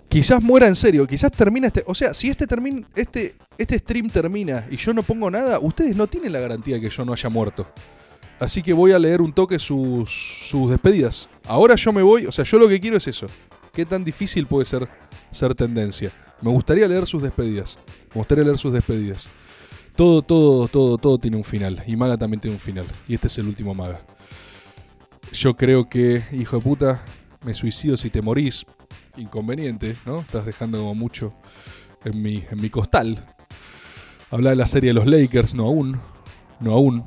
Quizás 0.09 0.41
muera 0.41 0.69
en 0.69 0.77
serio, 0.77 1.09
quizás 1.09 1.33
termina 1.33 1.67
este, 1.67 1.83
o 1.85 1.93
sea, 1.93 2.15
si 2.15 2.29
este 2.29 2.47
termina 2.47 2.87
este 2.95 3.35
este 3.59 3.79
stream 3.79 4.11
termina 4.11 4.65
y 4.71 4.77
yo 4.77 4.95
no 4.95 5.03
pongo 5.03 5.29
nada, 5.29 5.59
ustedes 5.59 5.97
no 5.97 6.07
tienen 6.07 6.33
la 6.33 6.39
garantía 6.39 6.81
que 6.81 6.89
yo 6.89 7.05
no 7.05 7.15
haya 7.15 7.29
muerto. 7.29 7.67
Así 8.39 8.63
que 8.63 8.73
voy 8.73 8.93
a 8.93 8.99
leer 9.01 9.21
un 9.21 9.33
toque 9.33 9.59
sus, 9.59 10.09
sus 10.49 10.71
despedidas. 10.71 11.29
Ahora 11.49 11.75
yo 11.75 11.93
me 11.93 12.03
voy, 12.03 12.27
o 12.27 12.33
sea, 12.33 12.45
yo 12.45 12.61
lo 12.61 12.69
que 12.69 12.79
quiero 12.79 12.97
es 12.97 13.09
eso. 13.09 13.27
¿Qué 13.73 13.85
tan 13.85 14.05
difícil 14.05 14.47
puede 14.47 14.67
ser 14.67 14.89
ser 15.31 15.55
tendencia? 15.55 16.13
Me 16.41 16.51
gustaría 16.51 16.89
leer 16.89 17.07
sus 17.07 17.23
despedidas. 17.23 17.79
Me 18.15 18.21
gustaría 18.21 18.45
leer 18.45 18.59
sus 18.59 18.73
despedidas. 18.73 19.29
Todo, 19.97 20.23
todo, 20.23 20.69
todo, 20.69 20.99
todo 20.99 21.19
tiene 21.19 21.37
un 21.37 21.45
final. 21.45 21.83
Y 21.87 21.97
Maga 21.97 22.17
también 22.17 22.41
tiene 22.41 22.57
un 22.57 22.61
final. 22.61 22.87
Y 23.07 23.15
este 23.15 23.27
es 23.27 23.39
el 23.39 23.47
último 23.47 23.75
Maga. 23.75 24.01
Yo 25.33 25.57
creo 25.57 25.89
que, 25.89 26.23
hijo 26.33 26.57
de 26.57 26.63
puta, 26.63 27.05
me 27.45 27.55
suicido 27.55 27.97
si 27.97 28.11
te 28.11 28.23
morís. 28.23 28.65
Inconveniente, 29.17 29.97
¿no? 30.07 30.21
Estás 30.21 30.47
dejando 30.47 30.79
como 30.79 30.95
mucho 30.95 31.33
en 32.05 32.23
mi, 32.23 32.45
en 32.51 32.61
mi 32.61 32.71
costal. 32.71 33.25
Habla 34.31 34.51
de 34.51 34.57
la 34.57 34.67
serie 34.67 34.91
de 34.91 34.95
los 34.95 35.07
Lakers, 35.07 35.55
no 35.55 35.67
aún. 35.67 36.01
No 36.61 36.73
aún. 36.73 37.05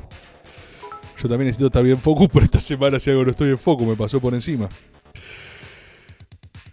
Yo 1.22 1.30
también 1.30 1.48
necesito 1.48 1.68
estar 1.68 1.84
bien 1.84 1.98
focus, 1.98 2.30
pero 2.34 2.46
esta 2.46 2.60
semana 2.60 3.00
si 3.00 3.10
algo 3.10 3.24
no 3.24 3.32
estoy 3.32 3.50
en 3.50 3.58
foco, 3.58 3.86
me 3.86 3.96
pasó 3.96 4.20
por 4.20 4.34
encima. 4.34 4.70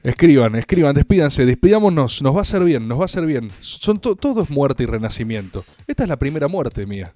Escriban, 0.03 0.55
escriban, 0.57 0.95
despídanse, 0.95 1.45
despidámonos, 1.45 2.23
nos 2.23 2.35
va 2.35 2.39
a 2.39 2.43
hacer 2.43 2.65
bien, 2.65 2.89
nos 2.89 2.99
va 2.99 3.03
a 3.03 3.05
hacer 3.05 3.27
bien. 3.27 3.51
Son 3.61 4.01
todo 4.01 4.43
es 4.43 4.49
muerte 4.49 4.85
y 4.85 4.87
renacimiento. 4.87 5.65
Esta 5.87 6.05
es 6.05 6.09
la 6.09 6.19
primera 6.19 6.49
muerte 6.49 6.87
mía. 6.87 7.13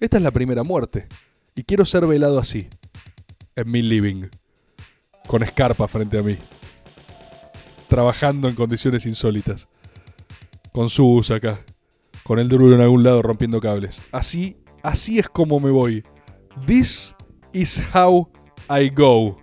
Esta 0.00 0.16
es 0.16 0.22
la 0.22 0.32
primera 0.32 0.64
muerte. 0.64 1.06
Y 1.54 1.62
quiero 1.62 1.84
ser 1.84 2.06
velado 2.06 2.38
así, 2.38 2.68
en 3.54 3.70
mi 3.70 3.82
living, 3.82 4.28
con 5.26 5.42
escarpa 5.42 5.86
frente 5.86 6.18
a 6.18 6.22
mí, 6.22 6.36
trabajando 7.88 8.48
en 8.48 8.56
condiciones 8.56 9.06
insólitas, 9.06 9.68
con 10.72 10.88
sus 10.88 11.30
acá, 11.30 11.60
con 12.24 12.38
el 12.38 12.48
duro 12.48 12.72
en 12.72 12.80
algún 12.80 13.04
lado 13.04 13.22
rompiendo 13.22 13.60
cables. 13.60 14.02
Así, 14.10 14.56
así 14.82 15.18
es 15.18 15.28
como 15.28 15.60
me 15.60 15.70
voy. 15.70 16.02
This 16.66 17.14
is 17.52 17.80
how 17.94 18.28
I 18.68 18.88
go. 18.88 19.38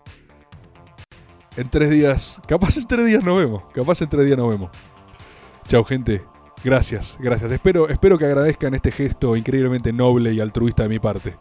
En 1.58 1.70
tres 1.70 1.90
días, 1.90 2.40
capaz 2.48 2.78
en 2.78 2.88
tres 2.88 3.06
días 3.08 3.24
nos 3.24 3.38
vemos. 3.38 3.64
Capaz 3.74 4.02
en 4.04 4.10
tres 4.10 4.26
días 4.26 4.38
nos 4.38 4.50
vemos. 4.50 4.70
Chao, 5.68 5.84
gente. 5.84 6.24
Gracias, 6.64 7.18
gracias. 7.20 7.52
Espero, 7.52 7.90
espero 7.90 8.18
que 8.18 8.26
agradezcan 8.26 8.76
este 8.76 8.92
gesto 8.92 9.36
increíblemente 9.36 9.92
noble 9.92 10.34
y 10.34 10.40
altruista 10.40 10.84
de 10.84 10.90
mi 10.90 11.00
parte. 11.00 11.36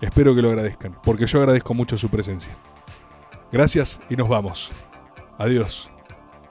Espero 0.00 0.34
que 0.34 0.40
lo 0.40 0.48
agradezcan, 0.48 0.96
porque 1.02 1.26
yo 1.26 1.38
agradezco 1.38 1.74
mucho 1.74 1.96
su 1.98 2.08
presencia. 2.08 2.56
Gracias 3.52 4.00
y 4.08 4.16
nos 4.16 4.28
vamos. 4.28 4.72
Adiós. 5.38 5.90